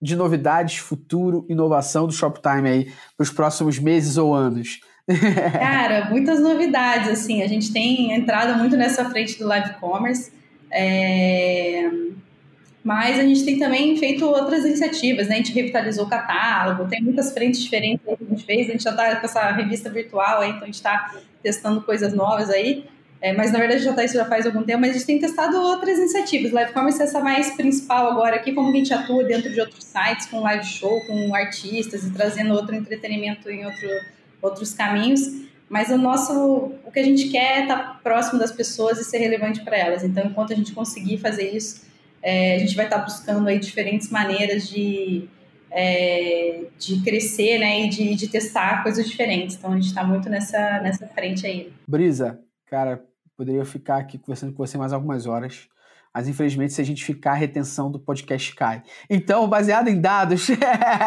de 0.00 0.16
novidades, 0.16 0.78
futuro, 0.78 1.44
inovação 1.50 2.06
do 2.06 2.14
Shoptime 2.14 2.68
aí 2.68 2.92
para 3.14 3.24
os 3.24 3.30
próximos 3.30 3.78
meses 3.78 4.16
ou 4.16 4.34
anos? 4.34 4.80
Cara, 5.06 6.08
muitas 6.10 6.40
novidades, 6.40 7.08
assim, 7.08 7.42
a 7.42 7.46
gente 7.46 7.72
tem 7.72 8.12
entrado 8.12 8.58
muito 8.58 8.76
nessa 8.76 9.08
frente 9.10 9.38
do 9.38 9.46
live 9.46 9.74
commerce, 9.74 10.32
é... 10.70 11.90
mas 12.82 13.18
a 13.18 13.22
gente 13.22 13.44
tem 13.44 13.58
também 13.58 13.96
feito 13.98 14.24
outras 14.24 14.64
iniciativas, 14.64 15.28
né? 15.28 15.34
A 15.34 15.38
gente 15.38 15.52
revitalizou 15.52 16.06
o 16.06 16.08
catálogo, 16.08 16.88
tem 16.88 17.02
muitas 17.02 17.32
frentes 17.32 17.62
diferentes 17.62 18.00
que 18.02 18.10
a 18.10 18.28
gente 18.28 18.46
fez, 18.46 18.68
a 18.68 18.72
gente 18.72 18.82
já 18.82 18.90
está 18.90 19.16
com 19.16 19.26
essa 19.26 19.50
revista 19.50 19.90
virtual 19.90 20.40
aí, 20.40 20.50
então 20.50 20.62
a 20.62 20.66
gente 20.66 20.76
está 20.76 21.14
testando 21.42 21.82
coisas 21.82 22.14
novas 22.14 22.48
aí. 22.48 22.86
É, 23.20 23.32
mas 23.32 23.50
na 23.50 23.58
verdade 23.58 23.82
já 23.82 23.90
está 23.90 24.04
isso 24.04 24.12
já 24.12 24.26
faz 24.26 24.44
algum 24.44 24.62
tempo, 24.62 24.82
mas 24.82 24.90
a 24.90 24.92
gente 24.94 25.06
tem 25.06 25.18
testado 25.18 25.56
outras 25.56 25.98
iniciativas. 25.98 26.52
Live 26.52 26.74
commerce 26.74 27.00
é 27.00 27.04
essa 27.04 27.20
mais 27.20 27.56
principal 27.56 28.10
agora 28.10 28.36
aqui, 28.36 28.52
como 28.52 28.70
a 28.70 28.72
gente 28.76 28.92
atua 28.92 29.24
dentro 29.24 29.50
de 29.50 29.58
outros 29.60 29.82
sites, 29.82 30.26
com 30.26 30.40
live 30.40 30.64
show, 30.66 31.00
com 31.06 31.34
artistas 31.34 32.04
e 32.04 32.10
trazendo 32.10 32.52
outro 32.52 32.74
entretenimento 32.74 33.48
em 33.48 33.64
outro, 33.64 33.88
outros 34.44 34.74
caminhos. 34.74 35.44
Mas 35.68 35.90
o 35.90 35.96
nosso, 35.96 36.72
o 36.84 36.92
que 36.92 36.98
a 36.98 37.02
gente 37.02 37.28
quer 37.30 37.58
é 37.58 37.62
estar 37.62 37.76
tá 37.76 38.00
próximo 38.02 38.38
das 38.38 38.52
pessoas 38.52 38.98
e 38.98 39.04
ser 39.04 39.18
relevante 39.18 39.64
para 39.64 39.76
elas. 39.76 40.04
Então, 40.04 40.26
enquanto 40.26 40.52
a 40.52 40.56
gente 40.56 40.72
conseguir 40.72 41.18
fazer 41.18 41.50
isso, 41.50 41.82
é, 42.22 42.56
a 42.56 42.58
gente 42.58 42.76
vai 42.76 42.84
estar 42.84 42.98
tá 42.98 43.04
buscando 43.04 43.48
aí 43.48 43.58
diferentes 43.58 44.10
maneiras 44.10 44.68
de, 44.68 45.28
é, 45.70 46.64
de 46.78 47.02
crescer, 47.02 47.58
né, 47.58 47.86
e 47.86 47.88
de, 47.88 48.14
de 48.14 48.28
testar 48.28 48.82
coisas 48.82 49.08
diferentes. 49.08 49.56
Então, 49.56 49.72
a 49.72 49.74
gente 49.74 49.88
está 49.88 50.04
muito 50.04 50.28
nessa, 50.28 50.80
nessa 50.80 51.06
frente 51.08 51.46
aí. 51.46 51.72
Brisa, 51.88 52.38
cara, 52.66 53.02
Poderia 53.36 53.64
ficar 53.64 53.96
aqui 53.96 54.16
conversando 54.16 54.52
com 54.52 54.64
você 54.64 54.78
mais 54.78 54.92
algumas 54.92 55.26
horas. 55.26 55.68
Mas 56.14 56.28
infelizmente, 56.28 56.72
se 56.72 56.80
a 56.80 56.84
gente 56.84 57.04
ficar, 57.04 57.32
a 57.32 57.34
retenção 57.34 57.90
do 57.90 57.98
podcast 57.98 58.54
cai. 58.54 58.84
Então, 59.10 59.48
baseado 59.48 59.88
em 59.88 60.00
dados, 60.00 60.48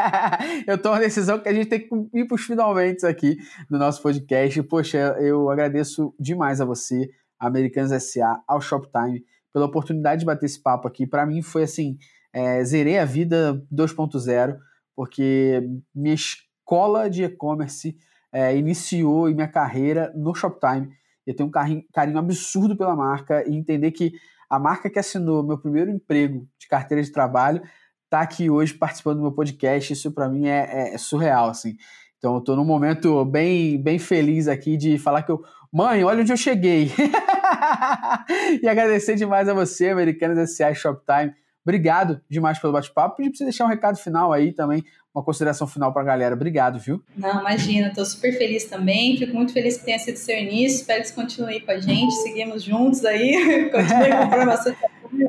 eu 0.67 0.77
tomo 0.77 0.95
a 0.95 0.99
decisão 0.99 1.39
que 1.39 1.47
a 1.47 1.53
gente 1.53 1.67
tem 1.67 1.79
que 1.79 1.95
ir 2.13 2.25
para 2.25 2.35
os 2.35 2.43
finalmente 2.43 3.05
aqui 3.05 3.37
do 3.69 3.77
nosso 3.77 4.01
podcast. 4.01 4.61
Poxa, 4.63 5.15
eu 5.19 5.49
agradeço 5.49 6.13
demais 6.19 6.59
a 6.59 6.65
você, 6.65 7.09
Americanos 7.39 7.91
SA, 8.03 8.41
ao 8.45 8.59
Shoptime, 8.59 9.23
pela 9.53 9.65
oportunidade 9.65 10.19
de 10.19 10.25
bater 10.25 10.45
esse 10.45 10.61
papo 10.61 10.89
aqui. 10.89 11.07
Para 11.07 11.25
mim 11.25 11.41
foi 11.41 11.63
assim, 11.63 11.97
é, 12.33 12.61
zerei 12.65 12.99
a 12.99 13.05
vida 13.05 13.63
2.0, 13.73 14.57
porque 14.93 15.63
minha 15.95 16.15
escola 16.15 17.09
de 17.09 17.23
e-commerce 17.23 17.95
é, 18.33 18.57
iniciou 18.57 19.33
minha 19.33 19.47
carreira 19.47 20.11
no 20.13 20.35
Shoptime 20.35 20.89
eu 21.27 21.35
tenho 21.35 21.49
um 21.49 21.51
carinho, 21.51 21.83
carinho 21.93 22.17
absurdo 22.17 22.75
pela 22.77 22.95
marca 22.95 23.43
e 23.47 23.53
entender 23.53 23.91
que 23.91 24.13
a 24.49 24.59
marca 24.59 24.89
que 24.89 24.99
assinou 24.99 25.43
meu 25.43 25.57
primeiro 25.57 25.91
emprego 25.91 26.47
de 26.57 26.67
carteira 26.67 27.03
de 27.03 27.11
trabalho 27.11 27.61
está 28.05 28.21
aqui 28.21 28.49
hoje 28.49 28.73
participando 28.73 29.17
do 29.17 29.23
meu 29.23 29.31
podcast. 29.31 29.93
Isso 29.93 30.11
para 30.11 30.29
mim 30.29 30.47
é, 30.47 30.69
é, 30.71 30.93
é, 30.93 30.97
surreal, 30.97 31.49
assim. 31.49 31.75
Então 32.17 32.33
eu 32.33 32.39
estou 32.39 32.55
num 32.55 32.65
momento 32.65 33.23
bem, 33.25 33.81
bem 33.81 33.99
feliz 33.99 34.47
aqui 34.47 34.75
de 34.77 34.97
falar 34.97 35.23
que 35.23 35.31
eu, 35.31 35.43
mãe, 35.71 36.03
olha 36.03 36.21
onde 36.21 36.31
eu 36.31 36.37
cheguei. 36.37 36.91
e 38.61 38.67
agradecer 38.67 39.15
demais 39.15 39.47
a 39.47 39.53
você, 39.53 39.89
Americanas 39.89 40.37
S.A. 40.37 40.73
Shoptime. 40.73 41.33
Obrigado 41.63 42.21
demais 42.29 42.57
pelo 42.59 42.73
bate-papo. 42.73 43.17
Pedir 43.17 43.29
para 43.29 43.37
você 43.37 43.43
deixar 43.43 43.65
um 43.65 43.69
recado 43.69 43.97
final 43.97 44.31
aí 44.31 44.53
também 44.53 44.83
uma 45.17 45.23
consideração 45.23 45.65
final 45.65 45.91
para 45.91 46.03
a 46.03 46.05
galera. 46.05 46.35
Obrigado, 46.35 46.79
viu? 46.79 47.03
Não, 47.15 47.39
imagina, 47.41 47.87
estou 47.87 48.05
super 48.05 48.37
feliz 48.37 48.65
também. 48.65 49.17
Fico 49.17 49.35
muito 49.35 49.51
feliz 49.51 49.77
que 49.77 49.85
tenha 49.85 49.97
sido 49.97 50.15
seu 50.17 50.37
início. 50.37 50.77
Espero 50.77 51.01
que 51.01 51.07
você 51.07 51.15
continue 51.15 51.59
com 51.61 51.71
a 51.71 51.79
gente. 51.79 52.13
Seguimos 52.21 52.63
juntos 52.63 53.03
aí. 53.03 53.69
Continue 53.71 54.11
comprando 54.11 54.45
bastante 54.45 54.77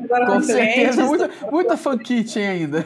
agora 0.03 0.25
com, 0.27 0.41
certeza, 0.41 1.05
muita, 1.05 1.29
muita 1.49 1.77
funkit 1.77 2.37
ainda. 2.37 2.85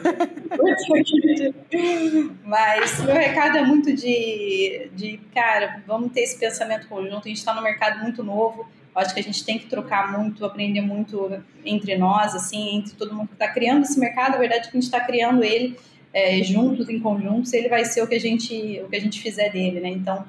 Mas 2.44 3.00
meu 3.02 3.14
recado 3.14 3.58
é 3.58 3.62
muito 3.62 3.92
de, 3.92 4.88
de, 4.94 5.20
cara, 5.34 5.82
vamos 5.86 6.12
ter 6.12 6.20
esse 6.20 6.38
pensamento 6.38 6.86
conjunto. 6.88 7.26
A 7.26 7.28
gente 7.28 7.38
está 7.38 7.52
no 7.52 7.62
mercado 7.62 8.00
muito 8.00 8.22
novo. 8.22 8.66
Acho 8.94 9.12
que 9.12 9.18
a 9.18 9.24
gente 9.24 9.44
tem 9.44 9.58
que 9.58 9.66
trocar 9.66 10.16
muito, 10.16 10.46
aprender 10.46 10.80
muito 10.80 11.42
entre 11.64 11.98
nós, 11.98 12.32
assim, 12.34 12.76
entre 12.76 12.94
todo 12.94 13.12
mundo 13.12 13.26
que 13.26 13.34
está 13.34 13.48
criando 13.48 13.82
esse 13.82 13.98
mercado. 13.98 14.36
A 14.36 14.38
verdade 14.38 14.68
é 14.68 14.70
que 14.70 14.76
a 14.76 14.80
gente 14.80 14.84
está 14.84 15.00
criando 15.00 15.42
ele 15.42 15.76
é, 16.14 16.40
juntos, 16.44 16.88
em 16.88 17.00
conjuntos, 17.00 17.52
ele 17.52 17.68
vai 17.68 17.84
ser 17.84 18.00
o 18.00 18.06
que 18.06 18.14
a 18.14 18.20
gente, 18.20 18.80
o 18.84 18.88
que 18.88 18.96
a 18.96 19.00
gente 19.00 19.20
fizer 19.20 19.50
dele, 19.50 19.80
né? 19.80 19.90
Então, 19.90 20.24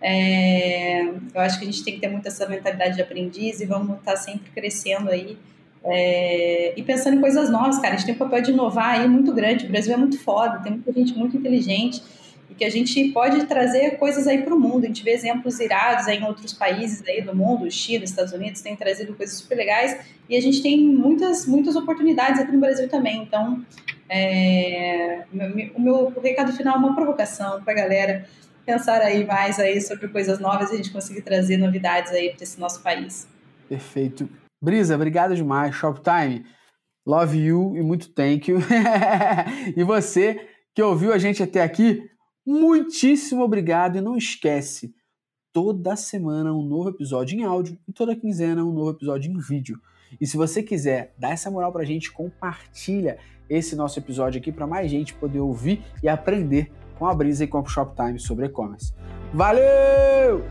é, 0.00 1.02
eu 1.02 1.40
acho 1.40 1.58
que 1.58 1.64
a 1.64 1.70
gente 1.70 1.84
tem 1.84 1.94
que 1.94 2.00
ter 2.00 2.08
muito 2.08 2.26
essa 2.26 2.48
mentalidade 2.48 2.96
de 2.96 3.02
aprendiz 3.02 3.60
e 3.60 3.66
vamos 3.66 3.98
estar 3.98 4.12
tá 4.12 4.16
sempre 4.16 4.50
crescendo 4.50 5.10
aí 5.10 5.36
é, 5.84 6.72
e 6.76 6.82
pensando 6.82 7.16
em 7.16 7.20
coisas 7.20 7.50
novas, 7.50 7.78
cara. 7.78 7.94
A 7.94 7.96
gente 7.96 8.06
tem 8.06 8.14
um 8.14 8.18
papel 8.18 8.42
de 8.42 8.50
inovar 8.50 8.98
aí 8.98 9.08
muito 9.08 9.32
grande. 9.32 9.66
O 9.66 9.68
Brasil 9.68 9.92
é 9.92 9.96
muito 9.96 10.18
foda, 10.18 10.58
tem 10.58 10.72
muita 10.72 10.92
gente 10.92 11.14
muito 11.14 11.36
inteligente 11.36 12.02
e 12.50 12.54
que 12.54 12.64
a 12.64 12.70
gente 12.70 13.08
pode 13.10 13.44
trazer 13.44 13.98
coisas 13.98 14.26
aí 14.26 14.42
para 14.42 14.54
o 14.54 14.58
mundo. 14.58 14.84
A 14.84 14.86
gente 14.88 15.04
vê 15.04 15.12
exemplos 15.12 15.60
irados 15.60 16.08
aí 16.08 16.18
em 16.18 16.24
outros 16.24 16.52
países 16.52 17.06
aí 17.06 17.20
do 17.20 17.36
mundo, 17.36 17.70
China, 17.70 18.04
Estados 18.04 18.32
Unidos, 18.32 18.62
tem 18.62 18.74
trazido 18.74 19.14
coisas 19.14 19.36
super 19.36 19.56
legais 19.56 19.98
e 20.28 20.36
a 20.36 20.40
gente 20.40 20.62
tem 20.62 20.80
muitas, 20.80 21.46
muitas 21.46 21.76
oportunidades 21.76 22.40
aqui 22.40 22.52
no 22.52 22.60
Brasil 22.60 22.88
também. 22.88 23.22
Então, 23.22 23.64
é, 24.08 25.24
o 25.74 25.80
meu 25.80 26.12
recado 26.22 26.52
final 26.52 26.76
é 26.76 26.78
uma 26.78 26.94
provocação 26.94 27.62
para 27.62 27.72
a 27.72 27.76
galera 27.76 28.26
pensar 28.64 29.00
aí 29.00 29.24
mais 29.24 29.58
aí 29.58 29.80
sobre 29.80 30.08
coisas 30.08 30.38
novas 30.38 30.70
e 30.70 30.74
a 30.74 30.76
gente 30.76 30.90
conseguir 30.90 31.22
trazer 31.22 31.56
novidades 31.56 32.12
aí 32.12 32.30
para 32.34 32.42
esse 32.42 32.58
nosso 32.58 32.82
país. 32.82 33.28
Perfeito. 33.68 34.28
Brisa, 34.62 34.94
obrigado 34.94 35.34
demais. 35.34 35.74
Shoptime, 35.74 36.44
love 37.06 37.38
you 37.38 37.76
e 37.76 37.82
muito 37.82 38.12
thank 38.12 38.50
you. 38.50 38.58
e 39.76 39.84
você 39.84 40.48
que 40.74 40.82
ouviu 40.82 41.12
a 41.12 41.18
gente 41.18 41.42
até 41.42 41.62
aqui, 41.62 42.02
muitíssimo 42.46 43.42
obrigado 43.42 43.96
e 43.96 44.00
não 44.00 44.16
esquece, 44.16 44.92
toda 45.52 45.96
semana 45.96 46.52
um 46.52 46.62
novo 46.62 46.90
episódio 46.90 47.38
em 47.38 47.44
áudio 47.44 47.78
e 47.88 47.92
toda 47.92 48.14
quinzena 48.14 48.62
um 48.64 48.72
novo 48.72 48.90
episódio 48.90 49.32
em 49.32 49.38
vídeo. 49.38 49.80
E 50.20 50.26
se 50.26 50.36
você 50.36 50.62
quiser 50.62 51.12
dar 51.18 51.30
essa 51.30 51.50
moral 51.50 51.72
pra 51.72 51.84
gente, 51.84 52.12
compartilha 52.12 53.18
esse 53.48 53.76
nosso 53.76 53.98
episódio 53.98 54.40
aqui 54.40 54.50
para 54.50 54.66
mais 54.66 54.90
gente 54.90 55.14
poder 55.14 55.40
ouvir 55.40 55.82
e 56.02 56.08
aprender 56.08 56.70
com 56.98 57.06
a 57.06 57.14
Brisa 57.14 57.44
e 57.44 57.46
com 57.46 57.58
a 57.58 57.64
Shoptime 57.64 58.18
sobre 58.18 58.46
e-commerce. 58.46 58.92
Valeu! 59.32 60.44